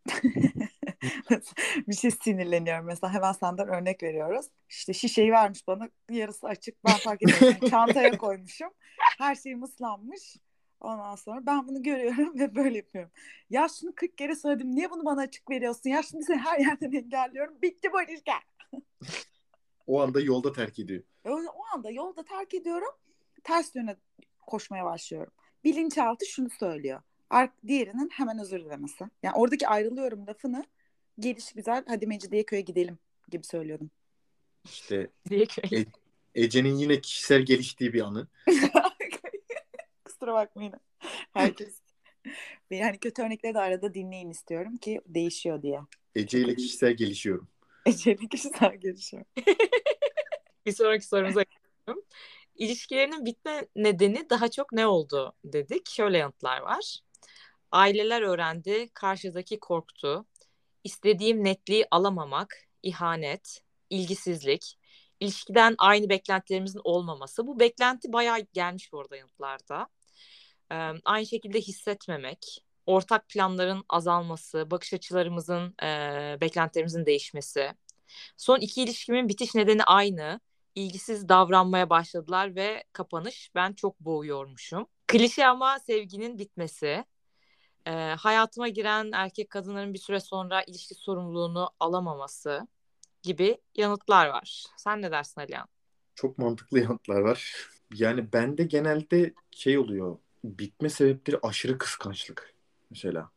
bir 1.88 1.94
şey 1.96 2.12
sinirleniyorum 2.12 2.86
mesela. 2.86 3.14
Hemen 3.14 3.32
senden 3.32 3.68
örnek 3.68 4.04
veriyoruz. 4.04 4.46
İşte 4.70 4.94
şişeyi 4.94 5.32
vermiş 5.32 5.68
bana 5.68 5.90
yarısı 6.10 6.48
açık. 6.48 6.86
Ben 6.86 6.98
fark 6.98 7.22
etmiyorum. 7.22 7.70
Çantaya 7.70 8.18
koymuşum. 8.18 8.70
Her 9.18 9.36
şeyim 9.36 9.64
ıslanmış. 9.64 10.38
Ondan 10.82 11.16
sonra 11.16 11.46
ben 11.46 11.68
bunu 11.68 11.84
görüyorum 11.84 12.40
ve 12.40 12.56
böyle 12.56 12.78
yapıyorum. 12.78 13.12
Ya 13.50 13.68
şunu 13.80 13.96
40 13.96 14.18
kere 14.18 14.36
söyledim. 14.36 14.76
Niye 14.76 14.92
bunu 14.92 15.06
bana 15.06 15.22
açık 15.22 15.50
veriyorsun? 15.50 15.90
Ya 15.90 16.04
şimdi 16.04 16.24
seni 16.24 16.38
her 16.38 16.60
yerden 16.60 16.92
engelliyorum. 16.92 17.62
Bitti 17.62 17.90
bu 17.94 18.02
ilişki. 18.02 18.32
O 19.88 20.02
anda 20.02 20.22
yolda 20.22 20.54
terk 20.54 20.80
ediyor. 20.80 21.04
O, 21.26 21.30
o 21.32 21.64
anda 21.76 21.92
yolda 21.92 22.24
terk 22.24 22.54
ediyorum. 22.54 22.92
Ters 23.44 23.76
yöne 23.76 23.96
koşmaya 24.48 24.86
başlıyorum. 24.86 25.34
Bilinçaltı 25.64 26.26
şunu 26.26 26.50
söylüyor. 26.50 27.02
Ark 27.32 27.52
diğerinin 27.68 28.10
hemen 28.14 28.40
özür 28.40 28.66
dilemesi. 28.66 29.06
Yani 29.24 29.36
oradaki 29.36 29.68
ayrılıyorum 29.68 30.28
lafını 30.28 30.66
geliş 31.20 31.54
güzel 31.54 31.84
hadi 31.88 32.08
Mecidiyeköy'e 32.08 32.62
gidelim 32.62 32.98
gibi 33.30 33.44
söylüyordum. 33.44 33.92
İşte. 34.66 35.10
E- 35.72 35.86
Ece'nin 36.36 36.76
yine 36.76 37.02
kişisel 37.02 37.42
geliştiği 37.42 37.94
bir 37.94 38.02
anı. 38.02 38.28
Kusura 40.06 40.34
bakmayın. 40.34 40.74
Herkes. 41.34 41.82
Yani 42.70 42.98
kötü 42.98 43.22
örnekleri 43.22 43.54
de 43.54 43.60
arada 43.60 43.94
dinleyin 43.94 44.30
istiyorum 44.30 44.78
ki 44.78 45.02
değişiyor 45.08 45.62
diye. 45.62 45.80
Ece 46.16 46.40
ile 46.40 46.56
kişisel 46.56 46.94
gelişiyorum. 46.94 47.48
Ece'nin 47.86 48.28
kişisel 48.28 48.76
gelişiyor. 48.78 49.24
Bir 50.66 50.72
sonraki 50.72 51.08
sorumuza 51.08 51.44
geçiyorum. 51.44 52.04
İlişkilerinin 52.56 53.26
bitme 53.26 53.66
nedeni 53.76 54.30
daha 54.30 54.52
çok 54.52 54.72
ne 54.72 54.88
oldu 54.88 55.34
dedik. 55.46 55.90
Şöyle 55.90 56.18
yanıtlar 56.18 56.62
var. 56.62 57.00
Aileler 57.72 58.22
öğrendi, 58.22 58.90
karşıdaki 58.94 59.60
korktu. 59.60 60.26
İstediğim 60.84 61.44
netliği 61.44 61.86
alamamak, 61.92 62.68
ihanet, 62.84 63.62
ilgisizlik, 63.90 64.78
ilişkiden 65.20 65.76
aynı 65.78 66.10
beklentilerimizin 66.10 66.82
olmaması. 66.84 67.48
Bu 67.48 67.60
beklenti 67.60 68.14
bayağı 68.14 68.40
gelmiş 68.54 68.94
bu 68.94 69.00
arada 69.00 69.16
yanıtlarda. 69.16 69.88
Ee, 70.72 70.76
aynı 71.06 71.26
şekilde 71.26 71.62
hissetmemek, 71.62 72.64
ortak 72.86 73.30
planların 73.30 73.84
azalması, 73.90 74.72
bakış 74.72 74.94
açılarımızın, 74.94 75.76
e, 75.84 75.88
beklentilerimizin 76.42 77.06
değişmesi. 77.06 77.72
Son 78.38 78.60
iki 78.60 78.84
ilişkimin 78.84 79.30
bitiş 79.30 79.56
nedeni 79.56 79.84
aynı. 79.84 80.40
İlgisiz 80.76 81.30
davranmaya 81.30 81.90
başladılar 81.90 82.56
ve 82.56 82.84
kapanış. 82.94 83.52
Ben 83.56 83.74
çok 83.74 84.00
boğuyormuşum. 84.00 84.88
Klişe 85.08 85.48
ama 85.48 85.80
sevginin 85.80 86.38
bitmesi. 86.38 87.06
Ee, 87.88 87.92
hayatıma 88.20 88.68
giren 88.68 89.12
erkek 89.14 89.50
kadınların 89.50 89.94
bir 89.94 90.00
süre 90.00 90.20
sonra 90.20 90.64
ilişki 90.64 90.96
sorumluluğunu 90.96 91.70
alamaması 91.80 92.68
gibi 93.24 93.58
yanıtlar 93.76 94.28
var. 94.28 94.64
Sen 94.78 95.02
ne 95.02 95.12
dersin 95.12 95.42
Alihan? 95.42 95.68
Çok 96.16 96.38
mantıklı 96.38 96.80
yanıtlar 96.84 97.22
var. 97.22 97.70
Yani 97.96 98.34
bende 98.34 98.64
genelde 98.64 99.34
şey 99.52 99.78
oluyor. 99.78 100.18
Bitme 100.44 100.90
sebepleri 100.90 101.40
aşırı 101.44 101.78
kıskançlık. 101.78 102.54
Mesela. 102.90 103.30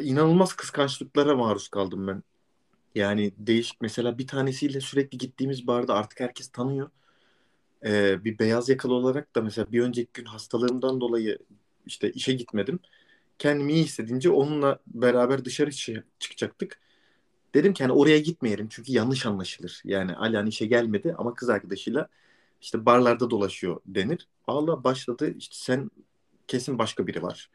İnanılmaz 0.00 0.52
kıskançlıklara 0.52 1.36
maruz 1.36 1.68
kaldım 1.68 2.06
ben. 2.06 2.22
Yani 2.94 3.32
değişik 3.38 3.80
mesela 3.80 4.18
bir 4.18 4.26
tanesiyle 4.26 4.80
sürekli 4.80 5.18
gittiğimiz 5.18 5.66
barda 5.66 5.94
artık 5.94 6.20
herkes 6.20 6.48
tanıyor. 6.48 6.90
Ee, 7.84 8.24
bir 8.24 8.38
beyaz 8.38 8.68
yakalı 8.68 8.94
olarak 8.94 9.34
da 9.36 9.42
mesela 9.42 9.72
bir 9.72 9.82
önceki 9.82 10.10
gün 10.14 10.24
hastalığımdan 10.24 11.00
dolayı 11.00 11.38
işte 11.86 12.10
işe 12.12 12.32
gitmedim. 12.32 12.80
Kendimi 13.38 13.72
iyi 13.72 13.84
hissedince 13.84 14.30
onunla 14.30 14.78
beraber 14.86 15.44
dışarı 15.44 15.70
çı- 15.70 16.02
çıkacaktık. 16.18 16.80
Dedim 17.54 17.74
ki 17.74 17.84
hani 17.84 17.92
oraya 17.92 18.18
gitmeyelim 18.18 18.68
çünkü 18.70 18.92
yanlış 18.92 19.26
anlaşılır. 19.26 19.82
Yani 19.84 20.16
Alihan 20.16 20.46
işe 20.46 20.66
gelmedi 20.66 21.14
ama 21.18 21.34
kız 21.34 21.48
arkadaşıyla 21.48 22.08
işte 22.62 22.86
barlarda 22.86 23.30
dolaşıyor 23.30 23.80
denir. 23.86 24.28
Allah 24.46 24.84
başladı 24.84 25.34
işte 25.38 25.56
sen 25.58 25.90
kesin 26.48 26.78
başka 26.78 27.06
biri 27.06 27.22
var 27.22 27.50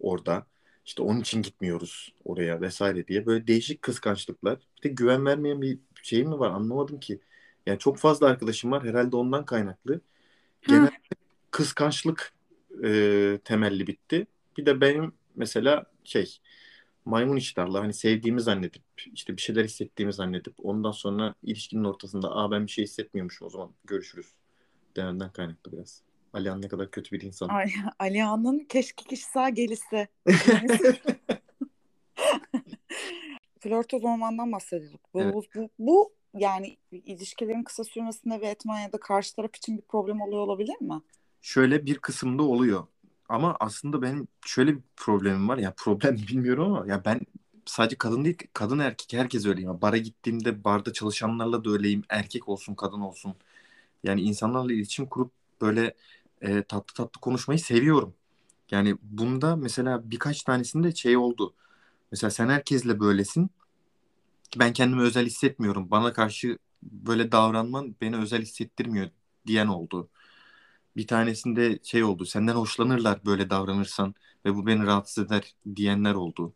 orada. 0.00 0.46
İşte 0.86 1.02
onun 1.02 1.20
için 1.20 1.42
gitmiyoruz 1.42 2.14
oraya 2.24 2.60
vesaire 2.60 3.06
diye 3.06 3.26
böyle 3.26 3.46
değişik 3.46 3.82
kıskançlıklar. 3.82 4.58
Bir 4.78 4.90
de 4.90 4.94
güven 4.94 5.26
vermeyen 5.26 5.62
bir 5.62 5.78
şey 6.02 6.24
mi 6.24 6.38
var 6.38 6.50
anlamadım 6.50 7.00
ki. 7.00 7.20
Yani 7.66 7.78
çok 7.78 7.98
fazla 7.98 8.26
arkadaşım 8.26 8.70
var 8.72 8.84
herhalde 8.84 9.16
ondan 9.16 9.44
kaynaklı. 9.44 10.00
genelde 10.68 10.90
kıskançlık 11.50 12.32
e, 12.84 13.40
temelli 13.44 13.86
bitti. 13.86 14.26
Bir 14.58 14.66
de 14.66 14.80
benim 14.80 15.12
mesela 15.40 15.84
şey 16.04 16.38
maymun 17.04 17.36
iştahlı 17.36 17.78
hani 17.78 17.94
sevdiğimi 17.94 18.40
zannedip 18.40 18.82
işte 19.14 19.36
bir 19.36 19.42
şeyler 19.42 19.64
hissettiğimi 19.64 20.12
zannedip 20.12 20.54
ondan 20.58 20.90
sonra 20.90 21.34
ilişkinin 21.42 21.84
ortasında 21.84 22.36
aa 22.36 22.50
ben 22.50 22.66
bir 22.66 22.70
şey 22.70 22.84
hissetmiyormuşum 22.84 23.46
o 23.46 23.50
zaman 23.50 23.74
görüşürüz 23.84 24.34
dememden 24.96 25.32
kaynaklı 25.32 25.72
biraz. 25.72 26.02
Alihan 26.32 26.62
ne 26.62 26.68
kadar 26.68 26.90
kötü 26.90 27.16
bir 27.16 27.22
insan. 27.22 27.48
Ay, 27.48 27.70
Alihan'ın 27.98 28.58
keşke 28.58 29.04
kişisel 29.04 29.54
gelişse. 29.54 30.08
Flörtöz 33.60 34.04
olmandan 34.04 34.52
bahsediyorduk. 34.52 35.00
Bu, 35.14 35.20
Evet. 35.20 35.34
bu, 35.34 35.68
bu 35.78 36.12
yani 36.34 36.76
ilişkilerin 36.92 37.62
kısa 37.62 37.84
sürmesinde 37.84 38.40
ve 38.40 38.48
etmen 38.48 38.80
ya 38.80 38.92
da 38.92 39.00
karşı 39.00 39.36
taraf 39.36 39.56
için 39.56 39.76
bir 39.76 39.82
problem 39.82 40.20
oluyor 40.20 40.42
olabilir 40.42 40.80
mi? 40.80 41.02
Şöyle 41.42 41.86
bir 41.86 41.98
kısımda 41.98 42.42
oluyor. 42.42 42.86
Ama 43.30 43.56
aslında 43.60 44.02
benim 44.02 44.28
şöyle 44.46 44.76
bir 44.76 44.82
problemim 44.96 45.48
var. 45.50 45.58
Ya 45.58 45.74
problem 45.78 46.16
bilmiyorum 46.28 46.64
ama 46.74 46.88
ya 46.88 47.06
ben 47.06 47.20
sadece 47.66 47.98
kadın 47.98 48.26
değil 48.26 48.38
kadın 48.54 48.80
erkek 48.80 49.14
herkes 49.20 49.46
öyleyim. 49.46 49.82
Bara 49.82 49.98
gittiğimde 49.98 50.64
barda 50.64 50.94
çalışanlarla 50.94 51.64
da 51.66 51.70
öyleyim. 51.70 52.04
Erkek 52.10 52.48
olsun 52.50 52.76
kadın 52.76 53.00
olsun. 53.02 53.34
Yani 54.04 54.22
insanlarla 54.22 54.72
iletişim 54.72 55.06
kurup 55.06 55.32
böyle 55.62 55.94
e, 56.42 56.62
tatlı 56.62 56.94
tatlı 56.94 57.20
konuşmayı 57.20 57.60
seviyorum. 57.60 58.14
Yani 58.70 58.96
bunda 59.02 59.56
mesela 59.56 60.10
birkaç 60.10 60.42
tanesinde 60.44 60.94
şey 60.94 61.16
oldu. 61.18 61.54
Mesela 62.12 62.30
sen 62.30 62.48
herkesle 62.50 63.00
böylesin. 63.00 63.50
Ben 64.58 64.72
kendimi 64.72 65.02
özel 65.02 65.26
hissetmiyorum. 65.26 65.90
Bana 65.90 66.12
karşı 66.12 66.58
böyle 66.82 67.32
davranman 67.32 67.94
beni 68.00 68.16
özel 68.16 68.42
hissettirmiyor 68.42 69.10
diyen 69.46 69.66
oldu. 69.66 70.08
Bir 70.96 71.06
tanesinde 71.06 71.78
şey 71.82 72.04
oldu. 72.04 72.26
Senden 72.26 72.54
hoşlanırlar 72.54 73.24
böyle 73.24 73.50
davranırsan 73.50 74.14
ve 74.44 74.54
bu 74.54 74.66
beni 74.66 74.86
rahatsız 74.86 75.26
eder 75.26 75.54
diyenler 75.76 76.14
oldu. 76.14 76.52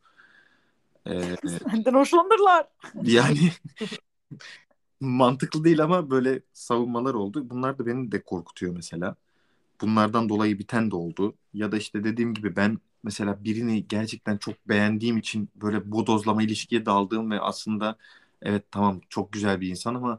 Ee, 1.06 1.36
Senden 1.70 1.94
hoşlanırlar. 1.94 2.66
yani 3.02 3.52
mantıklı 5.00 5.64
değil 5.64 5.82
ama 5.82 6.10
böyle 6.10 6.40
savunmalar 6.52 7.14
oldu. 7.14 7.50
Bunlar 7.50 7.78
da 7.78 7.86
beni 7.86 8.12
de 8.12 8.22
korkutuyor 8.22 8.76
mesela. 8.76 9.16
Bunlardan 9.80 10.28
dolayı 10.28 10.58
biten 10.58 10.90
de 10.90 10.96
oldu. 10.96 11.34
Ya 11.54 11.72
da 11.72 11.76
işte 11.76 12.04
dediğim 12.04 12.34
gibi 12.34 12.56
ben 12.56 12.78
mesela 13.02 13.44
birini 13.44 13.88
gerçekten 13.88 14.36
çok 14.36 14.68
beğendiğim 14.68 15.16
için 15.16 15.48
böyle 15.56 15.92
bodozlama 15.92 16.42
ilişkiye 16.42 16.86
daldığım 16.86 17.30
ve 17.30 17.40
aslında 17.40 17.96
evet 18.42 18.64
tamam 18.70 19.00
çok 19.08 19.32
güzel 19.32 19.60
bir 19.60 19.68
insan 19.68 19.94
ama 19.94 20.18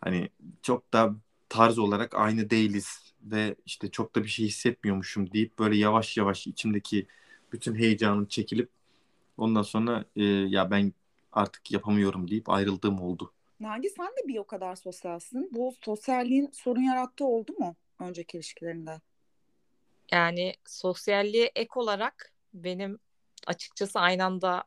hani 0.00 0.28
çok 0.62 0.92
da 0.92 1.14
tarz 1.48 1.78
olarak 1.78 2.14
aynı 2.14 2.50
değiliz 2.50 3.01
ve 3.22 3.56
işte 3.66 3.90
çok 3.90 4.14
da 4.14 4.22
bir 4.22 4.28
şey 4.28 4.46
hissetmiyormuşum 4.46 5.32
deyip 5.32 5.58
böyle 5.58 5.76
yavaş 5.76 6.16
yavaş 6.16 6.46
içimdeki 6.46 7.06
bütün 7.52 7.74
heyecanım 7.74 8.26
çekilip 8.26 8.68
ondan 9.36 9.62
sonra 9.62 10.04
e, 10.16 10.24
ya 10.24 10.70
ben 10.70 10.92
artık 11.32 11.70
yapamıyorum 11.70 12.30
deyip 12.30 12.50
ayrıldığım 12.50 13.00
oldu. 13.00 13.32
Nagi 13.60 13.90
sen 13.90 14.06
de 14.06 14.28
bir 14.28 14.38
o 14.38 14.44
kadar 14.44 14.76
sosyalsin. 14.76 15.48
Bu 15.52 15.74
sosyalliğin 15.84 16.50
sorun 16.52 16.82
yarattığı 16.82 17.24
oldu 17.24 17.52
mu 17.58 17.76
önceki 17.98 18.36
ilişkilerinde? 18.36 19.00
Yani 20.12 20.54
sosyalliğe 20.66 21.52
ek 21.54 21.70
olarak 21.74 22.32
benim 22.54 22.98
açıkçası 23.46 24.00
aynı 24.00 24.24
anda 24.24 24.64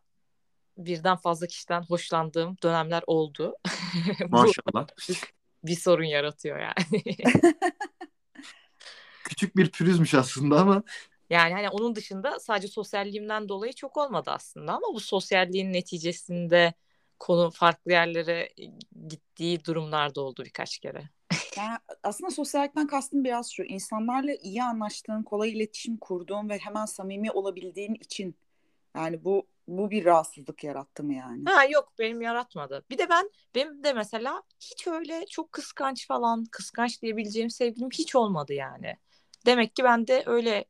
birden 0.77 1.17
fazla 1.17 1.47
kişiden 1.47 1.81
hoşlandığım 1.81 2.57
dönemler 2.63 3.03
oldu. 3.07 3.55
Bu 4.19 4.37
Maşallah. 4.37 4.87
bir 5.63 5.75
sorun 5.75 6.03
yaratıyor 6.03 6.59
yani. 6.59 7.03
Küçük 9.35 9.55
bir 9.57 9.71
pürüzmüş 9.71 10.13
aslında 10.13 10.59
ama 10.61 10.83
Yani 11.29 11.53
hani 11.53 11.69
onun 11.69 11.95
dışında 11.95 12.39
sadece 12.39 12.67
sosyalliğimden 12.67 13.49
dolayı 13.49 13.73
çok 13.73 13.97
olmadı 13.97 14.31
aslında 14.33 14.73
ama 14.73 14.87
bu 14.93 14.99
sosyalliğin 14.99 15.73
neticesinde 15.73 16.73
konu 17.19 17.51
farklı 17.51 17.91
yerlere 17.91 18.49
gittiği 19.07 19.65
durumlarda 19.65 20.21
oldu 20.21 20.43
birkaç 20.45 20.79
kere. 20.79 21.09
Yani 21.57 21.77
aslında 22.03 22.31
sosyallikten 22.31 22.87
kastım 22.87 23.23
biraz 23.23 23.51
şu. 23.51 23.63
insanlarla 23.63 24.33
iyi 24.35 24.63
anlaştığın, 24.63 25.23
kolay 25.23 25.51
iletişim 25.51 25.97
kurduğun 25.97 26.49
ve 26.49 26.57
hemen 26.57 26.85
samimi 26.85 27.31
olabildiğin 27.31 27.93
için 27.93 28.35
yani 28.95 29.25
bu 29.25 29.47
bu 29.67 29.91
bir 29.91 30.05
rahatsızlık 30.05 30.63
yarattı 30.63 31.03
mı 31.03 31.13
yani? 31.13 31.43
Ha 31.45 31.65
yok 31.65 31.93
benim 31.99 32.21
yaratmadı. 32.21 32.85
Bir 32.89 32.97
de 32.97 33.09
ben 33.09 33.29
benim 33.55 33.83
de 33.83 33.93
mesela 33.93 34.43
hiç 34.59 34.87
öyle 34.87 35.25
çok 35.29 35.51
kıskanç 35.51 36.07
falan 36.07 36.45
kıskanç 36.51 37.01
diyebileceğim 37.01 37.49
sevgilim 37.49 37.89
hiç 37.89 38.15
olmadı 38.15 38.53
yani. 38.53 38.97
Demek 39.45 39.75
ki 39.75 39.83
ben 39.83 40.07
de 40.07 40.23
öyle 40.25 40.65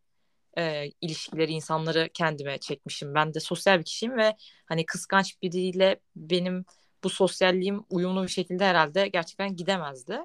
e, 0.57 0.91
ilişkileri 1.01 1.51
insanları 1.51 2.09
kendime 2.13 2.57
çekmişim. 2.57 3.15
Ben 3.15 3.33
de 3.33 3.39
sosyal 3.39 3.79
bir 3.79 3.83
kişiyim 3.83 4.17
ve 4.17 4.35
hani 4.65 4.85
kıskanç 4.85 5.41
biriyle 5.41 5.99
benim 6.15 6.65
bu 7.03 7.09
sosyalliğim 7.09 7.83
uyumlu 7.89 8.23
bir 8.23 8.27
şekilde 8.27 8.65
herhalde 8.65 9.07
gerçekten 9.07 9.55
gidemezdi. 9.55 10.19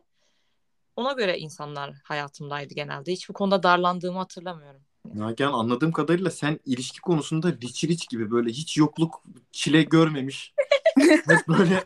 Ona 0.96 1.12
göre 1.12 1.38
insanlar 1.38 1.94
hayatımdaydı 2.04 2.74
genelde. 2.74 3.12
Hiç 3.12 3.28
bu 3.28 3.32
konuda 3.32 3.62
darlandığımı 3.62 4.18
hatırlamıyorum. 4.18 4.80
Nagihan 5.14 5.52
anladığım 5.52 5.92
kadarıyla 5.92 6.30
sen 6.30 6.60
ilişki 6.66 7.00
konusunda 7.00 7.52
Rich 7.52 7.84
Rich 7.84 8.08
gibi 8.08 8.30
böyle 8.30 8.50
hiç 8.50 8.76
yokluk 8.76 9.22
çile 9.52 9.82
görmemiş. 9.82 10.54
Hep 10.98 11.48
böyle 11.48 11.84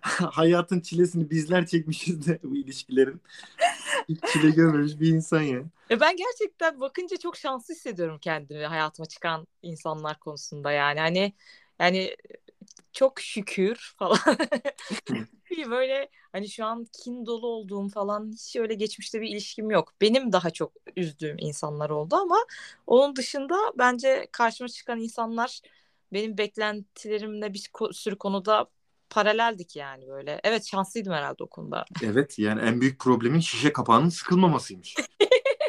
hayatın 0.30 0.80
çilesini 0.80 1.30
bizler 1.30 1.66
çekmişiz 1.66 2.26
de 2.26 2.40
bu 2.42 2.56
ilişkilerin. 2.56 3.22
Hiç 4.08 4.18
çile 4.32 4.50
görmemiş 4.50 5.00
bir 5.00 5.08
insan 5.08 5.40
ya. 5.40 5.62
E 5.90 6.00
ben 6.00 6.16
gerçekten 6.16 6.80
bakınca 6.80 7.16
çok 7.16 7.36
şanslı 7.36 7.74
hissediyorum 7.74 8.18
kendimi 8.20 8.66
hayatıma 8.66 9.06
çıkan 9.06 9.46
insanlar 9.62 10.18
konusunda 10.18 10.72
yani. 10.72 11.00
Hani 11.00 11.32
yani 11.80 12.16
çok 12.92 13.20
şükür 13.20 13.94
falan. 13.98 14.18
böyle 15.70 16.08
hani 16.32 16.48
şu 16.48 16.64
an 16.64 16.86
kin 16.92 17.26
dolu 17.26 17.46
olduğum 17.46 17.88
falan 17.88 18.32
hiç 18.32 18.56
öyle 18.56 18.74
geçmişte 18.74 19.20
bir 19.20 19.28
ilişkim 19.28 19.70
yok. 19.70 19.92
Benim 20.00 20.32
daha 20.32 20.50
çok 20.50 20.72
üzdüğüm 20.96 21.36
insanlar 21.38 21.90
oldu 21.90 22.16
ama 22.16 22.38
onun 22.86 23.16
dışında 23.16 23.56
bence 23.78 24.26
karşıma 24.32 24.68
çıkan 24.68 25.00
insanlar 25.00 25.60
benim 26.12 26.38
beklentilerimle 26.38 27.54
bir 27.54 27.70
sürü 27.92 28.18
konuda 28.18 28.66
paraleldik 29.10 29.76
yani 29.76 30.08
böyle. 30.08 30.40
Evet 30.44 30.66
şanslıydım 30.66 31.12
herhalde 31.12 31.44
o 31.44 31.46
konuda. 31.46 31.84
Evet 32.04 32.38
yani 32.38 32.60
en 32.60 32.80
büyük 32.80 32.98
problemin 33.00 33.40
şişe 33.40 33.72
kapağının 33.72 34.08
sıkılmamasıymış. 34.08 34.96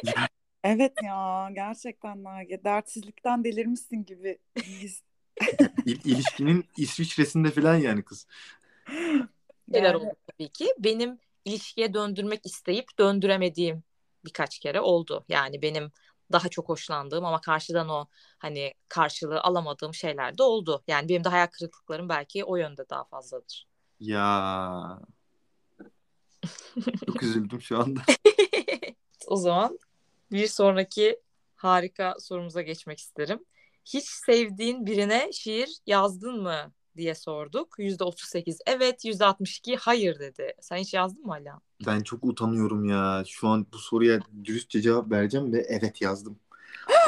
Evet 0.63 0.93
ya 1.03 1.49
gerçekten 1.55 2.23
Nagi 2.23 2.61
dertsizlikten 2.63 3.43
delirmişsin 3.43 4.05
gibi. 4.05 4.39
İl- 5.85 6.01
ilişkinin 6.05 6.65
İsviçre'sinde 6.77 7.51
falan 7.51 7.75
yani 7.75 8.03
kız. 8.03 8.27
Şeyler 9.73 9.93
Yani 9.93 9.97
oldu 9.97 10.15
tabii 10.27 10.49
ki. 10.49 10.73
Benim 10.79 11.19
ilişkiye 11.45 11.93
döndürmek 11.93 12.45
isteyip 12.45 12.99
döndüremediğim 12.99 13.83
birkaç 14.25 14.59
kere 14.59 14.81
oldu. 14.81 15.25
Yani 15.29 15.61
benim 15.61 15.91
daha 16.31 16.49
çok 16.49 16.69
hoşlandığım 16.69 17.25
ama 17.25 17.41
karşıdan 17.41 17.89
o 17.89 18.05
hani 18.37 18.73
karşılığı 18.89 19.41
alamadığım 19.41 19.93
şeyler 19.93 20.37
de 20.37 20.43
oldu. 20.43 20.83
Yani 20.87 21.09
benim 21.09 21.23
de 21.23 21.29
hayal 21.29 21.47
kırıklıklarım 21.47 22.09
belki 22.09 22.43
o 22.43 22.55
yönde 22.55 22.89
daha 22.89 23.03
fazladır. 23.03 23.67
Ya 23.99 24.99
çok 27.05 27.23
üzüldüm 27.23 27.61
şu 27.61 27.79
anda. 27.79 28.01
O 29.27 29.35
zaman 29.35 29.79
bir 30.31 30.47
sonraki 30.47 31.19
harika 31.55 32.15
sorumuza 32.19 32.61
geçmek 32.61 32.99
isterim. 32.99 33.45
Hiç 33.85 34.05
sevdiğin 34.05 34.85
birine 34.85 35.31
şiir 35.31 35.69
yazdın 35.85 36.41
mı 36.41 36.73
diye 36.97 37.15
sorduk. 37.15 37.79
%38 37.79 38.57
evet, 38.65 39.05
%62 39.05 39.75
hayır 39.75 40.19
dedi. 40.19 40.53
Sen 40.61 40.77
hiç 40.77 40.93
yazdın 40.93 41.25
mı 41.25 41.31
hala? 41.31 41.61
Ben 41.85 42.01
çok 42.01 42.23
utanıyorum 42.23 42.85
ya. 42.85 43.23
Şu 43.27 43.47
an 43.47 43.67
bu 43.73 43.77
soruya 43.77 44.19
dürüstçe 44.43 44.81
cevap 44.81 45.11
vereceğim 45.11 45.53
ve 45.53 45.65
evet 45.69 46.01
yazdım. 46.01 46.39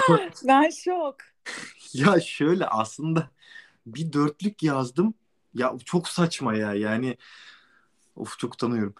Ama 0.09 0.19
ben 0.47 0.69
şok. 0.69 1.15
ya 1.93 2.19
şöyle 2.19 2.65
aslında 2.65 3.29
bir 3.85 4.13
dörtlük 4.13 4.63
yazdım. 4.63 5.13
Ya 5.53 5.73
çok 5.85 6.07
saçma 6.07 6.55
ya. 6.55 6.73
Yani 6.73 7.17
of 8.15 8.39
çok 8.39 8.53
utanıyorum. 8.53 8.95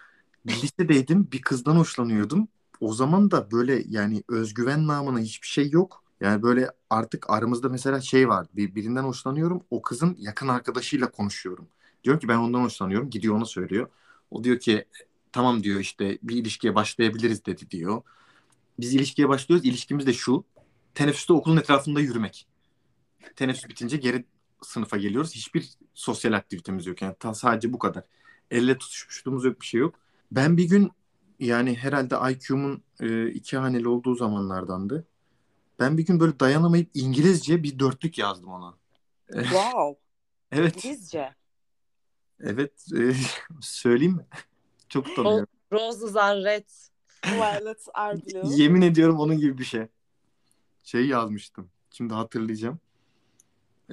Lisedeydim 0.48 1.28
bir 1.32 1.42
kızdan 1.42 1.76
hoşlanıyordum. 1.76 2.48
O 2.82 2.94
zaman 2.94 3.32
da 3.32 3.52
böyle 3.52 3.84
yani 3.88 4.24
özgüven 4.30 4.88
namına 4.88 5.20
hiçbir 5.20 5.48
şey 5.48 5.70
yok. 5.70 6.04
Yani 6.22 6.44
böyle 6.44 6.72
artık 6.90 7.30
aramızda 7.30 7.70
mesela 7.70 8.02
şey 8.02 8.30
var. 8.30 8.48
Bir, 8.54 8.76
birinden 8.76 9.04
hoşlanıyorum. 9.04 9.64
O 9.72 9.82
kızın 9.82 10.16
yakın 10.20 10.48
arkadaşıyla 10.48 11.12
konuşuyorum. 11.12 11.68
Diyor 12.04 12.20
ki 12.20 12.28
ben 12.28 12.38
ondan 12.38 12.62
hoşlanıyorum. 12.62 13.10
Gidiyor 13.10 13.36
ona 13.36 13.46
söylüyor. 13.46 13.88
O 14.32 14.44
diyor 14.44 14.60
ki 14.60 14.86
tamam 15.32 15.64
diyor 15.64 15.80
işte 15.80 16.18
bir 16.24 16.36
ilişkiye 16.36 16.76
başlayabiliriz 16.76 17.46
dedi 17.46 17.72
diyor. 17.72 18.02
Biz 18.80 18.94
ilişkiye 18.94 19.30
başlıyoruz. 19.30 19.66
İlişkimiz 19.66 20.08
de 20.08 20.14
şu. 20.14 20.44
Teneffüste 20.96 21.34
okulun 21.34 21.58
etrafında 21.58 22.00
yürümek. 22.00 22.48
Teneffüs 23.36 23.70
bitince 23.70 23.98
geri 23.98 24.26
sınıfa 24.62 24.98
geliyoruz. 24.98 25.36
Hiçbir 25.36 25.70
sosyal 25.94 26.34
aktivitemiz 26.34 26.86
yok. 26.86 27.02
Yani 27.02 27.16
ta- 27.20 27.34
sadece 27.34 27.74
bu 27.74 27.80
kadar. 27.80 28.04
Elle 28.52 28.78
tutuşmuşluğumuz 28.78 29.46
yok 29.46 29.62
bir 29.62 29.66
şey 29.66 29.80
yok. 29.80 29.96
Ben 30.32 30.58
bir 30.58 30.64
gün 30.70 30.92
yani 31.40 31.76
herhalde 31.76 32.16
IQ'mun 32.32 32.84
e, 33.00 33.28
iki 33.30 33.58
haneli 33.58 33.88
olduğu 33.88 34.16
zamanlardandı. 34.16 35.08
Ben 35.80 35.98
bir 35.98 36.06
gün 36.06 36.20
böyle 36.20 36.40
dayanamayıp 36.40 36.90
İngilizce 36.94 37.64
bir 37.64 37.80
dörtlük 37.80 38.18
yazdım 38.18 38.50
ona. 38.52 38.74
Wow. 39.32 40.00
Evet. 40.52 40.86
İngilizce. 40.86 41.36
Evet. 42.40 42.86
e, 42.98 43.14
söyleyeyim 43.62 44.14
mi? 44.14 44.26
Çok 44.90 45.08
utanıyorum. 45.08 45.48
Roses 45.72 46.16
are 46.16 46.44
red. 46.44 46.66
Violets 47.26 47.88
are 47.94 48.18
blue. 48.18 48.56
Yemin 48.56 48.82
ediyorum 48.82 49.20
onun 49.20 49.38
gibi 49.38 49.58
bir 49.58 49.64
şey. 49.64 49.88
Şey 50.84 51.08
yazmıştım. 51.08 51.70
Şimdi 51.92 52.14
hatırlayacağım. 52.14 52.80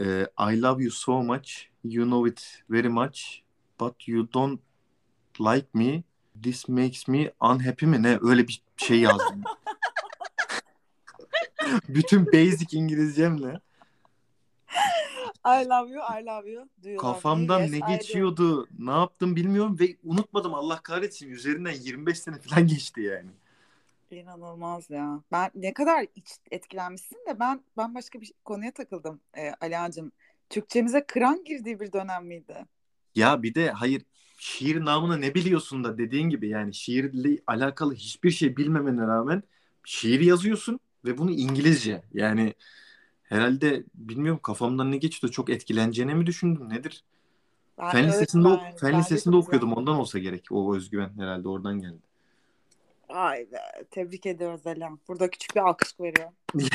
Ee, 0.01 0.27
I 0.53 0.63
love 0.63 0.83
you 0.83 0.91
so 0.91 1.23
much. 1.23 1.53
You 1.85 2.05
know 2.05 2.31
it 2.31 2.63
very 2.71 2.89
much. 2.89 3.21
But 3.81 4.09
you 4.09 4.33
don't 4.33 4.61
like 5.41 5.67
me. 5.75 6.03
This 6.43 6.69
makes 6.69 7.09
me 7.09 7.33
unhappy 7.41 7.87
mi? 7.87 8.03
Ne? 8.03 8.19
Öyle 8.23 8.49
bir 8.49 8.63
şey 8.77 9.01
yazdım. 9.01 9.43
Bütün 11.89 12.27
basic 12.27 12.79
İngilizcemle 12.79 13.61
I 15.47 15.65
love 15.65 15.91
you, 15.91 16.01
I 16.03 16.27
love 16.27 16.51
you. 16.51 16.69
Do 16.85 16.97
kafamdan 16.97 17.63
Yes, 17.63 17.73
ne 17.73 17.77
I 17.79 17.81
do. 17.81 17.93
geçiyordu, 17.93 18.69
ne 18.79 18.91
yaptım 18.91 19.37
bilmiyorum 19.37 19.77
ve 19.81 19.97
unutmadım 20.05 20.55
Allah 20.55 20.83
kahretsin. 20.83 21.31
Üzerinden 21.31 21.73
25 21.73 22.19
sene 22.19 22.39
falan 22.39 22.67
geçti 22.67 23.01
yani. 23.01 23.31
İnanılmaz 24.11 24.91
ya. 24.91 25.23
Ben 25.33 25.51
ne 25.55 25.73
kadar 25.75 26.07
iç 26.15 26.29
etkilenmişsin 26.51 27.19
de 27.29 27.41
ben 27.41 27.61
ben 27.77 27.95
başka 27.95 28.21
bir 28.21 28.33
konuya 28.45 28.73
takıldım 28.73 29.21
e, 29.37 29.51
Alihan'cığım. 29.61 30.13
Türkçemize 30.51 31.05
kıran 31.07 31.45
girdiği 31.45 31.81
bir 31.81 31.93
dönem 31.93 32.27
miydi? 32.27 32.67
Ya 33.15 33.43
bir 33.43 33.55
de 33.55 33.71
hayır 33.71 34.03
şiir 34.39 34.85
namına 34.85 35.17
ne 35.17 35.35
biliyorsun 35.35 35.85
da 35.85 35.99
dediğin 35.99 36.29
gibi 36.31 36.49
yani 36.49 36.75
şiirle 36.75 37.39
alakalı 37.47 37.95
hiçbir 37.95 38.31
şey 38.31 38.57
bilmemene 38.57 39.07
rağmen 39.07 39.43
şiir 39.85 40.21
yazıyorsun 40.21 40.81
ve 41.05 41.19
bunu 41.19 41.31
İngilizce. 41.31 42.03
Yani 42.13 42.55
herhalde 43.29 43.85
bilmiyorum 43.95 44.41
kafamdan 44.43 44.93
ne 44.93 44.97
geçti 44.97 45.31
çok 45.31 45.51
etkileneceğini 45.51 46.15
mi 46.15 46.27
düşündüm 46.27 46.69
nedir? 46.69 47.05
Ben, 47.79 47.91
Fen 47.91 48.09
lisesinde, 48.09 48.49
ben- 48.49 48.59
fen 48.59 48.93
bence 48.93 48.99
lisesinde 48.99 49.37
okuyordum 49.37 49.73
ondan 49.73 49.97
olsa 49.97 50.19
gerek. 50.19 50.45
O 50.51 50.77
özgüven 50.77 51.11
herhalde 51.19 51.49
oradan 51.49 51.81
geldi. 51.81 51.99
Ay 53.09 53.47
be, 53.53 53.59
tebrik 53.91 54.27
ediyoruz 54.27 54.67
Alihan. 54.67 54.99
Burada 55.09 55.31
küçük 55.31 55.57
bir 55.57 55.61
alkış 55.61 56.01
veriyor. 56.01 56.31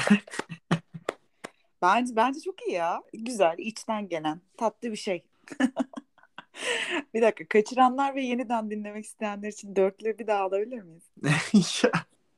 Bence 1.81 2.15
bence 2.15 2.39
çok 2.39 2.61
iyi 2.67 2.73
ya. 2.73 3.03
Güzel, 3.13 3.55
içten 3.57 4.09
gelen, 4.09 4.41
tatlı 4.57 4.91
bir 4.91 4.97
şey. 4.97 5.23
bir 7.13 7.21
dakika, 7.21 7.59
kaçıranlar 7.59 8.15
ve 8.15 8.23
yeniden 8.23 8.71
dinlemek 8.71 9.05
isteyenler 9.05 9.49
için 9.49 9.75
dörtlüğü 9.75 10.19
bir 10.19 10.27
daha 10.27 10.43
alabilir 10.43 10.81
miyiz? 10.81 11.03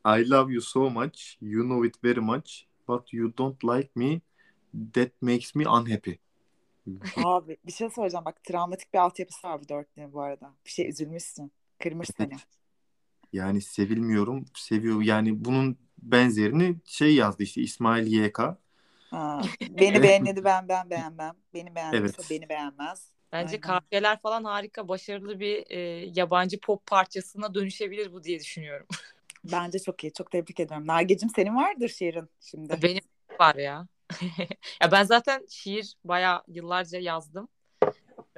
I 0.06 0.30
love 0.30 0.54
you 0.54 0.62
so 0.62 0.90
much. 0.90 1.36
You 1.42 1.64
know 1.64 1.88
it 1.88 2.04
very 2.04 2.20
much. 2.20 2.64
But 2.88 3.14
you 3.14 3.38
don't 3.38 3.64
like 3.64 3.90
me. 3.96 4.22
That 4.94 5.12
makes 5.22 5.56
me 5.56 5.70
unhappy. 5.70 6.12
Abi 7.18 7.58
bir 7.66 7.72
şey 7.72 7.90
soracağım. 7.90 8.26
Bak 8.26 8.44
travmatik 8.44 8.94
bir 8.94 9.00
altyapısı 9.00 9.48
var 9.48 9.62
bu 9.62 9.70
dörtlüğün 9.70 10.14
bu 10.14 10.22
arada. 10.22 10.54
Bir 10.66 10.70
şey 10.70 10.90
üzülmüşsün. 10.90 11.52
Kırmış 11.80 12.10
seni. 12.18 12.34
Yani 13.34 13.62
sevilmiyorum, 13.62 14.46
seviyor. 14.56 15.02
Yani 15.02 15.46
bunun 15.46 15.78
benzerini 16.02 16.76
şey 16.86 17.16
yazdı 17.16 17.44
işte 17.44 17.62
İsmail 17.62 18.08
YK. 18.08 18.40
Ha, 19.12 19.42
beni 19.62 20.04
beğenmedi 20.04 20.44
ben 20.44 20.70
ben 20.70 20.90
beğenmem. 20.90 21.36
Beni 21.54 21.76
beğenmezse 21.76 22.22
Evet. 22.22 22.30
beni 22.30 22.50
beğenmez. 22.50 23.08
Bence 23.32 23.48
Aynen. 23.48 23.62
kafiyeler 23.62 24.22
falan 24.22 24.44
harika, 24.44 24.88
başarılı 24.88 25.40
bir 25.40 25.66
e, 25.70 25.80
yabancı 26.16 26.60
pop 26.60 26.86
parçasına 26.86 27.54
dönüşebilir 27.54 28.14
bu 28.14 28.24
diye 28.24 28.40
düşünüyorum. 28.40 28.88
Bence 29.52 29.80
çok 29.80 30.04
iyi. 30.04 30.14
Çok 30.14 30.32
tebrik 30.32 30.60
ediyorum. 30.60 30.88
Nagi'cim 30.88 31.30
senin 31.30 31.56
vardır 31.56 31.90
şiirin 31.90 32.30
şimdi. 32.42 32.82
Benim 32.82 33.04
var 33.40 33.56
ya. 33.56 33.88
ya 34.82 34.92
ben 34.92 35.04
zaten 35.04 35.46
şiir 35.50 35.96
bayağı 36.04 36.44
yıllarca 36.48 37.00
yazdım. 37.00 37.48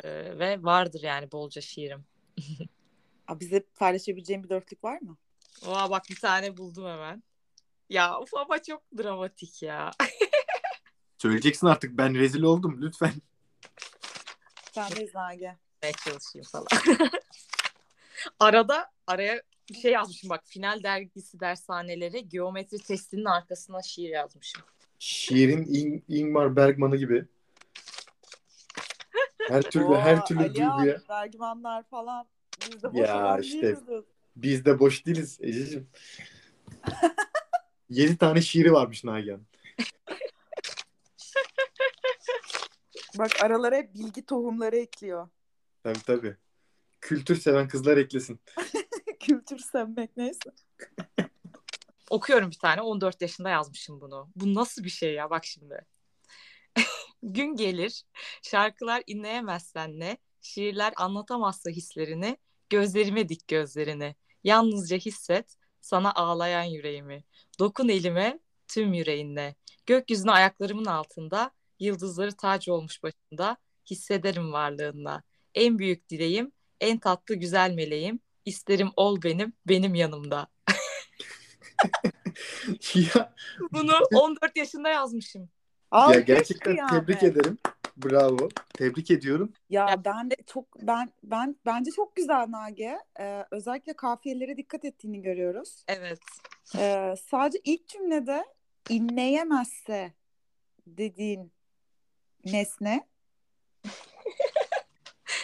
E, 0.03 0.10
ve 0.39 0.64
vardır 0.64 1.01
yani 1.03 1.32
bolca 1.32 1.62
şiirim. 1.62 2.06
Aa, 3.28 3.39
bize 3.39 3.64
paylaşabileceğin 3.76 4.43
bir 4.43 4.49
dörtlük 4.49 4.84
var 4.84 5.01
mı? 5.01 5.18
Oha 5.68 5.89
bak 5.89 6.03
bir 6.10 6.16
tane 6.16 6.58
buldum 6.58 6.86
hemen. 6.86 7.24
Ya 7.89 8.20
of 8.20 8.34
ama 8.34 8.64
çok 8.64 8.84
dramatik 8.97 9.64
ya. 9.64 9.91
Söyleyeceksin 11.18 11.68
artık 11.68 11.97
ben 11.97 12.16
rezil 12.16 12.41
oldum 12.41 12.82
lütfen. 12.82 13.14
Sen 14.72 14.91
de 14.91 15.10
Nagi. 15.16 15.51
Ne 15.84 15.91
çalışayım 15.91 16.47
falan. 16.51 16.68
Arada 18.39 18.91
araya 19.08 19.41
bir 19.70 19.76
şey 19.76 19.91
yazmışım 19.91 20.30
bak. 20.30 20.41
Final 20.45 20.84
dergisi 20.84 21.39
dershaneleri 21.39 22.30
geometri 22.30 22.78
testinin 22.78 23.26
arkasına 23.26 23.82
şiir 23.82 24.09
yazmışım. 24.09 24.61
Şiirin 24.99 25.63
İng- 25.66 26.01
Ingmar 26.07 26.55
Bergman'ı 26.55 26.97
gibi. 26.97 27.26
Her 29.47 29.61
türlü 29.61 29.86
Oo, 29.86 29.97
her 29.97 30.26
türlü 30.26 30.39
Alihan, 30.39 30.78
duyguya. 30.78 31.01
Bergmanlar 31.09 31.84
falan. 31.84 32.28
Biz 32.72 32.84
de 32.84 32.93
boş 32.93 32.99
Ya 32.99 33.39
işte. 33.39 33.61
değiliz. 33.61 34.03
Biz 34.36 34.66
de 34.66 34.80
boş 34.80 35.05
değiliz 35.05 35.38
Ececiğim. 35.41 35.88
Yedi 37.89 38.18
tane 38.18 38.41
şiiri 38.41 38.74
varmış 38.74 39.03
Nagihan. 39.03 39.41
Bak 43.18 43.32
aralara 43.43 43.76
hep 43.76 43.93
bilgi 43.93 44.26
tohumları 44.26 44.76
ekliyor. 44.78 45.30
Tabii 45.84 45.99
tabii. 45.99 46.36
Kültür 47.01 47.36
seven 47.36 47.68
kızlar 47.68 47.97
eklesin. 47.97 48.39
Kültür 49.26 49.59
sevmek 49.59 50.17
neyse. 50.17 50.51
Okuyorum 52.09 52.51
bir 52.51 52.59
tane. 52.59 52.82
14 52.82 53.21
yaşında 53.21 53.49
yazmışım 53.49 54.01
bunu. 54.01 54.30
Bu 54.36 54.53
nasıl 54.53 54.84
bir 54.84 54.89
şey 54.89 55.13
ya 55.13 55.30
bak 55.30 55.45
şimdi. 55.45 55.86
Gün 57.23 57.55
gelir, 57.55 58.03
şarkılar 58.43 59.03
inleyemezsen 59.07 59.99
ne, 59.99 60.17
şiirler 60.41 60.93
anlatamazsa 60.97 61.69
hislerini, 61.69 62.38
gözlerime 62.69 63.30
dik 63.30 63.47
gözlerini. 63.47 64.15
Yalnızca 64.43 64.97
hisset, 64.97 65.55
sana 65.82 66.13
ağlayan 66.13 66.63
yüreğimi. 66.63 67.23
Dokun 67.59 67.89
elime, 67.89 68.39
tüm 68.67 68.93
yüreğinle. 68.93 69.55
Gökyüzüne 69.86 70.32
ayaklarımın 70.32 70.86
altında, 70.86 71.51
yıldızları 71.80 72.38
tac 72.38 72.71
olmuş 72.71 73.03
başında, 73.03 73.57
hissederim 73.89 74.53
varlığınla. 74.53 75.23
En 75.55 75.80
büyük 75.80 76.09
dileğim, 76.09 76.51
en 76.82 76.99
tatlı 76.99 77.36
güzel 77.36 77.71
meleğim, 77.71 78.19
isterim 78.46 78.91
ol 78.96 79.22
benim, 79.24 79.54
benim 79.68 79.96
yanımda. 79.96 80.48
ya, 82.96 83.34
Bunu 83.72 83.93
14 84.14 84.58
yaşında 84.58 84.89
yazmışım. 84.89 85.41
ya 85.41 85.48
Alkış 85.91 86.26
gerçekten 86.26 86.74
kıyamet. 86.76 87.08
tebrik 87.08 87.24
ederim. 87.24 87.58
Bravo. 87.98 88.50
Tebrik 88.74 89.12
ediyorum. 89.12 89.54
Ya 89.70 89.89
Ya- 89.89 90.06
ben 90.06 90.32
de 90.32 90.36
çok 90.48 90.66
ben 90.82 91.10
ben 91.24 91.56
bence 91.66 91.91
çok 91.91 92.16
güzel 92.16 92.46
Nage. 92.52 93.00
Ee, 93.20 93.46
özellikle 93.52 93.93
kafiyelere 93.96 94.58
dikkat 94.58 94.86
ettiğini 94.86 95.22
görüyoruz. 95.22 95.84
Evet. 95.88 96.20
Ee, 96.78 97.16
sadece 97.30 97.60
ilk 97.64 97.88
cümlede 97.88 98.46
inleyemezse 98.89 100.14
dediğin 100.88 101.52
nesne 102.46 103.08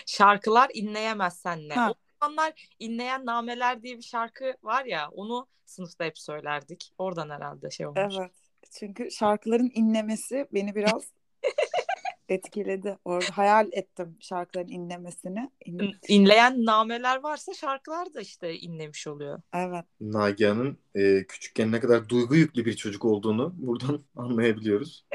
Şarkılar 0.06 0.70
inleyemezsen 0.74 1.70
ne? 1.70 1.74
Ha. 1.74 1.94
Zamanlar 2.26 2.70
inleyen 2.80 3.26
nameler 3.26 3.84
diye 3.84 3.98
bir 3.98 4.02
şarkı 4.04 4.54
var 4.64 4.86
ya 4.86 5.10
onu 5.10 5.48
sınıfta 5.66 6.06
hep 6.06 6.20
söylerdik. 6.20 6.94
Oradan 6.98 7.30
herhalde 7.30 7.70
şey 7.70 7.88
olmuş. 7.88 8.16
evet. 8.20 8.32
Çünkü 8.80 9.12
şarkıların 9.12 9.72
inlemesi 9.74 10.48
beni 10.54 10.76
biraz 10.76 11.12
etkiledi. 12.30 12.98
Orada 13.06 13.38
hayal 13.38 13.70
ettim 13.72 14.18
şarkıların 14.20 14.68
inlemesini. 14.68 15.52
İn- 15.66 15.96
İnleyen 16.08 16.66
nameler 16.66 17.24
varsa 17.24 17.54
şarkılar 17.54 18.14
da 18.14 18.22
işte 18.22 18.58
inlemiş 18.60 19.08
oluyor. 19.08 19.42
Evet. 19.54 19.86
Nagihan'ın 20.02 20.78
e, 20.96 21.26
küçükken 21.28 21.72
ne 21.72 21.80
kadar 21.80 22.10
duygu 22.10 22.36
yüklü 22.36 22.66
bir 22.66 22.76
çocuk 22.76 23.06
olduğunu 23.06 23.54
buradan 23.58 24.02
anlayabiliyoruz. 24.16 25.06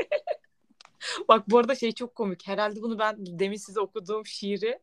Bak 1.28 1.50
bu 1.50 1.58
arada 1.58 1.74
şey 1.74 1.92
çok 1.92 2.14
komik. 2.14 2.46
Herhalde 2.48 2.82
bunu 2.82 2.98
ben 2.98 3.16
demin 3.18 3.56
size 3.56 3.80
okuduğum 3.80 4.26
şiiri 4.26 4.78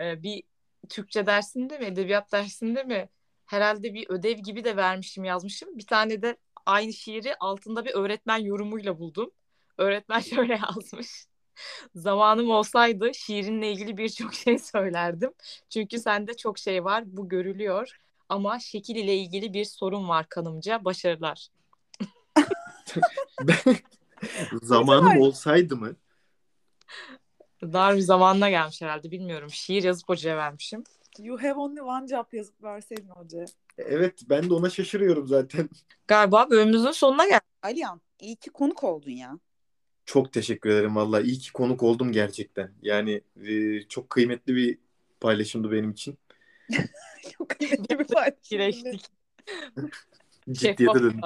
e, 0.00 0.22
bir 0.22 0.42
Türkçe 0.86 1.26
dersinde 1.26 1.78
mi, 1.78 1.84
edebiyat 1.84 2.32
dersinde 2.32 2.82
mi 2.82 3.08
herhalde 3.46 3.94
bir 3.94 4.10
ödev 4.10 4.38
gibi 4.38 4.64
de 4.64 4.76
vermişim, 4.76 5.24
yazmışım. 5.24 5.78
Bir 5.78 5.86
tane 5.86 6.22
de 6.22 6.36
aynı 6.66 6.92
şiiri 6.92 7.36
altında 7.36 7.84
bir 7.84 7.94
öğretmen 7.94 8.38
yorumuyla 8.38 8.98
buldum. 8.98 9.30
Öğretmen 9.78 10.20
şöyle 10.34 10.60
yazmış. 10.68 11.26
Zamanım 11.94 12.50
olsaydı 12.50 13.14
şiirinle 13.14 13.72
ilgili 13.72 13.96
birçok 13.96 14.34
şey 14.34 14.58
söylerdim. 14.58 15.32
Çünkü 15.70 15.98
sende 15.98 16.36
çok 16.36 16.58
şey 16.58 16.84
var, 16.84 17.04
bu 17.06 17.28
görülüyor. 17.28 17.90
Ama 18.28 18.58
şekil 18.58 18.96
ile 18.96 19.16
ilgili 19.16 19.52
bir 19.52 19.64
sorun 19.64 20.08
var 20.08 20.28
kanımca. 20.28 20.84
Başarılar. 20.84 21.48
Ben, 23.42 23.76
zamanım 24.62 25.20
olsaydı 25.20 25.76
mı? 25.76 25.96
Dar 27.72 27.96
bir 27.96 28.00
zamanla 28.00 28.50
gelmiş 28.50 28.82
herhalde 28.82 29.10
bilmiyorum. 29.10 29.50
Şiir 29.50 29.82
yazıp 29.82 30.08
hocaya 30.08 30.36
vermişim. 30.36 30.84
You 31.18 31.42
have 31.42 31.54
only 31.54 31.80
one 31.80 32.08
job 32.08 32.24
yazıp 32.32 32.62
verseydin 32.62 33.08
hocaya. 33.08 33.46
Evet 33.78 34.20
ben 34.28 34.50
de 34.50 34.54
ona 34.54 34.70
şaşırıyorum 34.70 35.26
zaten. 35.26 35.68
Galiba 36.08 36.50
bölümümüzün 36.50 36.90
sonuna 36.90 37.24
geldik. 37.24 37.42
Alihan 37.62 38.00
iyi 38.20 38.36
ki 38.36 38.50
konuk 38.50 38.84
oldun 38.84 39.10
ya. 39.10 39.38
Çok 40.06 40.32
teşekkür 40.32 40.70
ederim 40.70 40.96
valla. 40.96 41.20
İyi 41.20 41.38
ki 41.38 41.52
konuk 41.52 41.82
oldum 41.82 42.12
gerçekten. 42.12 42.72
Yani 42.82 43.20
e, 43.46 43.80
çok 43.88 44.10
kıymetli 44.10 44.54
bir 44.56 44.78
paylaşımdı 45.20 45.72
benim 45.72 45.90
için. 45.90 46.18
Çok 47.38 47.48
kıymetli 47.48 47.98
bir 47.98 48.04
paylaşım. 48.04 48.38
Kireçtik. 48.42 49.06
Ciddiyete 50.50 50.84
Şeffaf. 50.84 50.94
döndüm. 50.94 51.20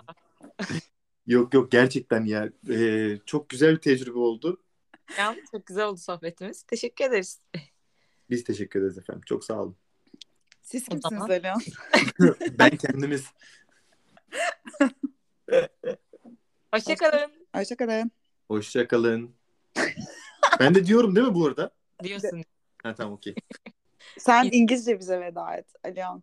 Yok 1.26 1.54
yok 1.54 1.70
gerçekten 1.70 2.24
ya. 2.24 2.48
E, 2.70 3.18
çok 3.26 3.48
güzel 3.48 3.72
bir 3.74 3.80
tecrübe 3.80 4.18
oldu. 4.18 4.62
Yani 5.18 5.42
çok 5.50 5.66
güzel 5.66 5.84
oldu 5.86 5.96
sohbetimiz. 5.98 6.62
Teşekkür 6.62 7.04
ederiz. 7.04 7.40
Biz 8.30 8.44
teşekkür 8.44 8.80
ederiz 8.80 8.98
efendim. 8.98 9.22
Çok 9.26 9.44
sağ 9.44 9.62
olun. 9.62 9.76
Siz 10.62 10.82
O 10.82 10.90
kimsiniz 10.90 11.18
zaman- 11.20 11.30
Alihan? 11.30 11.60
ben 12.58 12.70
kendimiz. 12.76 13.24
Hoşçakalın 16.74 17.46
Hoşçakalın. 17.54 18.10
Hoşçakalın. 18.48 19.34
ben 20.60 20.74
de 20.74 20.86
diyorum 20.86 21.16
değil 21.16 21.26
mi 21.26 21.34
bu 21.34 21.46
arada? 21.46 21.70
diyorsun. 22.02 22.42
Ha 22.82 22.94
tamam 22.94 23.12
okey. 23.12 23.34
Sen 24.18 24.48
İngilizce 24.52 25.00
bize 25.00 25.20
veda 25.20 25.56
et 25.56 25.66
Alihan. 25.84 26.22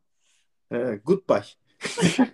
Ha, 0.69 0.95
goodbye. 0.95 1.43